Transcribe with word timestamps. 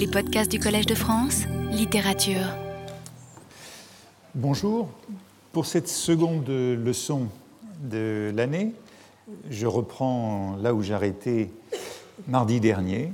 Les 0.00 0.06
podcasts 0.06 0.50
du 0.50 0.58
Collège 0.58 0.86
de 0.86 0.94
France, 0.94 1.42
littérature. 1.70 2.56
Bonjour. 4.34 4.88
Pour 5.52 5.66
cette 5.66 5.88
seconde 5.88 6.48
leçon 6.48 7.26
de 7.82 8.32
l'année, 8.34 8.72
je 9.50 9.66
reprends 9.66 10.56
là 10.56 10.72
où 10.72 10.80
j'arrêtais 10.80 11.50
mardi 12.28 12.60
dernier 12.60 13.12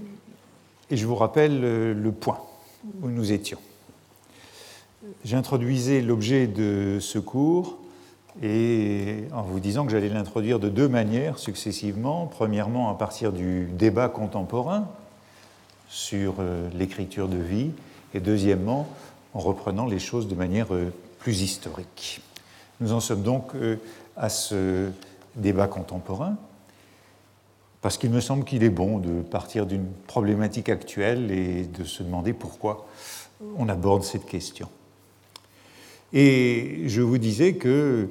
et 0.88 0.96
je 0.96 1.04
vous 1.08 1.16
rappelle 1.16 1.60
le 1.60 2.12
point 2.12 2.38
où 3.02 3.08
nous 3.08 3.32
étions. 3.32 3.58
J'introduisais 5.24 6.02
l'objet 6.02 6.46
de 6.46 6.98
ce 7.00 7.18
cours 7.18 7.78
et 8.44 9.24
en 9.32 9.42
vous 9.42 9.58
disant 9.58 9.86
que 9.86 9.90
j'allais 9.90 10.08
l'introduire 10.08 10.60
de 10.60 10.68
deux 10.68 10.88
manières 10.88 11.40
successivement. 11.40 12.26
Premièrement, 12.26 12.88
à 12.90 12.94
partir 12.94 13.32
du 13.32 13.64
débat 13.72 14.08
contemporain 14.08 14.86
sur 15.88 16.36
euh, 16.38 16.68
l'écriture 16.74 17.28
de 17.28 17.36
vie, 17.36 17.70
et 18.14 18.20
deuxièmement, 18.20 18.88
en 19.34 19.40
reprenant 19.40 19.86
les 19.86 19.98
choses 19.98 20.28
de 20.28 20.34
manière 20.34 20.74
euh, 20.74 20.92
plus 21.18 21.42
historique. 21.42 22.20
Nous 22.80 22.92
en 22.92 23.00
sommes 23.00 23.22
donc 23.22 23.54
euh, 23.54 23.76
à 24.16 24.28
ce 24.28 24.90
débat 25.36 25.66
contemporain, 25.66 26.36
parce 27.82 27.98
qu'il 27.98 28.10
me 28.10 28.20
semble 28.20 28.44
qu'il 28.44 28.64
est 28.64 28.70
bon 28.70 28.98
de 28.98 29.22
partir 29.22 29.66
d'une 29.66 29.86
problématique 30.06 30.68
actuelle 30.68 31.30
et 31.30 31.64
de 31.64 31.84
se 31.84 32.02
demander 32.02 32.32
pourquoi 32.32 32.86
on 33.56 33.68
aborde 33.68 34.02
cette 34.02 34.26
question. 34.26 34.68
Et 36.12 36.84
je 36.86 37.02
vous 37.02 37.18
disais 37.18 37.54
que 37.54 38.08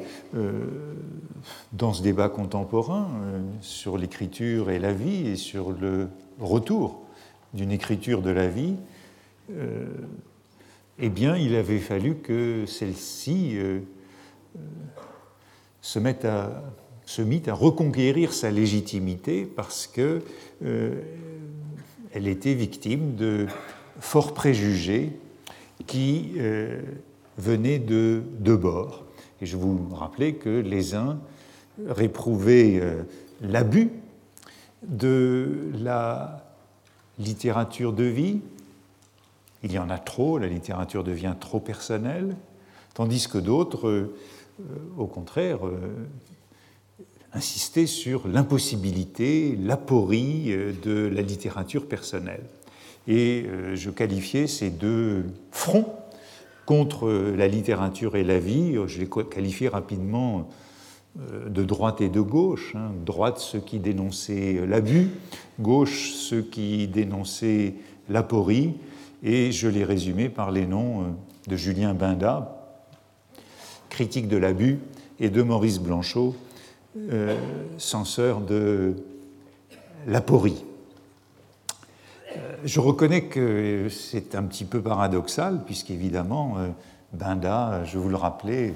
dans 1.74 1.94
ce 1.94 2.04
débat 2.04 2.30
contemporain 2.30 3.08
sur 3.62 3.98
l'écriture 3.98 4.70
et 4.70 4.80
la 4.80 4.94
vie 4.94 5.28
et 5.28 5.36
sur 5.36 5.72
le 5.72 6.10
retour 6.40 7.05
d'une 7.56 7.72
écriture 7.72 8.22
de 8.22 8.30
la 8.30 8.48
vie, 8.48 8.76
euh, 9.52 9.86
eh 11.00 11.10
bien, 11.10 11.36
il 11.38 11.56
avait 11.56 11.80
fallu 11.80 12.16
que 12.16 12.66
celle-ci 12.68 13.58
se 15.82 16.00
mette 16.00 16.24
à 16.26 16.64
mit 17.20 17.44
à 17.48 17.54
reconquérir 17.54 18.34
sa 18.34 18.50
légitimité 18.50 19.46
parce 19.46 19.88
que 19.88 20.22
elle 20.62 22.28
était 22.28 22.54
victime 22.54 23.16
de 23.16 23.46
forts 24.00 24.34
préjugés 24.34 25.12
qui 25.86 26.32
venaient 27.38 27.80
de 27.80 28.24
deux 28.40 28.58
bords. 28.58 29.04
Et 29.42 29.46
je 29.46 29.58
vous 29.58 29.90
rappelais 29.94 30.34
que 30.34 30.50
les 30.50 30.96
uns 30.96 31.20
réprouvaient 31.88 32.80
euh, 32.80 33.04
l'abus 33.42 33.92
de 34.88 35.72
la 35.74 36.45
littérature 37.20 37.94
de 37.94 38.04
vie. 38.04 38.40
Il 39.64 39.72
y 39.72 39.80
en 39.80 39.90
a 39.90 39.98
trop, 39.98 40.38
la 40.38 40.48
littérature 40.48 41.04
devient 41.04 41.36
trop 41.40 41.60
personnelle, 41.60 42.36
tandis 42.94 43.28
que 43.28 43.38
d'autres, 43.38 43.88
euh, 43.88 44.16
au 44.98 45.08
contraire, 45.08 45.66
euh, 45.66 45.78
insistaient 47.34 47.88
sur 47.88 48.28
l'impossibilité, 48.28 49.58
l'aporie 49.62 50.56
de 50.84 51.08
la 51.14 51.22
littérature 51.22 51.88
personnelle. 51.88 52.44
Et 53.08 53.46
je 53.74 53.90
qualifiais 53.90 54.48
ces 54.48 54.70
deux 54.70 55.26
fronts 55.52 55.94
contre 56.66 57.10
la 57.10 57.48
littérature 57.48 58.16
et 58.16 58.24
la 58.24 58.40
vie. 58.40 58.76
Je 58.88 59.00
l'ai 59.00 59.10
qualifié 59.30 59.68
rapidement 59.68 60.40
euh, 60.40 60.42
de 61.16 61.64
droite 61.64 62.02
et 62.02 62.10
de 62.10 62.22
gauche. 62.22 62.76
Hein. 62.76 62.92
Droite, 63.06 63.40
ceux 63.40 63.60
qui 63.60 63.80
dénonçaient 63.80 64.66
l'abus, 64.68 65.10
gauche, 65.60 66.12
ceux 66.12 66.42
qui 66.42 66.88
dénonçaient 66.88 67.76
l'aporie, 68.10 68.74
et 69.24 69.52
je 69.52 69.68
l'ai 69.68 69.84
résumé 69.84 70.30
par 70.30 70.52
les 70.52 70.66
noms 70.66 71.02
euh, 71.02 71.06
de 71.48 71.56
Julien 71.56 71.94
Binda, 71.94 72.62
critique 73.90 74.28
de 74.28 74.38
l'abus, 74.38 74.80
et 75.20 75.30
de 75.30 75.42
Maurice 75.42 75.80
Blanchot, 75.80 76.36
euh, 76.98 77.38
censeur 77.78 78.42
de 78.42 78.96
l'aporie. 80.08 80.64
Je 82.64 82.80
reconnais 82.80 83.26
que 83.26 83.88
c'est 83.90 84.36
un 84.36 84.44
petit 84.44 84.66
peu 84.66 84.82
paradoxal, 84.82 85.64
puisqu'évidemment, 85.66 86.56
euh, 86.58 86.70
Binda, 87.14 87.84
je 87.86 87.98
vous 87.98 88.10
le 88.10 88.16
rappelais, 88.16 88.74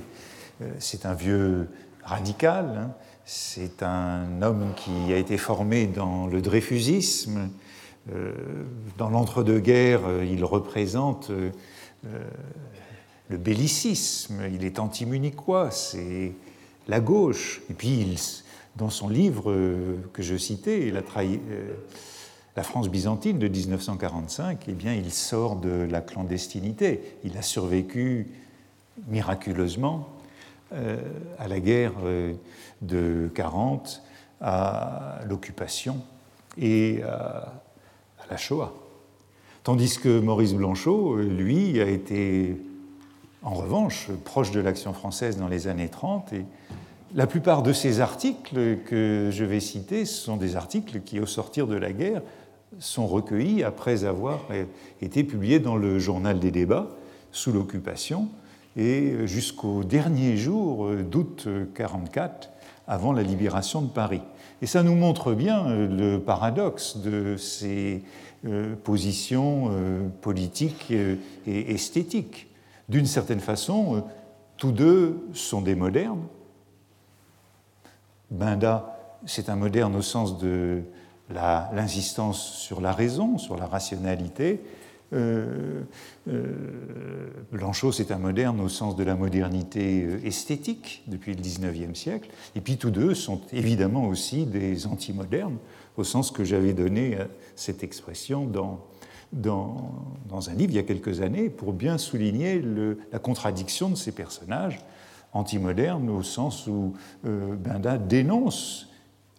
euh, 0.62 0.72
c'est 0.80 1.06
un 1.06 1.14
vieux 1.14 1.68
radical, 2.09 2.75
hein. 2.78 2.92
c'est 3.25 3.84
un 3.84 4.42
homme 4.42 4.74
qui 4.75 5.14
a 5.14 5.18
été 5.18 5.38
formé 5.38 5.88
dans 5.88 6.28
le 6.28 6.42
dreyfusisme. 6.42 7.50
Euh, 8.12 8.34
dans 8.97 9.09
l'entre-deux-guerres, 9.09 10.24
il 10.24 10.44
représente 10.44 11.31
le 13.30 13.38
bellicisme, 13.38 14.42
il 14.52 14.64
est 14.64 14.80
anti-munichois, 14.80 15.69
c'est 15.69 16.34
la 16.88 17.00
gauche. 17.00 17.62
Et 17.69 17.74
puis, 17.74 18.18
dans 18.78 18.90
son 18.90 19.09
livre 19.09 19.53
que 20.14 20.24
je 20.24 20.36
citais, 20.36 20.88
il 20.88 20.98
a 20.98 21.02
trahi 21.02 21.40
la 22.59 22.64
France 22.64 22.90
byzantine 22.90 23.40
de 23.40 23.48
1945, 23.48 24.66
eh 24.68 24.74
bien, 24.74 24.94
il 24.94 25.12
sort 25.12 25.56
de 25.56 25.88
la 25.90 26.02
clandestinité. 26.02 27.00
Il 27.24 27.38
a 27.38 27.42
survécu 27.42 28.28
miraculeusement 29.08 30.09
euh, 30.09 30.19
à 30.72 31.47
la 31.47 31.59
guerre 31.59 31.94
euh, 32.03 32.34
de 32.81 33.30
40, 33.34 34.02
à 34.41 35.19
l'occupation 35.28 35.97
et 36.57 37.02
à, 37.03 37.53
la 38.30 38.38
Shoah. 38.38 38.74
Tandis 39.63 39.97
que 39.97 40.19
Maurice 40.19 40.53
Blanchot, 40.53 41.18
lui, 41.18 41.81
a 41.81 41.88
été 41.88 42.56
en 43.41 43.53
revanche 43.56 44.09
proche 44.24 44.52
de 44.52 44.59
l'action 44.59 44.94
française 44.94 45.38
dans 45.38 45.47
les 45.47 45.68
années 45.68 45.90
30 45.90 46.34
et 46.34 46.46
la 47.16 47.25
plupart 47.25 47.63
de 47.63 47.74
ces 47.74 48.01
articles 48.01 48.78
que 48.86 49.30
je 49.31 49.44
vais 49.44 49.59
citer 49.59 50.06
sont 50.06 50.38
des 50.38 50.56
articles 50.56 51.01
qui, 51.01 51.19
au 51.19 51.25
sortir 51.25 51.66
de 51.66 51.75
la 51.75 51.91
guerre, 51.91 52.22
sont 52.78 53.07
recueillis 53.07 53.63
après 53.63 54.06
avoir 54.06 54.41
été 55.01 55.24
publiés 55.24 55.59
dans 55.59 55.75
le 55.75 55.97
journal 55.97 56.40
des 56.40 56.51
débats 56.51 56.90
sous 57.31 57.51
l'occupation 57.51 58.30
et 58.78 59.28
jusqu'au 59.28 59.84
dernier 59.84 60.38
jour 60.38 60.90
d'août 60.90 61.46
1944, 61.46 62.50
avant 62.88 63.13
la 63.13 63.24
libération 63.24 63.81
de 63.81 63.90
Paris. 63.90 64.22
Et 64.62 64.66
ça 64.66 64.84
nous 64.84 64.96
montre 64.96 65.34
bien 65.34 65.88
le 65.88 66.18
paradoxe 66.18 66.97
de 66.97 67.38
ces 67.38 68.03
euh, 68.46 68.75
positions 68.75 69.69
euh, 69.72 70.07
politiques 70.22 70.91
et 70.91 71.72
esthétiques. 71.74 72.47
D'une 72.90 73.06
certaine 73.06 73.40
façon, 73.40 74.03
tous 74.57 74.72
deux 74.72 75.28
sont 75.34 75.62
des 75.62 75.75
modernes. 75.75 76.25
Binda, 78.31 78.97
c'est 79.25 79.50
un 79.50 79.56
moderne 79.56 79.96
au 79.96 80.01
sens 80.01 80.38
de 80.40 80.84
l'insistance 81.30 82.41
sur 82.41 82.81
la 82.81 82.91
raison, 82.91 83.38
sur 83.38 83.57
la 83.57 83.66
rationalité. 83.66 84.62
Euh, 85.14 85.81
euh, 86.28 87.30
Blanchot, 87.52 87.92
c'est 87.92 88.12
un 88.12 88.20
moderne 88.20 88.62
au 88.62 88.70
sens 88.70 88.96
de 88.96 89.03
la 89.03 89.16
modernité 89.16 90.03
euh, 90.03 90.25
esthétique 90.25 91.03
depuis 91.08 91.34
le 91.34 91.42
XIXe 91.42 91.97
siècle. 91.97 92.30
Et 92.56 92.62
puis 92.62 92.78
tous 92.78 92.92
deux 92.92 93.16
sont 93.16 93.42
évidemment 93.52 94.08
aussi 94.08 94.46
des 94.46 94.86
antimodernes, 94.86 95.58
au 95.98 96.03
sens 96.03 96.31
que 96.31 96.44
j'avais 96.44 96.74
donné 96.74 97.18
cette 97.56 97.84
expression 97.84 98.46
dans, 98.46 98.86
dans, 99.34 99.92
dans, 100.30 100.50
un 100.50 100.53
livre 100.53 100.72
il 100.72 100.75
y 100.75 100.80
a 100.80 100.84
quelques 100.84 101.22
années 101.22 101.50
pour 101.50 101.74
bien 101.74 101.98
souligner 101.98 102.64
la 103.12 103.19
contradiction 103.19 103.90
de 103.90 103.96
ces 103.96 104.12
personnages 104.12 104.80
antimodernes 105.34 106.09
au 106.09 106.24
sens 106.24 106.68
où 106.68 106.94
euh, 107.25 107.56
Benda 107.56 107.98
dénonce 107.98 108.88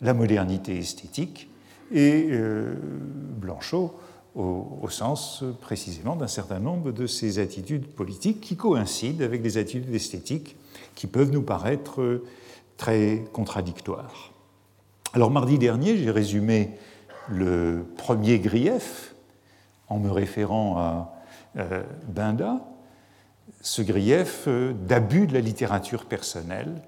la 0.00 0.14
modernité 0.14 0.78
esthétique 0.78 1.48
et 1.92 2.30
Blanchot 3.40 3.94
au, 4.34 4.88
sens 4.88 5.44
précisément 5.60 6.16
d'un 6.16 6.28
certain 6.28 6.58
nombre 6.58 6.92
de 6.92 7.06
ces 7.06 7.38
attitudes 7.38 7.86
politiques 7.86 8.40
qui 8.40 8.56
coïncident 8.56 9.24
avec 9.24 9.42
des 9.42 9.58
attitudes 9.58 9.94
esthétiques 9.94 10.56
qui 10.94 11.06
peuvent 11.06 11.30
nous 11.30 11.42
paraître 11.42 12.22
très 12.76 13.24
contradictoires. 13.32 14.32
Alors 15.12 15.30
mardi 15.30 15.58
dernier, 15.58 15.96
j'ai 15.96 16.10
résumé 16.10 16.70
le 17.28 17.84
premier 17.96 18.38
grief 18.38 19.14
en 19.88 19.98
me 19.98 20.10
référant 20.10 20.78
à 20.78 21.14
euh, 21.56 21.82
Binda, 22.06 22.60
ce 23.60 23.82
grief 23.82 24.48
d'abus 24.48 25.26
de 25.26 25.34
la 25.34 25.40
littérature 25.40 26.06
personnelle 26.06 26.82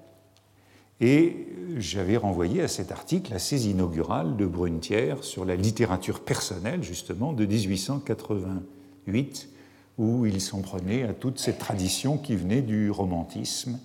et 1.03 1.35
j'avais 1.79 2.15
renvoyé 2.15 2.61
à 2.61 2.69
cet 2.69 2.93
article 2.93 3.33
assez 3.33 3.67
inaugural 3.67 4.37
de 4.37 4.45
Brunetière 4.45 5.25
sur 5.25 5.43
la 5.43 5.57
littérature 5.57 6.21
personnelle, 6.21 6.81
justement, 6.81 7.33
de 7.33 7.45
1888, 7.45 9.49
où 9.97 10.25
il 10.25 10.39
s'en 10.39 10.61
prenait 10.61 11.03
à 11.03 11.11
toute 11.11 11.39
cette 11.39 11.59
tradition 11.59 12.17
qui 12.17 12.37
venait 12.37 12.61
du 12.61 12.89
romantisme 12.89 13.81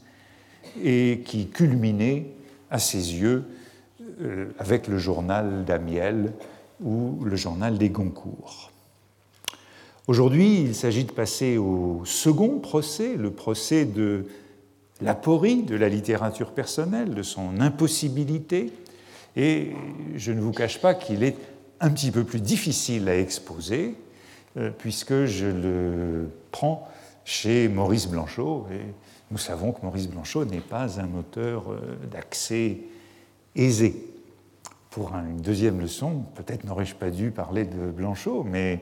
et 0.80 1.22
qui 1.24 1.48
culminait 1.48 2.26
à 2.70 2.78
ses 2.78 3.16
yeux 3.16 3.42
euh, 4.20 4.52
avec 4.60 4.86
le 4.86 4.98
journal 4.98 5.64
d'Amiel 5.64 6.34
ou 6.80 7.18
le 7.24 7.34
journal 7.34 7.78
des 7.78 7.90
Goncourt. 7.90 8.70
Aujourd'hui, 10.06 10.60
il 10.60 10.76
s'agit 10.76 11.04
de 11.04 11.10
passer 11.10 11.58
au 11.58 12.02
second 12.04 12.60
procès, 12.60 13.16
le 13.16 13.32
procès 13.32 13.86
de 13.86 14.26
l'aporie 15.00 15.62
de 15.62 15.76
la 15.76 15.88
littérature 15.88 16.52
personnelle, 16.52 17.14
de 17.14 17.22
son 17.22 17.60
impossibilité, 17.60 18.72
et 19.36 19.72
je 20.16 20.32
ne 20.32 20.40
vous 20.40 20.52
cache 20.52 20.80
pas 20.80 20.94
qu'il 20.94 21.22
est 21.22 21.36
un 21.80 21.90
petit 21.90 22.10
peu 22.10 22.24
plus 22.24 22.40
difficile 22.40 23.08
à 23.08 23.16
exposer, 23.16 23.94
euh, 24.56 24.70
puisque 24.76 25.26
je 25.26 25.46
le 25.46 26.30
prends 26.50 26.88
chez 27.24 27.68
Maurice 27.68 28.08
Blanchot, 28.08 28.66
et 28.72 28.80
nous 29.30 29.38
savons 29.38 29.72
que 29.72 29.82
Maurice 29.82 30.08
Blanchot 30.08 30.44
n'est 30.44 30.60
pas 30.60 31.00
un 31.00 31.14
auteur 31.14 31.70
euh, 31.70 31.96
d'accès 32.10 32.78
aisé. 33.54 34.04
Pour 34.90 35.14
une 35.14 35.40
deuxième 35.40 35.80
leçon, 35.80 36.24
peut-être 36.34 36.64
n'aurais-je 36.64 36.94
pas 36.94 37.10
dû 37.10 37.30
parler 37.30 37.64
de 37.64 37.90
Blanchot, 37.90 38.42
mais 38.42 38.80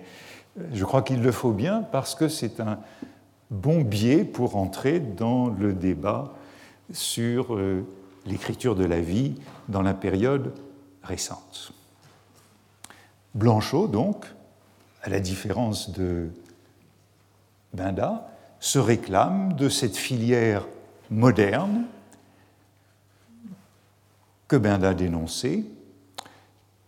euh, 0.58 0.62
je 0.72 0.84
crois 0.84 1.02
qu'il 1.02 1.20
le 1.20 1.32
faut 1.32 1.52
bien 1.52 1.82
parce 1.82 2.14
que 2.14 2.28
c'est 2.28 2.60
un 2.60 2.78
bon 3.50 3.82
biais 3.82 4.24
pour 4.24 4.56
entrer 4.56 5.00
dans 5.00 5.48
le 5.48 5.72
débat 5.72 6.34
sur 6.92 7.58
l'écriture 8.26 8.74
de 8.74 8.84
la 8.84 9.00
vie 9.00 9.34
dans 9.68 9.82
la 9.82 9.94
période 9.94 10.52
récente. 11.02 11.72
Blanchot, 13.34 13.88
donc, 13.88 14.26
à 15.02 15.10
la 15.10 15.20
différence 15.20 15.90
de 15.90 16.28
Binda, 17.74 18.28
se 18.60 18.78
réclame 18.78 19.52
de 19.52 19.68
cette 19.68 19.96
filière 19.96 20.66
moderne 21.10 21.84
que 24.48 24.56
Binda 24.56 24.90
a 24.90 24.94
dénoncée. 24.94 25.64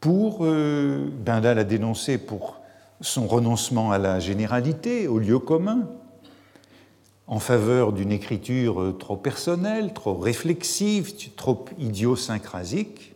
Pour, 0.00 0.38
euh, 0.42 1.10
Binda 1.24 1.54
l'a 1.54 1.64
dénoncé 1.64 2.18
pour 2.18 2.60
son 3.00 3.26
renoncement 3.26 3.90
à 3.92 3.98
la 3.98 4.18
généralité, 4.20 5.06
au 5.06 5.18
lieu 5.18 5.38
commun, 5.38 5.88
en 7.28 7.38
faveur 7.38 7.92
d'une 7.92 8.10
écriture 8.10 8.96
trop 8.98 9.16
personnelle, 9.16 9.92
trop 9.92 10.14
réflexive, 10.14 11.12
trop 11.36 11.66
idiosyncrasique. 11.78 13.14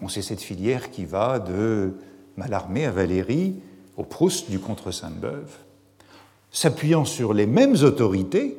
On 0.00 0.08
sait 0.08 0.20
cette 0.20 0.42
filière 0.42 0.90
qui 0.90 1.04
va 1.04 1.38
de 1.38 1.94
Mallarmé 2.36 2.84
à 2.84 2.90
Valérie, 2.90 3.54
au 3.96 4.02
Proust 4.02 4.50
du 4.50 4.58
Contre 4.58 4.90
Sainte-Beuve. 4.90 5.52
S'appuyant 6.50 7.04
sur 7.04 7.34
les 7.34 7.46
mêmes 7.46 7.76
autorités, 7.82 8.58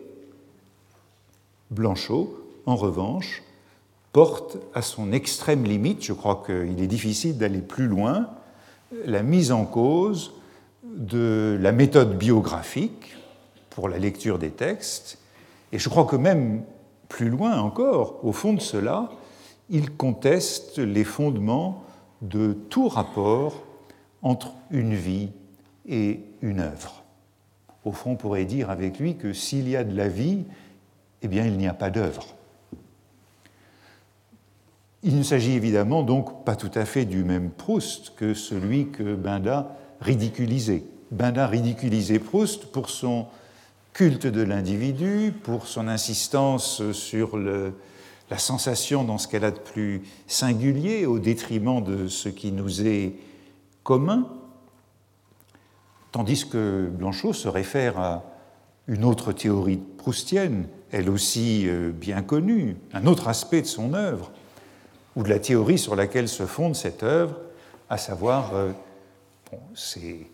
Blanchot, 1.69 2.39
en 2.65 2.77
revanche, 2.77 3.43
porte 4.13 4.57
à 4.73 4.81
son 4.81 5.11
extrême 5.11 5.65
limite, 5.65 6.03
je 6.03 6.13
crois 6.13 6.43
qu'il 6.45 6.81
est 6.81 6.87
difficile 6.87 7.37
d'aller 7.37 7.61
plus 7.61 7.87
loin, 7.87 8.29
la 9.05 9.21
mise 9.21 9.51
en 9.51 9.65
cause 9.65 10.33
de 10.83 11.57
la 11.59 11.71
méthode 11.71 12.17
biographique 12.17 13.15
pour 13.73 13.89
la 13.89 13.97
lecture 13.97 14.39
des 14.39 14.51
textes. 14.51 15.17
Et 15.71 15.79
je 15.79 15.89
crois 15.89 16.05
que 16.05 16.15
même 16.15 16.63
plus 17.09 17.29
loin 17.29 17.59
encore, 17.59 18.23
au 18.23 18.31
fond 18.31 18.53
de 18.53 18.61
cela, 18.61 19.09
il 19.69 19.91
conteste 19.91 20.77
les 20.77 21.03
fondements 21.03 21.83
de 22.21 22.53
tout 22.53 22.87
rapport 22.87 23.63
entre 24.21 24.53
une 24.71 24.93
vie 24.93 25.29
et 25.87 26.21
une 26.41 26.59
œuvre. 26.59 27.03
Au 27.85 27.91
fond, 27.91 28.11
on 28.11 28.15
pourrait 28.15 28.45
dire 28.45 28.69
avec 28.69 28.99
lui 28.99 29.17
que 29.17 29.33
s'il 29.33 29.67
y 29.67 29.75
a 29.75 29.83
de 29.83 29.95
la 29.95 30.07
vie, 30.07 30.43
eh 31.21 31.27
bien, 31.27 31.45
il 31.45 31.57
n'y 31.57 31.67
a 31.67 31.73
pas 31.73 31.89
d'œuvre. 31.89 32.25
Il 35.01 35.17
ne 35.17 35.23
s'agit 35.23 35.51
évidemment 35.51 36.01
donc 36.03 36.45
pas 36.45 36.55
tout 36.55 36.71
à 36.75 36.85
fait 36.85 37.03
du 37.03 37.25
même 37.25 37.49
Proust 37.49 38.15
que 38.15 38.33
celui 38.33 38.89
que 38.89 39.15
Binda 39.15 39.75
ridiculisait. 39.99 40.85
Binda 41.11 41.45
ridiculisait 41.47 42.19
Proust 42.19 42.67
pour 42.67 42.89
son 42.89 43.27
culte 43.93 44.27
de 44.27 44.41
l'individu, 44.41 45.33
pour 45.43 45.67
son 45.67 45.87
insistance 45.87 46.91
sur 46.91 47.37
la 47.37 48.37
sensation 48.37 49.03
dans 49.03 49.19
ce 49.19 49.27
qu'elle 49.27 49.45
a 49.45 49.51
de 49.51 49.59
plus 49.59 50.01
singulier 50.27 51.05
au 51.05 51.19
détriment 51.19 51.83
de 51.83 52.07
ce 52.07 52.29
qui 52.29 52.51
nous 52.51 52.85
est 52.85 53.13
commun, 53.83 54.27
tandis 56.11 56.47
que 56.47 56.89
Blanchot 56.91 57.33
se 57.33 57.47
réfère 57.47 57.99
à 57.99 58.23
une 58.87 59.05
autre 59.05 59.31
théorie 59.31 59.77
proustienne, 59.77 60.67
elle 60.91 61.09
aussi 61.09 61.67
euh, 61.67 61.91
bien 61.91 62.21
connue, 62.21 62.75
un 62.93 63.05
autre 63.05 63.27
aspect 63.27 63.61
de 63.61 63.67
son 63.67 63.93
œuvre, 63.93 64.31
ou 65.15 65.23
de 65.23 65.29
la 65.29 65.39
théorie 65.39 65.77
sur 65.77 65.95
laquelle 65.95 66.27
se 66.27 66.45
fonde 66.45 66.75
cette 66.75 67.03
œuvre, 67.03 67.35
à 67.89 67.97
savoir, 67.97 68.53
euh, 68.55 68.71
c'est 69.75 70.27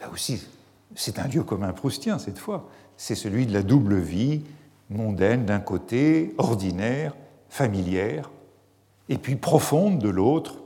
là 0.00 0.10
aussi, 0.12 0.42
c'est 0.94 1.18
un 1.18 1.28
lieu 1.28 1.42
commun 1.42 1.72
proustien 1.72 2.18
cette 2.18 2.38
fois, 2.38 2.68
c'est 3.00 3.14
celui 3.14 3.46
de 3.46 3.54
la 3.54 3.62
double 3.62 3.96
vie 3.96 4.42
mondaine 4.90 5.46
d'un 5.46 5.58
côté, 5.58 6.34
ordinaire, 6.36 7.16
familière, 7.48 8.30
et 9.08 9.16
puis 9.16 9.36
profonde 9.36 9.98
de 9.98 10.10
l'autre, 10.10 10.56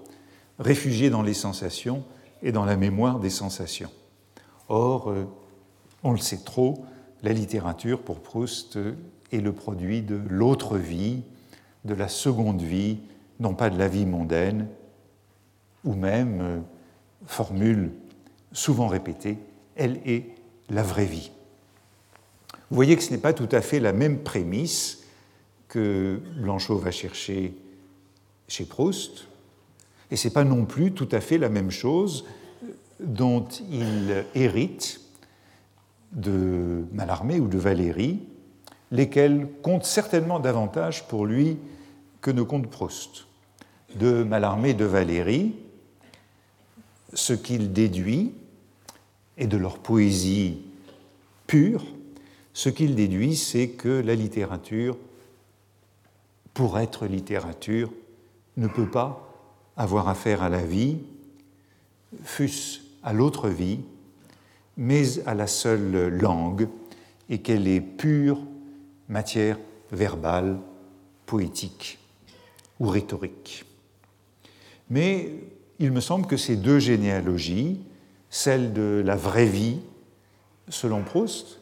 réfugiée 0.59 1.11
dans 1.11 1.23
les 1.23 1.33
sensations 1.33 2.03
et 2.43 2.51
dans 2.51 2.65
la 2.65 2.77
mémoire 2.77 3.21
des 3.21 3.31
sensations. 3.31 3.93
Or, 4.69 5.11
euh, 5.11 5.27
on 6.03 6.11
le 6.11 6.19
sait 6.19 6.43
trop, 6.45 6.85
la 7.23 7.33
littérature 7.33 8.03
pour 8.03 8.19
Proust 8.19 8.81
est 9.31 9.41
le 9.41 9.53
produit 9.53 10.03
de 10.03 10.21
l'autre 10.29 10.77
vie, 10.77 11.23
de 11.85 11.95
la 11.95 12.09
seconde 12.09 12.63
vie, 12.63 12.99
non 13.39 13.55
pas 13.55 13.71
de 13.71 13.79
la 13.79 13.87
vie 13.87 14.07
mondaine, 14.07 14.67
ou 15.85 15.95
même, 15.95 16.41
euh, 16.41 16.59
formule 17.27 17.93
souvent 18.51 18.89
répétée, 18.89 19.39
elle 19.77 20.01
est 20.05 20.35
la 20.69 20.83
vraie 20.83 21.07
vie. 21.07 21.31
Vous 22.71 22.77
voyez 22.77 22.97
que 22.97 23.03
ce 23.03 23.11
n'est 23.11 23.19
pas 23.19 23.33
tout 23.33 23.49
à 23.53 23.61
fait 23.61 23.81
la 23.81 23.93
même 23.93 24.19
prémisse 24.19 25.03
que 25.69 26.21
Blanchot 26.37 26.79
va 26.79 26.91
chercher 26.91 27.55
chez 28.49 28.65
Proust, 28.65 29.27
et 30.11 30.17
ce 30.17 30.29
n'est 30.29 30.35
pas 30.35 30.45
non 30.45 30.65
plus 30.65 30.93
tout 30.93 31.09
à 31.13 31.21
fait 31.21 31.39
la 31.39 31.49
même 31.49 31.71
chose 31.71 32.25
dont 33.01 33.47
il 33.71 34.25
hérite 34.35 35.01
de 36.13 36.85
Mallarmé 36.93 37.41
ou 37.41 37.49
de 37.49 37.59
Valéry, 37.59 38.21
lesquels 38.91 39.49
comptent 39.63 39.85
certainement 39.85 40.39
davantage 40.39 41.09
pour 41.09 41.27
lui 41.27 41.59
que 42.21 42.31
ne 42.31 42.43
compte 42.43 42.69
Proust. 42.69 43.27
De 43.97 44.23
Mallarmé 44.23 44.71
et 44.71 44.75
de 44.75 44.85
Valéry, 44.85 45.55
ce 47.13 47.33
qu'il 47.33 47.73
déduit, 47.73 48.33
et 49.37 49.47
de 49.47 49.57
leur 49.57 49.79
poésie 49.79 50.63
pure, 51.47 51.85
ce 52.55 52.69
qu'il 52.69 52.95
déduit, 52.95 53.37
c'est 53.37 53.69
que 53.69 53.89
la 53.89 54.15
littérature, 54.15 54.97
pour 56.55 56.79
être 56.79 57.07
littérature, 57.07 57.93
ne 58.57 58.69
peut 58.69 58.89
pas 58.89 59.29
avoir 59.77 60.09
affaire 60.09 60.43
à 60.43 60.49
la 60.49 60.65
vie, 60.65 60.99
fût-ce 62.23 62.79
à 63.03 63.13
l'autre 63.13 63.49
vie, 63.49 63.81
mais 64.77 65.19
à 65.27 65.35
la 65.35 65.49
seule 65.49 66.09
langue, 66.09 66.69
et 67.29 67.39
qu'elle 67.39 67.67
est 67.67 67.81
pure 67.81 68.39
matière 69.09 69.59
verbale, 69.91 70.59
poétique 71.27 71.99
ou 72.79 72.87
rhétorique. 72.87 73.65
Mais 74.91 75.31
il 75.81 75.91
me 75.91 76.01
semble 76.01 76.27
que 76.27 76.37
ces 76.37 76.55
deux 76.55 76.79
généalogies, 76.79 77.81
celle 78.31 78.73
de 78.73 79.03
la 79.05 79.17
vraie 79.17 79.47
vie, 79.47 79.81
selon 80.69 81.03
Proust, 81.03 81.59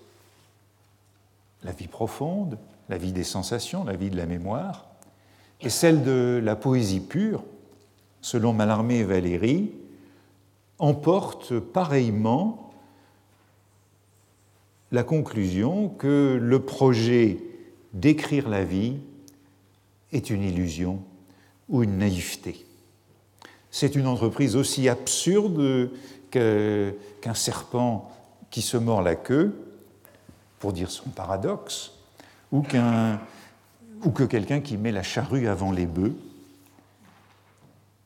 la 1.64 1.72
vie 1.72 1.88
profonde, 1.88 2.58
la 2.88 2.98
vie 2.98 3.12
des 3.12 3.24
sensations, 3.24 3.84
la 3.84 3.96
vie 3.96 4.10
de 4.10 4.16
la 4.16 4.26
mémoire, 4.26 4.86
et 5.60 5.70
celle 5.70 6.02
de 6.02 6.40
la 6.42 6.56
poésie 6.56 7.00
pure, 7.00 7.44
selon 8.20 8.52
Mallarmé 8.52 8.98
et 8.98 9.04
Valéry, 9.04 9.72
emporte 10.78 11.58
pareillement 11.58 12.70
la 14.90 15.04
conclusion 15.04 15.88
que 15.88 16.38
le 16.40 16.60
projet 16.60 17.38
d'écrire 17.92 18.48
la 18.48 18.64
vie 18.64 18.96
est 20.12 20.30
une 20.30 20.42
illusion 20.42 21.02
ou 21.68 21.82
une 21.82 21.98
naïveté. 21.98 22.66
C'est 23.70 23.94
une 23.94 24.06
entreprise 24.06 24.56
aussi 24.56 24.88
absurde 24.88 25.90
qu'un 26.30 27.34
serpent 27.34 28.10
qui 28.50 28.60
se 28.60 28.76
mord 28.76 29.02
la 29.02 29.14
queue, 29.14 29.71
pour 30.62 30.72
dire 30.72 30.92
son 30.92 31.10
paradoxe, 31.10 31.90
ou, 32.52 32.62
que 32.62 34.22
quelqu'un 34.22 34.60
qui 34.60 34.76
met 34.76 34.92
la 34.92 35.02
charrue 35.02 35.48
avant 35.48 35.72
les 35.72 35.86
bœufs, 35.86 36.14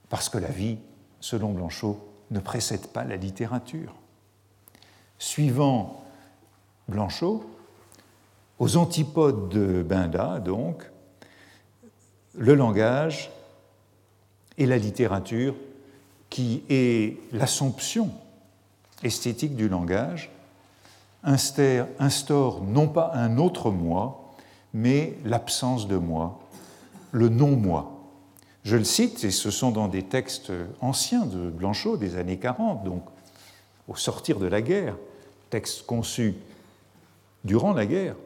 parce 0.08 0.30
que 0.30 0.38
la 0.38 0.48
vie, 0.48 0.78
selon 1.20 1.52
Blanchot, 1.52 2.02
ne 2.30 2.40
précède 2.40 2.86
pas 2.86 3.04
la 3.04 3.16
littérature. 3.16 3.92
Suivant 5.18 6.02
Blanchot, 6.88 7.44
aux 8.58 8.78
antipodes 8.78 9.50
de 9.50 9.82
Binda, 9.82 10.38
donc, 10.38 10.82
le 12.38 12.54
langage 12.54 13.30
et 14.56 14.64
la 14.64 14.78
littérature 14.78 15.54
qui 16.30 16.62
est 16.70 17.18
l'assomption 17.34 18.10
esthétique 19.02 19.56
du 19.56 19.68
langage, 19.68 20.30
instaure 21.26 22.62
non 22.62 22.88
pas 22.88 23.10
un 23.14 23.36
autre 23.38 23.70
moi, 23.70 24.32
mais 24.72 25.18
l'absence 25.24 25.88
de 25.88 25.96
moi, 25.96 26.38
le 27.12 27.28
non-moi. 27.28 27.92
Je 28.62 28.76
le 28.76 28.84
cite, 28.84 29.24
et 29.24 29.30
ce 29.30 29.50
sont 29.50 29.70
dans 29.70 29.88
des 29.88 30.02
textes 30.02 30.52
anciens 30.80 31.26
de 31.26 31.50
Blanchot 31.50 31.96
des 31.96 32.16
années 32.16 32.38
40, 32.38 32.84
donc 32.84 33.02
au 33.88 33.96
sortir 33.96 34.38
de 34.38 34.46
la 34.46 34.60
guerre, 34.62 34.96
texte 35.50 35.86
conçu 35.86 36.34
durant 37.44 37.72
la 37.72 37.86
guerre. 37.86 38.16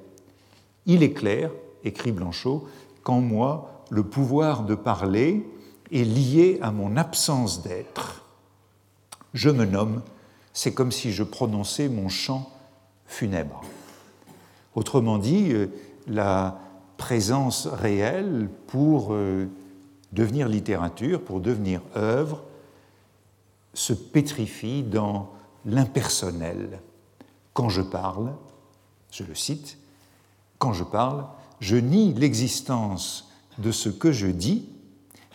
Il 0.86 1.02
est 1.02 1.12
clair, 1.12 1.50
écrit 1.84 2.12
Blanchot, 2.12 2.66
qu'en 3.02 3.20
moi, 3.20 3.84
le 3.90 4.02
pouvoir 4.02 4.62
de 4.62 4.74
parler 4.74 5.46
est 5.92 6.04
lié 6.04 6.58
à 6.62 6.70
mon 6.70 6.96
absence 6.96 7.62
d'être. 7.62 8.24
Je 9.34 9.50
me 9.50 9.64
nomme, 9.64 10.02
c'est 10.52 10.72
comme 10.72 10.92
si 10.92 11.12
je 11.12 11.22
prononçais 11.22 11.88
mon 11.88 12.08
chant 12.08 12.50
funèbre. 13.10 13.60
Autrement 14.74 15.18
dit, 15.18 15.52
euh, 15.52 15.66
la 16.06 16.58
présence 16.96 17.66
réelle 17.66 18.48
pour 18.68 19.12
euh, 19.12 19.46
devenir 20.12 20.48
littérature, 20.48 21.22
pour 21.22 21.40
devenir 21.40 21.82
œuvre, 21.96 22.42
se 23.74 23.92
pétrifie 23.92 24.82
dans 24.82 25.30
l'impersonnel. 25.66 26.80
Quand 27.52 27.68
je 27.68 27.82
parle, 27.82 28.32
je 29.10 29.24
le 29.24 29.34
cite, 29.34 29.76
quand 30.58 30.72
je 30.72 30.84
parle, 30.84 31.26
je 31.58 31.76
nie 31.76 32.14
l'existence 32.14 33.30
de 33.58 33.72
ce 33.72 33.88
que 33.88 34.12
je 34.12 34.28
dis, 34.28 34.68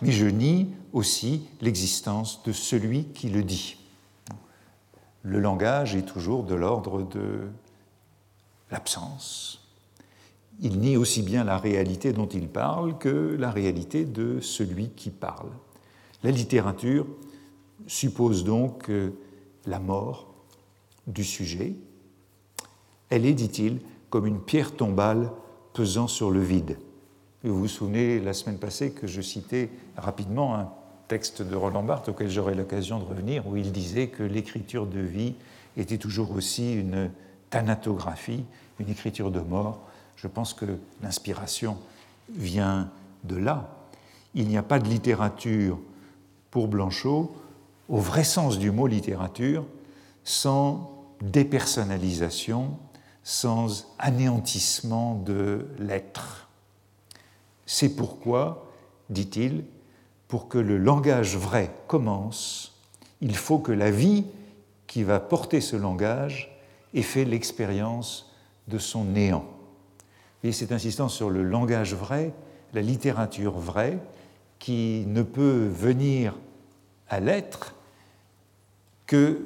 mais 0.01 0.12
je 0.12 0.25
nie 0.25 0.70
aussi 0.94 1.48
l'existence 1.62 2.41
de 2.44 2.51
celui 2.51 3.05
qui 3.05 3.29
le 3.29 3.44
dit. 3.44 3.77
Le 5.24 5.39
langage 5.39 5.96
est 5.96 6.03
toujours 6.03 6.44
de 6.44 6.55
l'ordre 6.55 7.03
de 7.03 7.50
l'absence. 8.72 9.62
Il 10.62 10.79
nie 10.79 10.98
aussi 10.98 11.22
bien 11.22 11.43
la 11.43 11.57
réalité 11.57 12.13
dont 12.13 12.27
il 12.27 12.48
parle 12.48 12.98
que 12.98 13.36
la 13.38 13.51
réalité 13.51 14.05
de 14.05 14.39
celui 14.39 14.89
qui 14.89 15.10
parle. 15.10 15.50
La 16.24 16.31
littérature 16.31 17.05
suppose 17.88 18.43
donc 18.43 18.89
euh, 18.89 19.12
la 19.65 19.79
mort 19.79 20.34
du 21.07 21.24
sujet. 21.24 21.75
Elle 23.10 23.25
est, 23.25 23.34
dit-il, 23.34 23.79
comme 24.10 24.25
une 24.25 24.39
pierre 24.39 24.75
tombale 24.75 25.31
pesant 25.74 26.07
sur 26.07 26.31
le 26.31 26.41
vide. 26.41 26.77
Vous 27.43 27.60
vous 27.60 27.67
souvenez 27.67 28.19
la 28.19 28.34
semaine 28.34 28.57
passée 28.57 28.91
que 28.91 29.07
je 29.07 29.22
citais 29.22 29.69
rapidement 29.98 30.55
un 30.55 30.72
texte 31.07 31.41
de 31.41 31.55
Roland 31.55 31.84
Barthes 31.84 32.10
auquel 32.10 32.29
j'aurai 32.29 32.55
l'occasion 32.55 32.98
de 32.98 33.03
revenir, 33.03 33.48
où 33.48 33.55
il 33.55 33.72
disait 33.72 34.07
que 34.07 34.24
l'écriture 34.24 34.88
de 34.88 35.00
vie 35.00 35.36
était 35.77 35.98
toujours 35.98 36.31
aussi 36.31 36.74
une 36.74 37.12
thanatographie, 37.50 38.46
une 38.80 38.90
écriture 38.90 39.32
de 39.32 39.40
mort. 39.40 39.80
Je 40.16 40.28
pense 40.28 40.54
que 40.54 40.66
l'inspiration 41.02 41.78
vient 42.30 42.90
de 43.24 43.36
là. 43.36 43.70
Il 44.34 44.48
n'y 44.48 44.58
a 44.58 44.64
pas 44.64 44.80
de 44.80 44.88
littérature 44.88 45.80
pour 46.52 46.68
Blanchot, 46.68 47.36
au 47.90 47.98
vrai 47.98 48.24
sens 48.24 48.58
du 48.58 48.72
mot 48.72 48.88
littérature, 48.88 49.66
sans 50.24 50.92
dépersonnalisation, 51.22 52.78
sans 53.24 53.88
anéantissement 54.00 55.16
de 55.16 55.68
l'être. 55.80 56.50
C'est 57.66 57.96
pourquoi, 57.96 58.72
dit-il, 59.10 59.64
pour 60.28 60.48
que 60.48 60.58
le 60.58 60.78
langage 60.78 61.38
vrai 61.38 61.72
commence, 61.88 62.74
il 63.22 63.36
faut 63.36 63.60
que 63.60 63.72
la 63.72 63.92
vie 63.92 64.25
qui 64.88 65.04
va 65.04 65.20
porter 65.20 65.62
ce 65.62 65.75
langage 65.75 66.54
ait 66.96 67.02
fait 67.02 67.25
l'expérience 67.25 68.34
de 68.68 68.80
son 68.80 69.04
néant. 69.06 69.46
Et 70.44 70.52
cette 70.52 70.72
insistance 70.72 71.14
sur 71.14 71.30
le 71.30 71.44
langage 71.44 71.94
vrai, 71.94 72.34
la 72.74 72.82
littérature 72.82 73.58
vraie, 73.60 74.00
qui 74.60 75.04
ne 75.08 75.22
peut 75.22 75.68
venir 75.68 76.36
à 77.10 77.20
l'être 77.20 77.75
que 79.06 79.46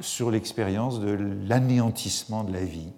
sur 0.00 0.30
l'expérience 0.30 1.00
de 1.00 1.16
l'anéantissement 1.46 2.44
de 2.44 2.52
la 2.52 2.64
vie. 2.64 2.92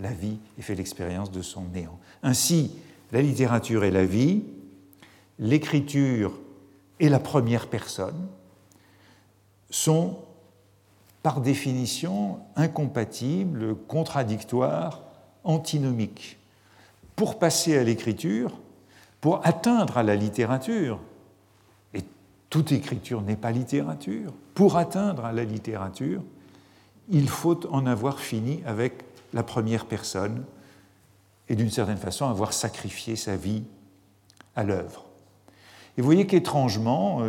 La 0.00 0.12
vie 0.12 0.38
ait 0.58 0.62
fait 0.62 0.74
l'expérience 0.74 1.30
de 1.30 1.42
son 1.42 1.64
néant. 1.64 1.98
Ainsi, 2.22 2.72
la 3.12 3.22
littérature 3.22 3.84
et 3.84 3.90
la 3.90 4.04
vie, 4.04 4.44
l'écriture 5.38 6.38
et 7.00 7.08
la 7.08 7.18
première 7.18 7.68
personne 7.68 8.28
sont 9.70 10.18
par 11.26 11.40
définition 11.40 12.38
incompatibles, 12.54 13.74
contradictoires, 13.88 15.02
antinomiques. 15.42 16.38
Pour 17.16 17.40
passer 17.40 17.76
à 17.76 17.82
l'écriture, 17.82 18.60
pour 19.20 19.44
atteindre 19.44 19.98
à 19.98 20.04
la 20.04 20.14
littérature, 20.14 21.00
et 21.94 22.04
toute 22.48 22.70
écriture 22.70 23.22
n'est 23.22 23.34
pas 23.34 23.50
littérature, 23.50 24.32
pour 24.54 24.76
atteindre 24.76 25.24
à 25.24 25.32
la 25.32 25.42
littérature, 25.42 26.22
il 27.08 27.28
faut 27.28 27.66
en 27.74 27.86
avoir 27.86 28.20
fini 28.20 28.62
avec 28.64 29.02
la 29.34 29.42
première 29.42 29.86
personne 29.86 30.44
et 31.48 31.56
d'une 31.56 31.70
certaine 31.70 31.96
façon 31.96 32.30
avoir 32.30 32.52
sacrifié 32.52 33.16
sa 33.16 33.34
vie 33.34 33.64
à 34.54 34.62
l'œuvre. 34.62 35.06
Et 35.98 36.02
vous 36.02 36.06
voyez 36.06 36.28
qu'étrangement, 36.28 37.20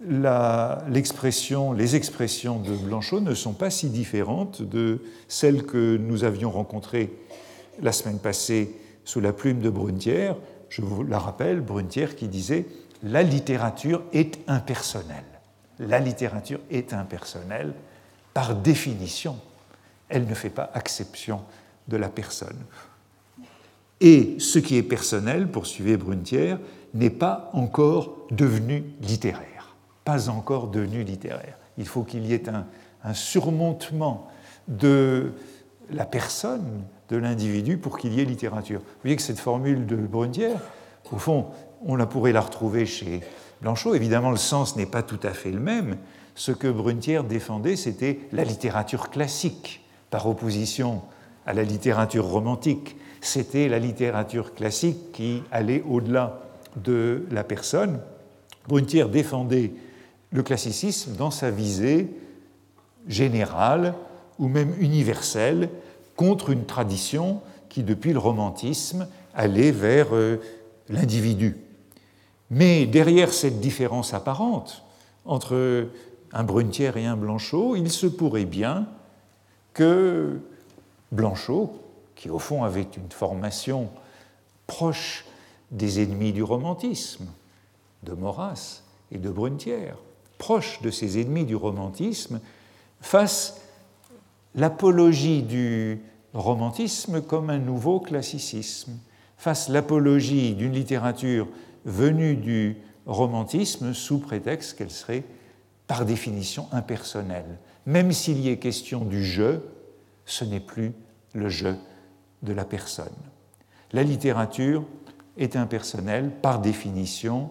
l'expression, 0.00 1.72
les 1.72 1.96
expressions 1.96 2.58
de 2.58 2.74
Blanchot 2.74 3.20
ne 3.20 3.34
sont 3.34 3.52
pas 3.52 3.70
si 3.70 3.88
différentes 3.88 4.62
de 4.62 5.02
celles 5.28 5.64
que 5.64 5.96
nous 5.96 6.24
avions 6.24 6.50
rencontrées 6.50 7.12
la 7.82 7.92
semaine 7.92 8.18
passée 8.18 8.74
sous 9.04 9.20
la 9.20 9.32
plume 9.32 9.60
de 9.60 9.70
Brunetière. 9.70 10.36
Je 10.68 10.82
vous 10.82 11.02
la 11.02 11.18
rappelle, 11.18 11.60
Brunetière 11.60 12.16
qui 12.16 12.28
disait 12.28 12.66
La 13.02 13.22
littérature 13.22 14.02
est 14.12 14.38
impersonnelle. 14.46 15.24
La 15.78 15.98
littérature 15.98 16.60
est 16.70 16.92
impersonnelle. 16.92 17.72
Par 18.32 18.54
définition, 18.54 19.38
elle 20.08 20.26
ne 20.26 20.34
fait 20.34 20.50
pas 20.50 20.70
exception 20.74 21.42
de 21.88 21.96
la 21.96 22.08
personne. 22.08 22.58
Et 24.00 24.36
ce 24.38 24.58
qui 24.58 24.76
est 24.76 24.82
personnel, 24.82 25.50
poursuivait 25.50 25.96
Brunetière, 25.96 26.58
n'est 26.94 27.10
pas 27.10 27.50
encore 27.52 28.16
devenu 28.30 28.84
littéraire. 29.02 29.49
Pas 30.04 30.28
encore 30.28 30.68
devenu 30.68 31.04
littéraire. 31.04 31.58
Il 31.78 31.86
faut 31.86 32.02
qu'il 32.02 32.26
y 32.26 32.34
ait 32.34 32.44
un, 32.48 33.14
surmontement 33.14 34.28
de 34.68 35.32
la 35.90 36.04
personne, 36.04 36.82
de 37.08 37.16
l'individu, 37.16 37.78
pour 37.78 37.98
qu'il 37.98 38.12
y 38.14 38.20
ait 38.20 38.24
littérature. 38.24 38.80
Vous 38.80 39.02
voyez 39.02 39.16
que 39.16 39.22
cette 39.22 39.40
formule 39.40 39.86
de 39.86 39.96
Brunetière, 39.96 40.60
au 41.10 41.16
fond, 41.16 41.46
on 41.84 41.96
la 41.96 42.06
pourrait 42.06 42.32
la 42.32 42.40
retrouver 42.40 42.86
chez 42.86 43.20
Blanchot. 43.62 43.94
Évidemment, 43.94 44.30
le 44.30 44.36
sens 44.36 44.76
n'est 44.76 44.86
pas 44.86 45.02
tout 45.02 45.20
à 45.22 45.30
fait 45.30 45.50
le 45.50 45.60
même. 45.60 45.96
Ce 46.34 46.52
que 46.52 46.68
Brunetière 46.68 47.24
défendait, 47.24 47.76
c'était 47.76 48.20
la 48.32 48.44
littérature 48.44 49.10
classique, 49.10 49.84
par 50.10 50.26
opposition 50.28 51.02
à 51.46 51.52
la 51.52 51.62
littérature 51.62 52.26
romantique. 52.26 52.96
C'était 53.20 53.68
la 53.68 53.78
littérature 53.78 54.54
classique 54.54 55.12
qui 55.12 55.42
allait 55.50 55.82
au-delà 55.88 56.40
de 56.76 57.26
la 57.30 57.44
personne. 57.44 58.00
Brunetière 58.68 59.08
défendait 59.08 59.72
le 60.32 60.42
classicisme 60.42 61.14
dans 61.16 61.30
sa 61.30 61.50
visée 61.50 62.08
générale 63.08 63.94
ou 64.38 64.48
même 64.48 64.74
universelle 64.78 65.68
contre 66.16 66.50
une 66.50 66.66
tradition 66.66 67.40
qui, 67.68 67.82
depuis 67.82 68.12
le 68.12 68.18
romantisme, 68.18 69.08
allait 69.34 69.72
vers 69.72 70.08
euh, 70.12 70.40
l'individu. 70.88 71.56
Mais 72.50 72.86
derrière 72.86 73.32
cette 73.32 73.60
différence 73.60 74.12
apparente 74.12 74.82
entre 75.24 75.88
un 76.32 76.44
Brunetière 76.44 76.96
et 76.96 77.06
un 77.06 77.16
Blanchot, 77.16 77.76
il 77.76 77.90
se 77.90 78.06
pourrait 78.06 78.44
bien 78.44 78.86
que 79.72 80.40
Blanchot, 81.12 81.72
qui 82.16 82.28
au 82.28 82.38
fond 82.38 82.64
avait 82.64 82.88
une 82.96 83.10
formation 83.10 83.88
proche 84.66 85.24
des 85.70 86.02
ennemis 86.02 86.32
du 86.32 86.42
romantisme, 86.42 87.26
de 88.02 88.12
Maurras 88.12 88.82
et 89.12 89.18
de 89.18 89.30
Brunetière, 89.30 89.96
proche 90.40 90.80
de 90.82 90.90
ces 90.90 91.20
ennemis 91.20 91.44
du 91.44 91.54
romantisme, 91.54 92.40
fasse 93.00 93.60
l'apologie 94.56 95.42
du 95.42 96.00
romantisme 96.34 97.20
comme 97.20 97.50
un 97.50 97.58
nouveau 97.58 98.00
classicisme, 98.00 98.98
fasse 99.36 99.68
l'apologie 99.68 100.54
d'une 100.54 100.72
littérature 100.72 101.46
venue 101.84 102.34
du 102.34 102.78
romantisme 103.06 103.92
sous 103.94 104.18
prétexte 104.18 104.76
qu'elle 104.76 104.90
serait 104.90 105.24
par 105.86 106.04
définition 106.04 106.66
impersonnelle. 106.72 107.58
Même 107.86 108.12
s'il 108.12 108.40
y 108.40 108.48
est 108.48 108.58
question 108.58 109.04
du 109.04 109.24
jeu, 109.24 109.68
ce 110.24 110.44
n'est 110.44 110.60
plus 110.60 110.92
le 111.34 111.48
jeu 111.48 111.76
de 112.42 112.52
la 112.52 112.64
personne. 112.64 113.08
La 113.92 114.02
littérature 114.02 114.84
est 115.36 115.56
impersonnelle 115.56 116.30
par 116.42 116.60
définition, 116.60 117.50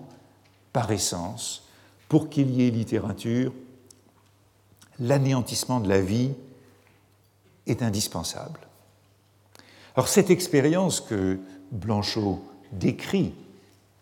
par 0.74 0.92
essence. 0.92 1.69
Pour 2.10 2.30
qu'il 2.30 2.52
y 2.52 2.68
ait 2.68 2.72
littérature, 2.72 3.54
l'anéantissement 5.00 5.80
de 5.80 5.88
la 5.88 6.02
vie 6.02 6.32
est 7.68 7.82
indispensable. 7.82 8.60
Alors 9.96 10.08
cette 10.08 10.30
expérience 10.30 11.02
que 11.02 11.40
Blanchot 11.72 12.44
décrit 12.72 13.34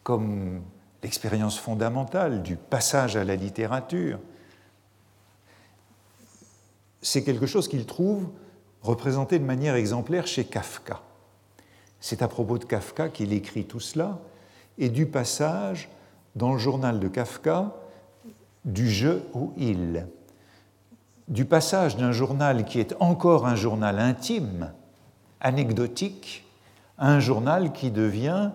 comme 0.04 0.62
l'expérience 1.04 1.60
fondamentale 1.60 2.44
du 2.44 2.56
passage 2.56 3.16
à 3.16 3.24
la 3.24 3.36
littérature, 3.36 4.20
c'est 7.02 7.24
quelque 7.24 7.46
chose 7.46 7.68
qu'il 7.68 7.86
trouve 7.86 8.28
représenté 8.82 9.38
de 9.38 9.44
manière 9.44 9.76
exemplaire 9.76 10.28
chez 10.28 10.46
Kafka. 10.46 11.02
C'est 12.00 12.22
à 12.22 12.28
propos 12.28 12.58
de 12.58 12.66
Kafka 12.66 13.10
qu'il 13.10 13.34
écrit 13.34 13.66
tout 13.66 13.80
cela, 13.80 14.20
et 14.78 14.90
du 14.90 15.08
passage 15.08 15.90
dans 16.36 16.54
le 16.54 16.60
journal 16.60 17.00
de 17.00 17.08
Kafka 17.08 17.74
du 18.68 18.92
je 18.92 19.20
ou 19.34 19.54
il, 19.58 20.06
du 21.28 21.46
passage 21.46 21.98
d'un 21.98 22.12
journal 22.12 22.66
qui 22.66 22.80
est 22.80 22.94
encore 23.00 23.48
un 23.48 23.56
journal 23.56 23.98
intime, 23.98 24.72
anecdotique, 25.42 26.46
à 26.98 27.12
un 27.12 27.20
journal 27.20 27.74
qui 27.74 27.92
devient 27.92 28.52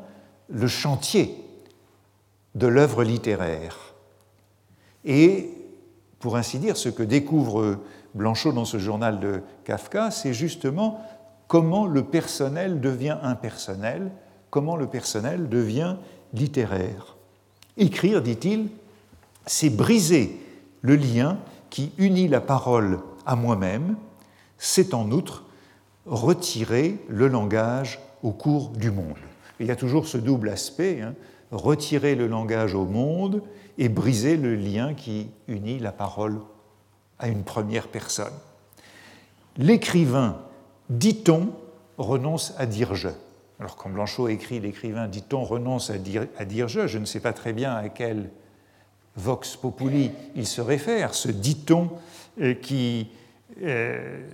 le 0.49 0.69
chantier 0.69 1.37
de 2.55 2.67
l'œuvre 2.67 3.05
littéraire. 3.05 3.95
Et, 5.05 5.51
pour 6.19 6.37
ainsi 6.37 6.59
dire, 6.59 6.77
ce 6.77 6.89
que 6.89 7.03
découvre 7.03 7.79
Blanchot 8.15 8.53
dans 8.53 8.65
ce 8.65 8.79
journal 8.79 9.19
de 9.21 9.43
Kafka, 9.65 10.11
c'est 10.11 10.35
justement 10.35 11.01
comment 11.49 11.87
le 11.87 12.05
personnel 12.05 12.81
devient 12.81 13.19
impersonnel, 13.23 14.11
comment 14.51 14.77
le 14.77 14.87
personnel 14.87 15.49
devient 15.49 15.97
littéraire. 16.35 17.17
Écrire, 17.77 18.23
dit-il, 18.23 18.69
c'est 19.47 19.71
briser 19.71 20.39
le 20.83 20.97
lien 20.97 21.39
qui 21.71 21.93
unit 21.99 22.29
la 22.29 22.41
parole 22.41 23.01
à 23.27 23.37
moi-même, 23.37 23.97
c'est 24.59 24.95
en 24.95 25.11
outre 25.11 25.45
retirer 26.07 26.99
le 27.09 27.29
langage 27.29 28.01
au 28.23 28.33
cours 28.33 28.71
du 28.71 28.91
monde. 28.91 29.17
Il 29.61 29.67
y 29.67 29.71
a 29.71 29.77
toujours 29.77 30.07
ce 30.07 30.19
double 30.19 30.49
aspect, 30.49 31.01
hein, 31.01 31.15
retirer 31.51 32.15
le 32.15 32.27
langage 32.27 32.75
au 32.75 32.85
monde 32.85 33.43
et 33.79 33.89
briser 33.89 34.37
le 34.37 34.55
lien 34.55 34.95
qui 34.95 35.29
unit 35.49 35.79
la 35.79 35.93
parole 35.93 36.41
à 37.19 37.29
une 37.29 37.45
première 37.45 37.89
personne. 37.89 38.33
L'écrivain, 39.57 40.39
dit-on, 40.91 41.51
renonce 41.99 42.55
à 42.59 42.67
dire 42.67 42.95
je. 42.95 43.09
Alors 43.61 43.77
quand 43.77 43.91
Blanchot 43.91 44.29
écrit 44.29 44.61
l'écrivain, 44.61 45.07
dit-on, 45.07 45.45
renonce 45.45 45.91
à 45.91 45.99
dire, 45.99 46.27
à 46.39 46.45
dire 46.45 46.69
je, 46.69 46.87
je 46.87 46.99
ne 46.99 47.05
sais 47.05 47.21
pas 47.21 47.33
très 47.33 47.53
bien 47.53 47.75
à 47.75 47.89
quel 47.89 48.31
vox 49.17 49.57
populi 49.57 50.11
il 50.35 50.47
se 50.47 50.61
réfère, 50.61 51.15
ce 51.15 51.29
dit-on 51.29 51.91
euh, 52.41 52.55
qui 52.55 53.09
euh, 53.63 54.27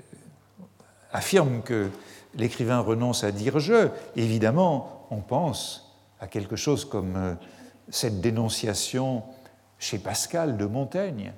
affirme 1.12 1.62
que 1.62 1.88
l'écrivain 2.36 2.80
renonce 2.80 3.24
à 3.24 3.32
dire 3.32 3.58
je. 3.58 3.88
Évidemment, 4.16 5.06
on 5.10 5.18
pense 5.18 5.96
à 6.20 6.26
quelque 6.26 6.56
chose 6.56 6.84
comme 6.84 7.16
euh, 7.16 7.34
cette 7.88 8.20
dénonciation 8.20 9.22
chez 9.78 9.98
Pascal 9.98 10.56
de 10.56 10.64
Montaigne, 10.64 11.32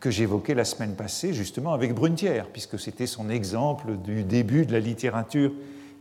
que 0.00 0.10
j'évoquais 0.10 0.54
la 0.54 0.64
semaine 0.64 0.96
passée 0.96 1.32
justement 1.32 1.72
avec 1.72 1.94
Brunetière, 1.94 2.48
puisque 2.48 2.78
c'était 2.78 3.06
son 3.06 3.30
exemple 3.30 3.96
du 3.98 4.24
début 4.24 4.66
de 4.66 4.72
la 4.72 4.80
littérature 4.80 5.52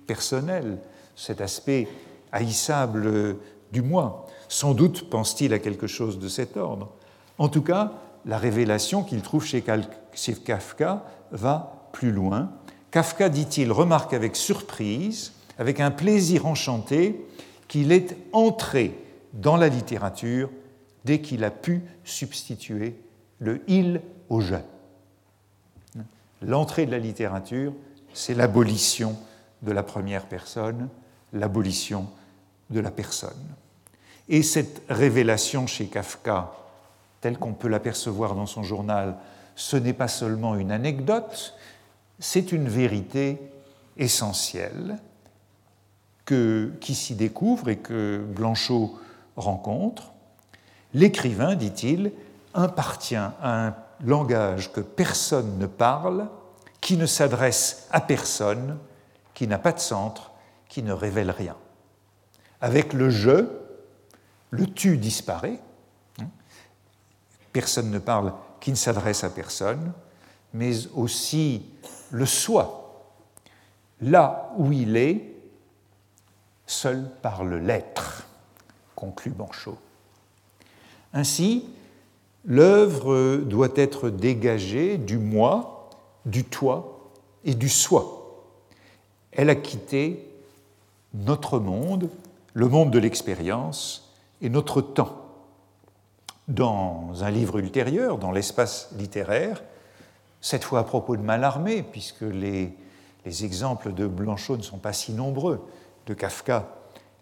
personnelle, 0.07 0.77
cet 1.15 1.39
aspect 1.39 1.87
haïssable 2.31 3.37
du 3.71 3.81
moi. 3.81 4.25
Sans 4.47 4.73
doute 4.73 5.09
pense-t-il 5.09 5.53
à 5.53 5.59
quelque 5.59 5.87
chose 5.87 6.19
de 6.19 6.27
cet 6.27 6.57
ordre. 6.57 6.89
En 7.37 7.49
tout 7.49 7.61
cas, 7.61 7.93
la 8.25 8.37
révélation 8.37 9.03
qu'il 9.03 9.21
trouve 9.21 9.45
chez 9.45 9.61
Kafka 9.61 11.05
va 11.31 11.89
plus 11.91 12.11
loin. 12.11 12.51
Kafka, 12.91 13.29
dit-il, 13.29 13.71
remarque 13.71 14.13
avec 14.13 14.35
surprise, 14.35 15.33
avec 15.57 15.79
un 15.79 15.91
plaisir 15.91 16.45
enchanté, 16.45 17.25
qu'il 17.67 17.91
est 17.91 18.17
entré 18.33 18.97
dans 19.33 19.55
la 19.55 19.69
littérature 19.69 20.49
dès 21.05 21.21
qu'il 21.21 21.43
a 21.43 21.51
pu 21.51 21.81
substituer 22.03 22.99
le 23.39 23.61
il 23.67 24.01
au 24.29 24.41
je. 24.41 24.55
L'entrée 26.41 26.85
de 26.85 26.91
la 26.91 26.99
littérature, 26.99 27.73
c'est 28.13 28.33
l'abolition 28.33 29.15
de 29.61 29.71
la 29.71 29.83
première 29.83 30.25
personne, 30.25 30.89
l'abolition 31.33 32.07
de 32.69 32.79
la 32.79 32.91
personne. 32.91 33.55
Et 34.29 34.43
cette 34.43 34.81
révélation 34.89 35.67
chez 35.67 35.87
Kafka, 35.87 36.51
telle 37.21 37.37
qu'on 37.37 37.53
peut 37.53 37.67
l'apercevoir 37.67 38.35
dans 38.35 38.45
son 38.45 38.63
journal, 38.63 39.15
ce 39.55 39.77
n'est 39.77 39.93
pas 39.93 40.07
seulement 40.07 40.55
une 40.55 40.71
anecdote, 40.71 41.55
c'est 42.19 42.51
une 42.51 42.67
vérité 42.67 43.39
essentielle 43.97 44.97
que, 46.25 46.71
qui 46.79 46.95
s'y 46.95 47.15
découvre 47.15 47.69
et 47.69 47.77
que 47.77 48.23
Blanchot 48.35 48.97
rencontre. 49.35 50.11
L'écrivain, 50.93 51.55
dit-il, 51.55 52.11
appartient 52.53 53.15
à 53.15 53.67
un 53.67 53.75
langage 54.03 54.71
que 54.71 54.81
personne 54.81 55.57
ne 55.57 55.65
parle, 55.65 56.27
qui 56.79 56.97
ne 56.97 57.05
s'adresse 57.05 57.87
à 57.91 58.01
personne, 58.01 58.77
qui 59.33 59.47
n'a 59.47 59.57
pas 59.57 59.71
de 59.71 59.79
centre, 59.79 60.31
qui 60.67 60.83
ne 60.83 60.93
révèle 60.93 61.31
rien. 61.31 61.55
Avec 62.59 62.93
le 62.93 63.09
je, 63.09 63.45
le 64.51 64.67
tu 64.67 64.97
disparaît, 64.97 65.59
personne 67.51 67.89
ne 67.89 67.99
parle 67.99 68.33
qui 68.59 68.71
ne 68.71 68.75
s'adresse 68.75 69.23
à 69.23 69.29
personne, 69.29 69.91
mais 70.53 70.87
aussi 70.93 71.65
le 72.11 72.25
soi, 72.25 73.03
là 74.01 74.51
où 74.57 74.71
il 74.71 74.97
est, 74.97 75.33
seul 76.65 77.09
parle 77.21 77.55
l'être, 77.55 78.27
conclut 78.95 79.31
Banchot. 79.31 79.77
Ainsi, 81.13 81.67
l'œuvre 82.45 83.37
doit 83.37 83.71
être 83.75 84.09
dégagée 84.09 84.97
du 84.97 85.17
moi, 85.17 85.89
du 86.25 86.43
toi 86.43 87.09
et 87.43 87.53
du 87.53 87.69
soi. 87.69 88.43
Elle 89.31 89.49
a 89.49 89.55
quitté 89.55 90.27
notre 91.13 91.59
monde, 91.59 92.09
le 92.53 92.67
monde 92.67 92.91
de 92.91 92.99
l'expérience 92.99 94.00
et 94.41 94.49
notre 94.49 94.81
temps. 94.81 95.17
Dans 96.47 97.23
un 97.23 97.29
livre 97.29 97.59
ultérieur, 97.59 98.17
dans 98.17 98.31
l'espace 98.31 98.89
littéraire, 98.97 99.63
cette 100.41 100.63
fois 100.63 100.79
à 100.79 100.83
propos 100.83 101.15
de 101.15 101.21
Mallarmé, 101.21 101.83
puisque 101.83 102.21
les, 102.21 102.75
les 103.25 103.45
exemples 103.45 103.93
de 103.93 104.07
Blanchot 104.07 104.57
ne 104.57 104.63
sont 104.63 104.79
pas 104.79 104.93
si 104.93 105.13
nombreux, 105.13 105.65
de 106.07 106.13
Kafka 106.13 106.67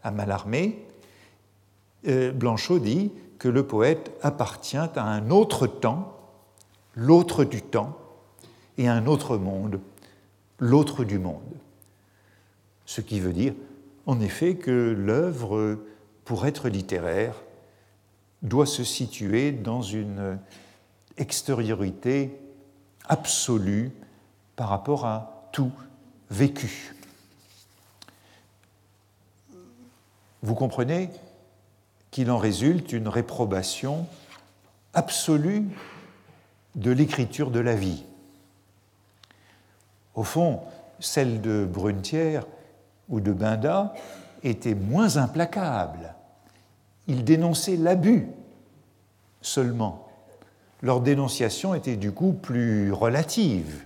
à 0.03 0.11
Mallarmé, 0.11 0.85
euh, 2.07 2.31
Blanchot 2.31 2.79
dit 2.79 3.11
que 3.37 3.49
le 3.49 3.67
poète 3.67 4.11
appartient 4.21 4.77
à 4.77 5.03
un 5.03 5.29
autre 5.29 5.67
temps, 5.67 6.17
l'autre 6.95 7.43
du 7.43 7.61
temps, 7.61 7.97
et 8.77 8.87
à 8.87 8.93
un 8.93 9.05
autre 9.07 9.37
monde, 9.37 9.81
l'autre 10.59 11.03
du 11.03 11.19
monde. 11.19 11.41
Ce 12.85 13.01
qui 13.01 13.19
veut 13.19 13.33
dire, 13.33 13.53
en 14.05 14.21
effet, 14.21 14.55
que 14.55 14.95
l'œuvre, 14.97 15.77
pour 16.29 16.45
être 16.45 16.69
littéraire, 16.69 17.33
doit 18.43 18.67
se 18.67 18.83
situer 18.83 19.51
dans 19.51 19.81
une 19.81 20.37
extériorité 21.17 22.39
absolue 23.07 23.91
par 24.55 24.69
rapport 24.69 25.07
à 25.07 25.49
tout 25.51 25.71
vécu. 26.29 26.93
Vous 30.43 30.53
comprenez 30.53 31.09
qu'il 32.11 32.29
en 32.29 32.37
résulte 32.37 32.93
une 32.93 33.07
réprobation 33.07 34.05
absolue 34.93 35.65
de 36.75 36.91
l'écriture 36.91 37.49
de 37.49 37.59
la 37.59 37.73
vie. 37.73 38.03
Au 40.13 40.23
fond, 40.23 40.61
celle 40.99 41.41
de 41.41 41.65
Brunetière 41.65 42.45
ou 43.09 43.19
de 43.19 43.33
Binda 43.33 43.95
était 44.43 44.75
moins 44.75 45.17
implacable. 45.17 46.13
Ils 47.09 47.23
dénonçaient 47.23 47.75
l'abus 47.75 48.27
seulement. 49.41 50.07
Leur 50.81 51.01
dénonciation 51.01 51.73
était 51.73 51.97
du 51.97 52.11
coup 52.11 52.33
plus 52.33 52.93
relative. 52.93 53.83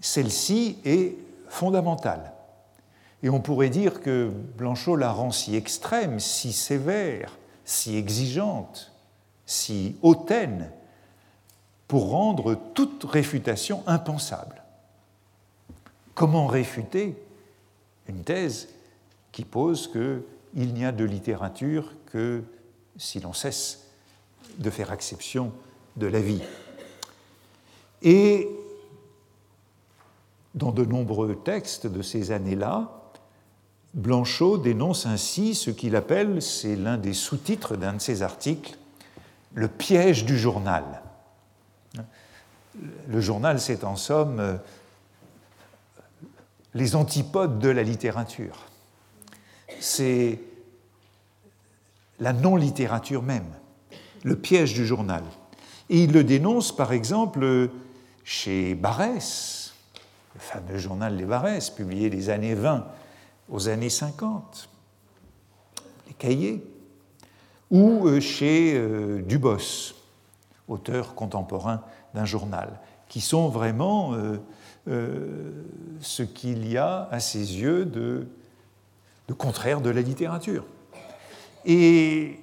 Celle-ci 0.00 0.78
est 0.84 1.16
fondamentale. 1.48 2.32
Et 3.24 3.28
on 3.28 3.40
pourrait 3.40 3.70
dire 3.70 4.00
que 4.00 4.30
Blanchot 4.56 4.94
la 4.94 5.10
rend 5.10 5.32
si 5.32 5.56
extrême, 5.56 6.20
si 6.20 6.52
sévère, 6.52 7.36
si 7.64 7.96
exigeante, 7.96 8.92
si 9.44 9.96
hautaine, 10.00 10.70
pour 11.88 12.10
rendre 12.10 12.54
toute 12.74 13.04
réfutation 13.04 13.82
impensable. 13.86 14.62
Comment 16.14 16.46
réfuter 16.46 17.16
une 18.06 18.22
thèse 18.22 18.68
qui 19.32 19.44
pose 19.44 19.88
qu'il 20.54 20.72
n'y 20.72 20.84
a 20.84 20.92
de 20.92 21.04
littérature 21.04 21.92
que 22.06 22.42
si 22.96 23.20
l'on 23.20 23.32
cesse 23.32 23.88
de 24.58 24.70
faire 24.70 24.92
exception 24.92 25.52
de 25.96 26.06
la 26.06 26.20
vie 26.20 26.42
Et 28.02 28.48
dans 30.54 30.70
de 30.70 30.84
nombreux 30.84 31.34
textes 31.34 31.86
de 31.86 32.02
ces 32.02 32.30
années-là, 32.30 33.00
Blanchot 33.94 34.58
dénonce 34.58 35.06
ainsi 35.06 35.54
ce 35.54 35.70
qu'il 35.70 35.96
appelle, 35.96 36.40
c'est 36.42 36.76
l'un 36.76 36.98
des 36.98 37.14
sous-titres 37.14 37.76
d'un 37.76 37.94
de 37.94 38.00
ses 38.00 38.22
articles, 38.22 38.76
le 39.54 39.68
piège 39.68 40.24
du 40.24 40.38
journal. 40.38 41.02
Le 43.08 43.20
journal, 43.20 43.60
c'est 43.60 43.84
en 43.84 43.94
somme 43.94 44.40
euh, 44.40 44.56
les 46.74 46.96
antipodes 46.96 47.60
de 47.60 47.68
la 47.68 47.84
littérature. 47.84 48.66
C'est 49.80 50.40
la 52.20 52.32
non-littérature 52.32 53.22
même, 53.22 53.46
le 54.22 54.36
piège 54.36 54.74
du 54.74 54.86
journal. 54.86 55.22
Et 55.90 56.04
il 56.04 56.12
le 56.12 56.24
dénonce, 56.24 56.74
par 56.74 56.92
exemple, 56.92 57.70
chez 58.24 58.74
Barès, 58.74 59.74
le 60.34 60.40
fameux 60.40 60.78
journal 60.78 61.16
des 61.16 61.24
Barès, 61.24 61.70
publié 61.70 62.08
les 62.10 62.30
années 62.30 62.54
20 62.54 62.86
aux 63.50 63.68
années 63.68 63.90
50, 63.90 64.68
les 66.06 66.14
cahiers, 66.14 66.64
ou 67.70 68.06
euh, 68.06 68.20
chez 68.20 68.74
euh, 68.76 69.20
Dubos, 69.22 69.94
auteur 70.68 71.14
contemporain 71.14 71.82
d'un 72.14 72.24
journal, 72.24 72.80
qui 73.08 73.20
sont 73.20 73.48
vraiment 73.48 74.14
euh, 74.88 75.52
ce 76.00 76.22
qu'il 76.22 76.66
y 76.66 76.78
a 76.78 77.08
à 77.10 77.20
ses 77.20 77.60
yeux 77.60 77.84
de, 77.84 78.26
de 79.28 79.34
contraire 79.34 79.80
de 79.80 79.90
la 79.90 80.02
littérature. 80.02 80.64
Et 81.64 82.40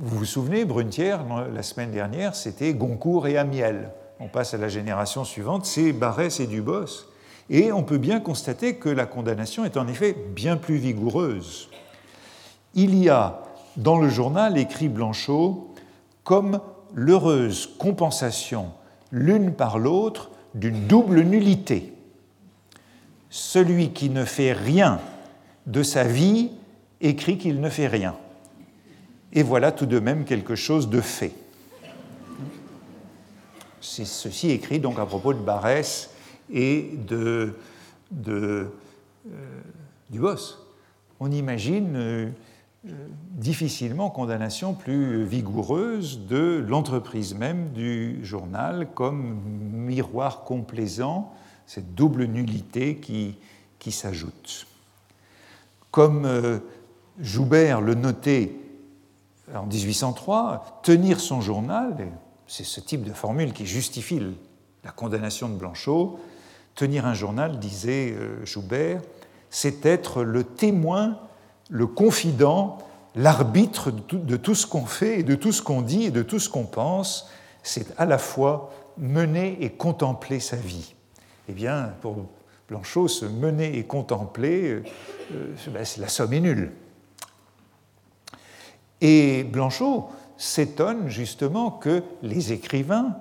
vous 0.00 0.18
vous 0.18 0.24
souvenez, 0.24 0.64
Brunetière, 0.64 1.20
la 1.52 1.62
semaine 1.62 1.92
dernière, 1.92 2.34
c'était 2.34 2.74
Goncourt 2.74 3.28
et 3.28 3.36
Amiel. 3.36 3.90
On 4.18 4.28
passe 4.28 4.54
à 4.54 4.58
la 4.58 4.68
génération 4.68 5.24
suivante, 5.24 5.66
c'est 5.66 5.92
Barès 5.92 6.40
et 6.40 6.46
Dubos. 6.46 7.06
Et 7.50 7.72
on 7.72 7.82
peut 7.82 7.98
bien 7.98 8.20
constater 8.20 8.76
que 8.76 8.88
la 8.88 9.06
condamnation 9.06 9.64
est 9.64 9.76
en 9.76 9.86
effet 9.88 10.16
bien 10.34 10.56
plus 10.56 10.76
vigoureuse. 10.76 11.68
Il 12.74 12.96
y 12.96 13.08
a 13.08 13.42
dans 13.76 13.98
le 13.98 14.08
journal 14.08 14.58
écrit 14.58 14.88
Blanchot 14.88 15.74
comme 16.24 16.60
l'heureuse 16.94 17.70
compensation 17.78 18.72
l'une 19.10 19.52
par 19.52 19.78
l'autre 19.78 20.30
d'une 20.54 20.86
double 20.86 21.22
nullité. 21.22 21.92
Celui 23.30 23.92
qui 23.92 24.10
ne 24.10 24.24
fait 24.24 24.52
rien 24.52 25.00
de 25.66 25.82
sa 25.82 26.04
vie 26.04 26.50
écrit 27.00 27.38
qu'il 27.38 27.60
ne 27.60 27.68
fait 27.68 27.86
rien. 27.86 28.16
Et 29.32 29.42
voilà 29.42 29.72
tout 29.72 29.86
de 29.86 29.98
même 29.98 30.24
quelque 30.24 30.54
chose 30.54 30.88
de 30.88 31.00
fait. 31.00 31.32
C'est 33.80 34.04
ceci 34.04 34.50
écrit 34.50 34.78
donc 34.78 34.98
à 34.98 35.06
propos 35.06 35.34
de 35.34 35.40
Barès 35.40 36.10
et 36.52 36.90
de, 37.08 37.54
euh, 38.28 38.68
du 40.10 40.20
boss. 40.20 40.58
On 41.18 41.30
imagine 41.30 41.96
euh, 41.96 42.28
euh, 42.88 42.90
difficilement 43.30 44.10
condamnation 44.10 44.74
plus 44.74 45.24
vigoureuse 45.24 46.26
de 46.26 46.64
l'entreprise 46.68 47.34
même 47.34 47.70
du 47.70 48.24
journal 48.24 48.88
comme 48.94 49.40
miroir 49.72 50.44
complaisant, 50.44 51.32
cette 51.66 51.94
double 51.94 52.26
nullité 52.26 52.96
qui 52.96 53.92
s'ajoute. 53.92 54.66
Comme 55.92 56.60
Joubert 57.20 57.80
le 57.80 57.94
notait 57.94 58.56
en 59.54 59.66
1803, 59.66 60.80
tenir 60.82 61.20
son 61.20 61.40
journal, 61.40 62.08
c'est 62.48 62.64
ce 62.64 62.80
type 62.80 63.04
de 63.04 63.12
formule 63.12 63.52
qui 63.52 63.66
justifie 63.66 64.20
la 64.82 64.90
condamnation 64.90 65.48
de 65.48 65.54
Blanchot, 65.54 66.18
Tenir 66.74 67.04
un 67.04 67.14
journal, 67.14 67.58
disait 67.58 68.12
euh, 68.12 68.44
Joubert, 68.46 69.02
c'est 69.50 69.84
être 69.84 70.22
le 70.22 70.42
témoin, 70.42 71.18
le 71.68 71.86
confident, 71.86 72.78
l'arbitre 73.14 73.90
de 73.90 74.36
tout 74.38 74.54
ce 74.54 74.66
qu'on 74.66 74.86
fait 74.86 75.20
et 75.20 75.22
de 75.22 75.34
tout 75.34 75.52
ce 75.52 75.60
qu'on 75.60 75.82
dit 75.82 76.04
et 76.04 76.10
de 76.10 76.22
tout 76.22 76.38
ce 76.38 76.48
qu'on 76.48 76.64
pense. 76.64 77.28
C'est 77.62 77.86
à 77.98 78.06
la 78.06 78.16
fois 78.16 78.72
mener 78.96 79.58
et 79.60 79.68
contempler 79.68 80.40
sa 80.40 80.56
vie. 80.56 80.94
Eh 81.48 81.52
bien, 81.52 81.92
pour 82.00 82.16
Blanchot, 82.68 83.08
se 83.08 83.26
mener 83.26 83.76
et 83.76 83.84
contempler, 83.84 84.70
euh, 84.70 84.84
euh, 85.32 85.54
ben, 85.68 85.84
la 85.98 86.08
somme 86.08 86.32
est 86.32 86.40
nulle. 86.40 86.72
Et 89.00 89.44
Blanchot 89.44 90.10
s'étonne 90.36 91.08
justement 91.08 91.70
que 91.70 92.02
les 92.22 92.52
écrivains, 92.52 93.16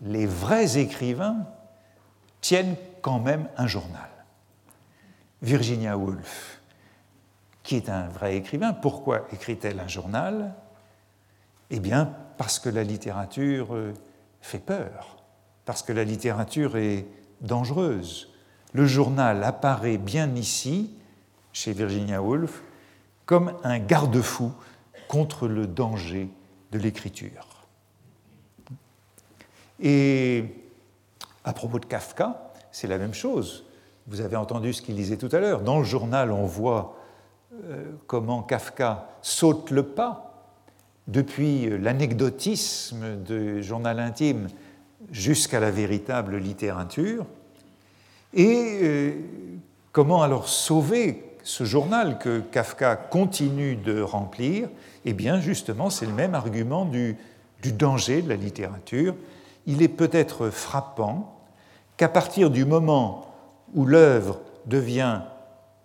les 0.00 0.26
vrais 0.26 0.78
écrivains, 0.78 1.46
tiennent 2.40 2.76
quand 3.02 3.20
même 3.20 3.48
un 3.56 3.66
journal. 3.66 4.08
Virginia 5.42 5.96
Woolf, 5.96 6.60
qui 7.62 7.76
est 7.76 7.88
un 7.88 8.08
vrai 8.08 8.36
écrivain, 8.36 8.72
pourquoi 8.72 9.26
écrit-elle 9.32 9.80
un 9.80 9.88
journal? 9.88 10.54
Eh 11.70 11.80
bien, 11.80 12.14
parce 12.36 12.58
que 12.58 12.68
la 12.68 12.82
littérature 12.82 13.74
euh, 13.74 13.94
fait 14.40 14.58
peur, 14.58 15.22
parce 15.64 15.82
que 15.82 15.92
la 15.92 16.04
littérature 16.04 16.76
est 16.76 17.06
dangereuse. 17.40 18.32
Le 18.72 18.86
journal 18.86 19.42
apparaît 19.44 19.98
bien 19.98 20.34
ici, 20.34 20.94
chez 21.52 21.72
Virginia 21.72 22.22
Woolf, 22.22 22.62
comme 23.26 23.52
un 23.64 23.78
garde-fou 23.78 24.52
contre 25.08 25.48
le 25.48 25.66
danger 25.66 26.28
de 26.72 26.78
l'écriture. 26.78 27.66
Et 29.80 30.44
à 31.44 31.52
propos 31.52 31.78
de 31.78 31.86
Kafka, 31.86 32.52
c'est 32.70 32.86
la 32.86 32.98
même 32.98 33.14
chose. 33.14 33.64
Vous 34.06 34.20
avez 34.20 34.36
entendu 34.36 34.72
ce 34.72 34.82
qu'il 34.82 34.94
disait 34.94 35.16
tout 35.16 35.28
à 35.32 35.40
l'heure. 35.40 35.62
Dans 35.62 35.78
le 35.78 35.84
journal, 35.84 36.30
on 36.30 36.44
voit 36.44 36.96
euh, 37.64 37.84
comment 38.06 38.42
Kafka 38.42 39.08
saute 39.22 39.70
le 39.70 39.82
pas 39.82 40.26
depuis 41.08 41.68
l'anecdotisme 41.78 43.16
du 43.16 43.62
journal 43.62 43.98
intime 43.98 44.48
jusqu'à 45.10 45.58
la 45.58 45.70
véritable 45.70 46.36
littérature. 46.36 47.26
Et 48.34 48.78
euh, 48.82 49.12
comment 49.92 50.22
alors 50.22 50.48
sauver 50.48 51.24
ce 51.42 51.64
journal 51.64 52.18
que 52.18 52.40
Kafka 52.40 52.96
continue 52.96 53.76
de 53.76 54.00
remplir? 54.00 54.68
Eh 55.04 55.12
bien, 55.12 55.40
justement, 55.40 55.90
c'est 55.90 56.06
le 56.06 56.12
même 56.12 56.34
argument 56.34 56.84
du 56.84 57.16
danger 57.62 58.22
de 58.22 58.28
la 58.28 58.36
littérature. 58.36 59.14
Il 59.66 59.82
est 59.82 59.88
peut-être 59.88 60.50
frappant 60.50 61.40
qu'à 61.96 62.08
partir 62.08 62.50
du 62.50 62.64
moment 62.64 63.26
où 63.74 63.84
l'œuvre 63.84 64.40
devient 64.66 65.20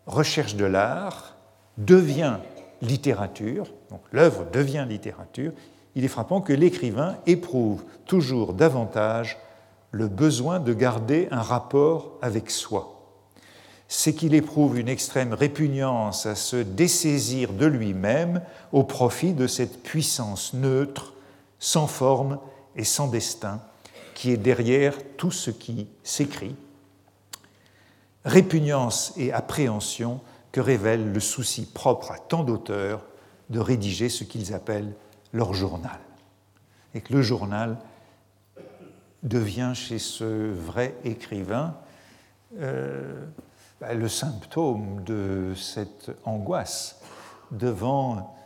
recherche 0.05 0.55
de 0.55 0.65
l'art, 0.65 1.36
devient 1.77 2.38
littérature, 2.81 3.67
donc 3.89 4.01
l'œuvre 4.12 4.45
devient 4.51 4.86
littérature, 4.88 5.51
il 5.95 6.03
est 6.03 6.10
frappant 6.10 6.41
que 6.41 6.53
l'écrivain 6.53 7.15
éprouve 7.25 7.84
toujours 8.05 8.53
davantage 8.53 9.38
le 9.95 10.10
besoin 10.10 10.60
de 10.60 10.73
garder 10.73 11.29
un 11.31 11.41
rapport 11.41 12.17
avec 12.21 12.51
soi. 12.51 12.99
C'est 13.88 14.13
qu'il 14.13 14.34
éprouve 14.34 14.77
une 14.77 14.89
extrême 14.89 15.31
répugnance 15.31 16.25
à 16.25 16.36
se 16.36 16.58
dessaisir 16.58 17.53
de 17.53 17.65
lui-même 17.65 18.41
au 18.73 18.84
profit 18.84 19.31
de 19.31 19.47
cette 19.47 19.84
puissance 19.84 20.53
neutre, 20.53 21.13
sans 21.60 21.88
forme 21.88 22.39
et 22.75 22.84
sans 22.84 23.08
destin 23.08 23.62
qui 24.15 24.31
est 24.31 24.38
derrière 24.38 24.97
tout 25.15 25.31
ce 25.31 25.49
qui 25.49 25.88
s'écrit, 26.03 26.58
répugnance 28.25 29.13
et 29.15 29.31
appréhension 29.31 30.19
que 30.51 30.60
révèle 30.60 31.13
le 31.13 31.19
souci 31.21 31.65
propre 31.71 32.12
à 32.12 32.19
tant 32.19 32.43
d'auteurs 32.43 33.05
de 33.49 33.60
rédiger 33.60 34.10
ce 34.10 34.25
qu'ils 34.25 34.53
appellent 34.53 34.93
leur 35.31 35.53
journal. 35.53 35.99
Et 36.93 36.99
que 36.99 37.13
le 37.13 37.21
journal 37.21 37.77
devient 39.25 39.73
chez 39.75 39.99
ce 39.99 40.51
vrai 40.53 40.95
écrivain 41.03 41.75
euh, 42.59 43.25
bah, 43.81 43.93
le 43.93 44.07
symptôme 44.07 45.03
de 45.03 45.53
cette 45.55 46.11
angoisse 46.23 47.01
devant 47.51 48.38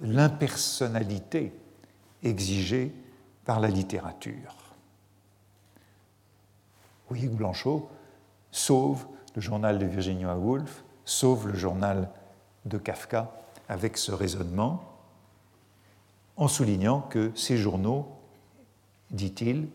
l'impersonnalité 0.00 1.52
exigée 2.22 2.92
par 3.44 3.58
la 3.58 3.68
littérature. 3.68 4.54
Oui, 7.10 7.26
Blanchot 7.28 7.88
sauve 8.50 9.06
le 9.34 9.40
journal 9.40 9.78
de 9.78 9.86
Virginia 9.86 10.36
Woolf, 10.36 10.84
sauve 11.04 11.48
le 11.48 11.54
journal 11.54 12.10
de 12.64 12.78
Kafka 12.78 13.32
avec 13.68 13.96
ce 13.96 14.12
raisonnement, 14.12 14.82
en 16.36 16.48
soulignant 16.48 17.00
que 17.00 17.32
ces 17.34 17.56
journaux, 17.56 18.15
dit-il, 19.10 19.68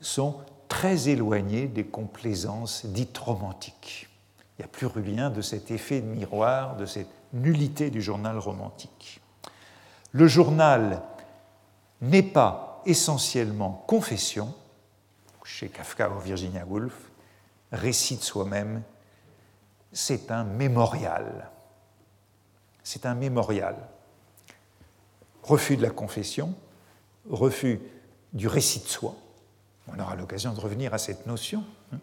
sont 0.00 0.36
très 0.68 1.08
éloignés 1.08 1.66
des 1.66 1.84
complaisances 1.84 2.86
dites 2.86 3.18
romantiques. 3.18 4.08
Il 4.58 4.62
n'y 4.62 4.64
a 4.64 4.68
plus 4.68 4.86
rien 4.86 5.30
de 5.30 5.40
cet 5.40 5.70
effet 5.70 6.00
de 6.00 6.06
miroir, 6.06 6.76
de 6.76 6.86
cette 6.86 7.10
nullité 7.32 7.90
du 7.90 8.02
journal 8.02 8.38
romantique. 8.38 9.20
Le 10.12 10.26
journal 10.26 11.02
n'est 12.00 12.22
pas 12.22 12.82
essentiellement 12.86 13.84
confession, 13.86 14.54
chez 15.44 15.68
Kafka 15.68 16.10
ou 16.10 16.20
Virginia 16.20 16.64
Woolf, 16.64 17.10
récit 17.70 18.16
de 18.16 18.22
soi-même, 18.22 18.82
c'est 19.92 20.30
un 20.30 20.44
mémorial. 20.44 21.50
C'est 22.82 23.06
un 23.06 23.14
mémorial. 23.14 23.76
Refus 25.42 25.76
de 25.76 25.82
la 25.82 25.90
confession, 25.90 26.54
refus 27.28 27.80
du 28.32 28.48
récit 28.48 28.80
de 28.80 28.86
soi. 28.86 29.14
On 29.88 29.98
aura 29.98 30.16
l'occasion 30.16 30.52
de 30.52 30.60
revenir 30.60 30.94
à 30.94 30.98
cette 30.98 31.26
notion 31.26 31.64
hein, 31.92 31.98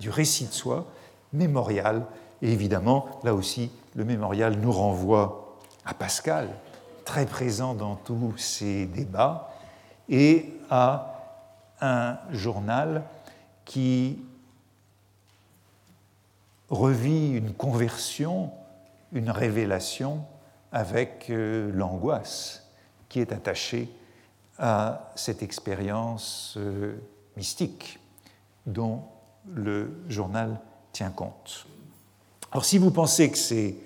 du 0.00 0.10
récit 0.10 0.46
de 0.46 0.52
soi, 0.52 0.86
mémorial. 1.32 2.06
Et 2.42 2.52
évidemment, 2.52 3.20
là 3.24 3.34
aussi, 3.34 3.70
le 3.94 4.04
mémorial 4.04 4.56
nous 4.58 4.72
renvoie 4.72 5.58
à 5.84 5.94
Pascal, 5.94 6.48
très 7.04 7.26
présent 7.26 7.74
dans 7.74 7.96
tous 7.96 8.36
ces 8.36 8.86
débats, 8.86 9.50
et 10.08 10.54
à 10.70 11.14
un 11.80 12.18
journal 12.30 13.02
qui 13.64 14.18
revit 16.70 17.32
une 17.32 17.52
conversion, 17.52 18.50
une 19.12 19.30
révélation 19.30 20.24
avec 20.72 21.26
euh, 21.30 21.70
l'angoisse 21.72 22.66
qui 23.08 23.20
est 23.20 23.32
attachée 23.32 23.90
à 24.58 25.12
cette 25.14 25.42
expérience 25.42 26.54
euh, 26.56 26.94
mystique 27.36 28.00
dont 28.66 29.02
le 29.54 29.90
journal 30.08 30.60
tient 30.92 31.10
compte. 31.10 31.66
Alors 32.50 32.64
si 32.64 32.78
vous 32.78 32.90
pensez 32.90 33.30
que 33.30 33.38
ces 33.38 33.78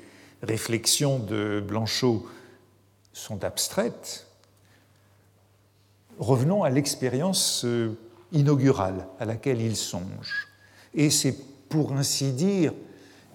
réflexions 0.43 1.19
de 1.19 1.63
Blanchot 1.67 2.27
sont 3.13 3.45
abstraites, 3.45 4.27
revenons 6.19 6.65
à 6.65 6.71
l'expérience 6.71 7.65
euh, 7.65 7.99
inaugurale 8.33 9.07
à 9.21 9.25
laquelle 9.25 9.61
il 9.61 9.77
songe. 9.77 10.49
Et 10.95 11.11
c'est 11.11 11.37
pour 11.69 11.93
ainsi 11.93 12.33
dire 12.33 12.73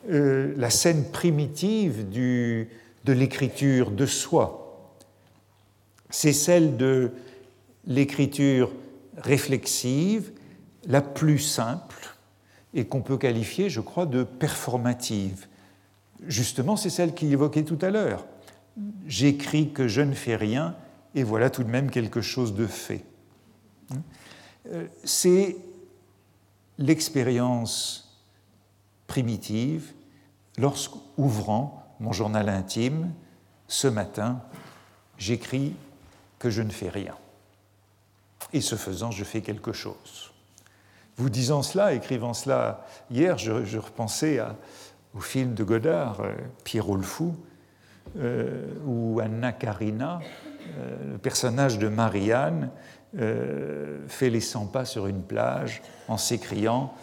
euh, 0.10 0.54
la 0.58 0.70
scène 0.70 1.12
primitive 1.12 2.10
de 2.10 2.68
l'écriture 3.06 3.92
de 3.92 4.06
soi. 4.06 4.64
C'est 6.10 6.34
celle 6.34 6.78
de 6.78 7.12
l'écriture 7.88 8.72
réflexive 9.18 10.32
la 10.86 11.02
plus 11.02 11.40
simple 11.40 12.16
et 12.74 12.86
qu'on 12.86 13.02
peut 13.02 13.18
qualifier, 13.18 13.70
je 13.70 13.82
crois, 13.82 14.06
de 14.06 14.24
performative. 14.24 15.48
Justement, 16.28 16.76
c'est 16.76 16.90
celle 16.90 17.14
qu'il 17.14 17.32
évoquait 17.32 17.64
tout 17.64 17.80
à 17.82 17.90
l'heure. 17.90 18.26
J'écris 19.08 19.72
que 19.72 19.88
je 19.88 20.02
ne 20.02 20.14
fais 20.14 20.36
rien 20.36 20.76
et 21.16 21.24
voilà 21.24 21.50
tout 21.50 21.64
de 21.64 21.70
même 21.70 21.90
quelque 21.90 22.22
chose 22.22 22.54
de 22.54 22.68
fait. 22.68 23.04
Euh, 24.72 24.86
c'est 25.04 25.56
l'expérience 26.78 28.22
primitive 29.08 29.94
lorsqu'ouvrant 30.58 31.96
mon 32.00 32.12
journal 32.12 32.50
intime, 32.50 33.12
ce 33.68 33.88
matin, 33.88 34.42
j'écris 35.18 35.74
que 36.38 36.50
je 36.50 36.62
ne 36.62 36.70
fais 36.70 36.90
rien. 36.90 37.16
Et 38.54 38.62
ce 38.62 38.76
faisant, 38.76 39.12
je 39.12 39.24
fais 39.24 39.42
quelque 39.42 39.74
chose. 39.74 40.32
Vous 41.18 41.30
disant 41.30 41.64
cela, 41.64 41.94
écrivant 41.94 42.34
cela 42.34 42.86
hier, 43.10 43.38
je, 43.38 43.78
repensais 43.78 44.40
au 45.16 45.20
film 45.20 45.54
de 45.54 45.64
Godard, 45.64 46.22
euh, 46.22 46.34
Pierrot 46.64 46.96
le 46.96 47.02
Fou, 47.02 47.36
euh, 48.20 48.68
où 48.86 49.20
Anna 49.20 49.52
Karina, 49.52 50.20
euh, 50.78 51.14
le 51.14 51.18
personnage 51.18 51.80
de 51.80 51.88
Marianne, 51.88 52.70
fait 54.08 54.30
les 54.30 54.42
100 54.42 54.68
pas 54.68 54.86
sur 54.86 55.08
une 55.08 55.24
plage 55.24 55.82
en 56.08 56.18
s'écriant 56.18 56.94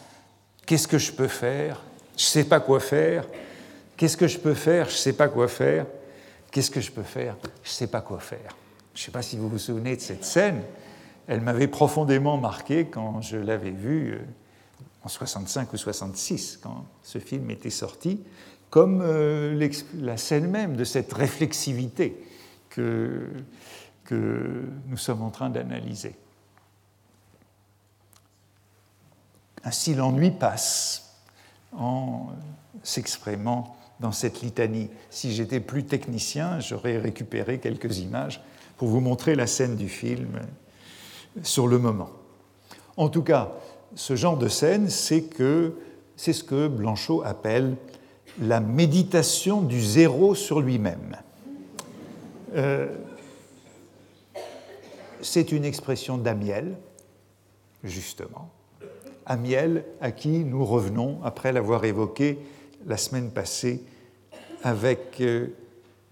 Qu'est-ce 0.66 0.86
que 0.86 0.98
je 0.98 1.12
peux 1.12 1.28
faire? 1.28 1.80
Je 2.16 2.22
ne 2.22 2.26
sais 2.26 2.44
pas 2.44 2.60
quoi 2.60 2.80
faire. 2.80 3.24
Qu'est-ce 3.96 4.16
que 4.16 4.26
je 4.26 4.38
peux 4.38 4.54
faire? 4.54 4.86
Je 4.86 4.94
ne 4.94 4.98
sais 4.98 5.12
pas 5.12 5.28
quoi 5.28 5.48
faire. 5.48 5.86
Qu'est-ce 6.50 6.70
que 6.70 6.80
je 6.80 6.90
peux 6.90 7.02
faire? 7.02 7.36
Je 7.62 7.68
ne 7.68 7.72
sais 7.72 7.86
pas 7.86 8.00
quoi 8.00 8.20
faire. 8.20 8.56
Je 8.94 9.00
ne 9.00 9.04
sais 9.04 9.10
pas 9.10 9.22
si 9.22 9.36
vous 9.36 9.48
vous 9.48 9.58
souvenez 9.58 9.96
de 9.96 10.00
cette 10.00 10.24
scène 10.24 10.62
elle 11.26 11.40
m'avait 11.40 11.68
profondément 11.68 12.36
marqué 12.36 12.86
quand 12.86 13.20
je 13.20 13.36
l'avais 13.36 13.70
vue 13.70 14.14
euh, 14.14 14.24
en 15.02 15.08
65 15.08 15.72
ou 15.72 15.76
66, 15.76 16.58
quand 16.62 16.86
ce 17.02 17.18
film 17.18 17.50
était 17.50 17.70
sorti, 17.70 18.20
comme 18.70 19.00
euh, 19.02 19.70
la 20.00 20.16
scène 20.16 20.50
même 20.50 20.76
de 20.76 20.84
cette 20.84 21.12
réflexivité 21.12 22.24
que, 22.70 23.28
que 24.04 24.64
nous 24.88 24.96
sommes 24.96 25.22
en 25.22 25.30
train 25.30 25.50
d'analyser. 25.50 26.16
Ainsi, 29.62 29.94
l'ennui 29.94 30.30
passe 30.30 31.20
en 31.72 32.28
s'exprimant 32.82 33.76
dans 34.00 34.12
cette 34.12 34.42
litanie. 34.42 34.90
Si 35.10 35.32
j'étais 35.32 35.60
plus 35.60 35.84
technicien, 35.84 36.60
j'aurais 36.60 36.98
récupéré 36.98 37.58
quelques 37.58 37.98
images 37.98 38.42
pour 38.76 38.88
vous 38.88 39.00
montrer 39.00 39.34
la 39.34 39.46
scène 39.46 39.76
du 39.76 39.88
film 39.88 40.40
sur 41.42 41.66
le 41.66 41.78
moment. 41.78 42.10
En 42.96 43.08
tout 43.08 43.22
cas, 43.22 43.52
ce 43.94 44.16
genre 44.16 44.36
de 44.36 44.48
scène, 44.48 44.88
c'est 44.88 45.24
ce 46.16 46.44
que 46.44 46.68
Blanchot 46.68 47.22
appelle 47.24 47.76
la 48.40 48.60
méditation 48.60 49.62
du 49.62 49.82
zéro 49.82 50.34
sur 50.34 50.60
lui-même. 50.60 51.16
Euh, 52.54 52.88
c'est 55.20 55.52
une 55.52 55.64
expression 55.64 56.18
d'Amiel, 56.18 56.76
justement. 57.82 58.50
Amiel, 59.26 59.84
à 60.00 60.12
qui 60.12 60.44
nous 60.44 60.64
revenons 60.64 61.18
après 61.24 61.52
l'avoir 61.52 61.84
évoqué 61.84 62.38
la 62.86 62.96
semaine 62.96 63.30
passée 63.30 63.82
avec 64.62 65.20
euh, 65.20 65.48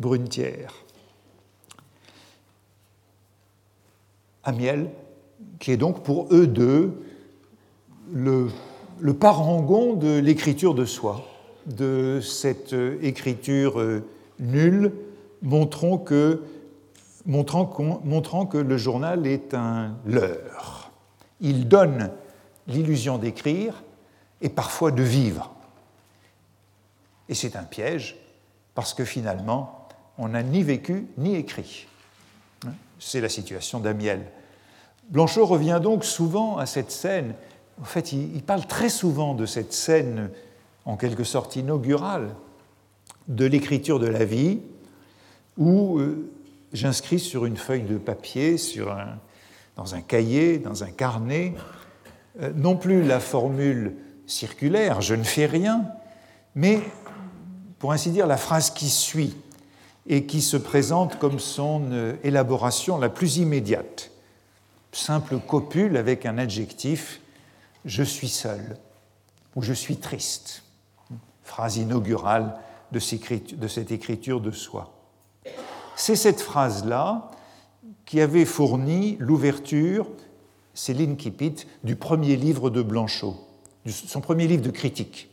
Brunetière. 0.01 0.75
Amiel, 4.45 4.91
qui 5.59 5.73
est 5.73 5.77
donc 5.77 6.03
pour 6.03 6.29
eux 6.33 6.47
deux 6.47 7.03
le, 8.13 8.49
parangon 9.19 9.95
de 9.95 10.19
l'écriture 10.19 10.75
de 10.75 10.85
soi, 10.85 11.25
de 11.67 12.21
cette 12.21 12.75
écriture 13.03 13.81
euh, 13.81 14.05
nulle, 14.39 14.93
montrant 15.43 15.99
que, 15.99 16.43
montrant, 17.27 18.01
montrant 18.05 18.47
que 18.47 18.59
le 18.59 18.77
journal 18.77 19.27
est 19.27 19.55
un 19.55 19.97
leurre. 20.07 20.93
Il 21.41 21.69
donne 21.69 22.11
l'illusion 22.67 23.19
d'écrire 23.19 23.83
et 24.41 24.49
parfois 24.49 24.91
de 24.91 25.03
vivre. 25.03 25.55
Et 27.29 27.35
c'est 27.35 27.57
un 27.57 27.65
piège 27.65 28.17
parce 28.75 28.95
que 28.95 29.05
finalement, 29.05 29.89
on 30.19 30.29
n'a 30.29 30.43
ni 30.43 30.63
vécu 30.63 31.07
ni 31.19 31.35
écrit. 31.37 31.87
C'est 32.99 33.21
la 33.21 33.29
situation 33.29 33.81
d'Amiel. 33.81 34.25
Blanchot 35.11 35.47
revient 35.47 35.81
donc 35.83 36.05
souvent 36.05 36.59
à 36.59 36.67
cette 36.67 36.91
scène. 36.91 37.35
En 37.81 37.85
fait, 37.85 38.13
il, 38.13 38.43
parle 38.43 38.67
très 38.67 38.89
souvent 38.89 39.35
de 39.35 39.47
cette 39.47 39.73
scène, 39.73 40.31
en 40.85 40.97
quelque 40.97 41.25
sorte 41.25 41.57
inaugurale, 41.57 42.35
de 43.29 43.45
l'écriture 43.45 43.99
de 43.99 44.07
la 44.07 44.25
vie, 44.25 44.61
où 45.59 45.99
euh, 45.99 46.31
j'inscris 46.73 47.19
sur 47.19 47.47
une 47.47 47.57
feuille 47.57 47.83
de 47.83 47.99
papier, 47.99 48.59
sur 48.59 48.97
dans 49.77 49.95
un 49.95 50.01
cahier, 50.01 50.59
dans 50.59 50.85
un 50.85 50.91
carnet, 50.91 51.55
euh, 52.41 52.53
non 52.55 52.77
plus 52.77 53.03
la 53.03 53.21
formule 53.21 53.97
circulaire, 54.27 55.01
je 55.01 55.15
ne 55.15 55.25
fais 55.25 55.47
rien, 55.47 55.87
mais, 56.55 56.81
pour 57.79 57.93
ainsi 57.93 58.11
dire, 58.11 58.27
la 58.27 58.37
phrase 58.37 58.71
qui 58.71 58.89
suit 58.89 59.35
et 60.07 60.27
qui 60.27 60.41
se 60.41 60.57
présente 60.57 61.19
comme 61.19 61.39
son 61.39 61.83
euh, 61.93 62.15
élaboration 62.23 62.99
la 62.99 63.09
plus 63.09 63.39
immédiate 63.39 64.12
simple 64.93 65.39
copule 65.39 65.97
avec 65.97 66.27
un 66.27 66.39
adjectif 66.39 67.21
je 67.85 68.03
suis 68.03 68.29
seul 68.29 68.77
ou 69.57 69.63
je 69.63 69.73
suis 69.73 69.97
triste. 69.97 70.63
Phrase 71.43 71.77
inaugurale 71.77 72.55
de 72.93 72.99
cette 73.01 73.91
écriture 73.91 74.41
de 74.41 74.51
soi. 74.51 74.93
C'est 75.97 76.17
cette 76.17 76.41
phrase-là 76.41 77.31
qui 78.05 78.21
avait 78.21 78.45
fourni 78.45 79.17
l'ouverture, 79.19 80.09
c'est 80.75 80.95
l'incipit, 80.95 81.67
du 81.85 81.97
premier 81.97 82.37
livre 82.37 82.71
de 82.71 82.83
Blanchot, 82.83 83.37
son 83.87 84.21
premier 84.21 84.47
livre 84.47 84.63
de 84.63 84.71
critique, 84.71 85.29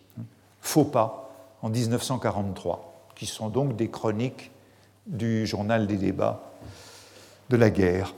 Faux 0.61 0.85
pas, 0.85 1.31
en 1.61 1.69
1943, 1.69 3.11
qui 3.15 3.25
sont 3.25 3.49
donc 3.49 3.75
des 3.75 3.89
chroniques 3.89 4.51
du 5.05 5.45
journal 5.47 5.87
des 5.87 5.97
débats 5.97 6.53
de 7.49 7.57
la 7.57 7.69
guerre. 7.69 8.13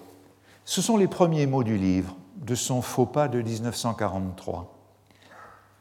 Ce 0.65 0.81
sont 0.81 0.97
les 0.97 1.07
premiers 1.07 1.47
mots 1.47 1.63
du 1.63 1.77
livre, 1.77 2.15
de 2.37 2.55
son 2.55 2.81
faux 2.81 3.05
pas 3.05 3.27
de 3.27 3.41
1943. 3.41 4.77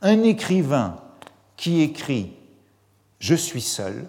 Un 0.02 0.22
écrivain 0.22 0.96
qui 1.56 1.82
écrit 1.82 2.32
Je 3.18 3.34
suis 3.34 3.60
seul, 3.60 4.08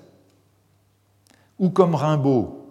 ou 1.60 1.70
comme 1.70 1.96
Rimbaud, 1.96 2.68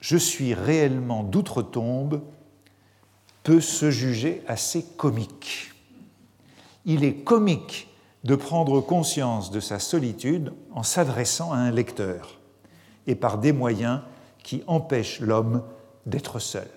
Je 0.00 0.16
suis 0.16 0.54
réellement 0.54 1.24
d'outre-tombe, 1.24 2.22
peut 3.42 3.60
se 3.60 3.90
juger 3.90 4.42
assez 4.46 4.84
comique. 4.96 5.72
Il 6.84 7.04
est 7.04 7.24
comique 7.24 7.88
de 8.24 8.36
prendre 8.36 8.80
conscience 8.80 9.50
de 9.50 9.60
sa 9.60 9.78
solitude 9.78 10.52
en 10.74 10.82
s'adressant 10.82 11.52
à 11.52 11.56
un 11.56 11.70
lecteur 11.70 12.38
et 13.06 13.14
par 13.14 13.38
des 13.38 13.52
moyens 13.52 14.02
qui 14.42 14.62
empêchent 14.66 15.20
l'homme 15.20 15.62
d'être 16.06 16.38
seul. 16.38 16.68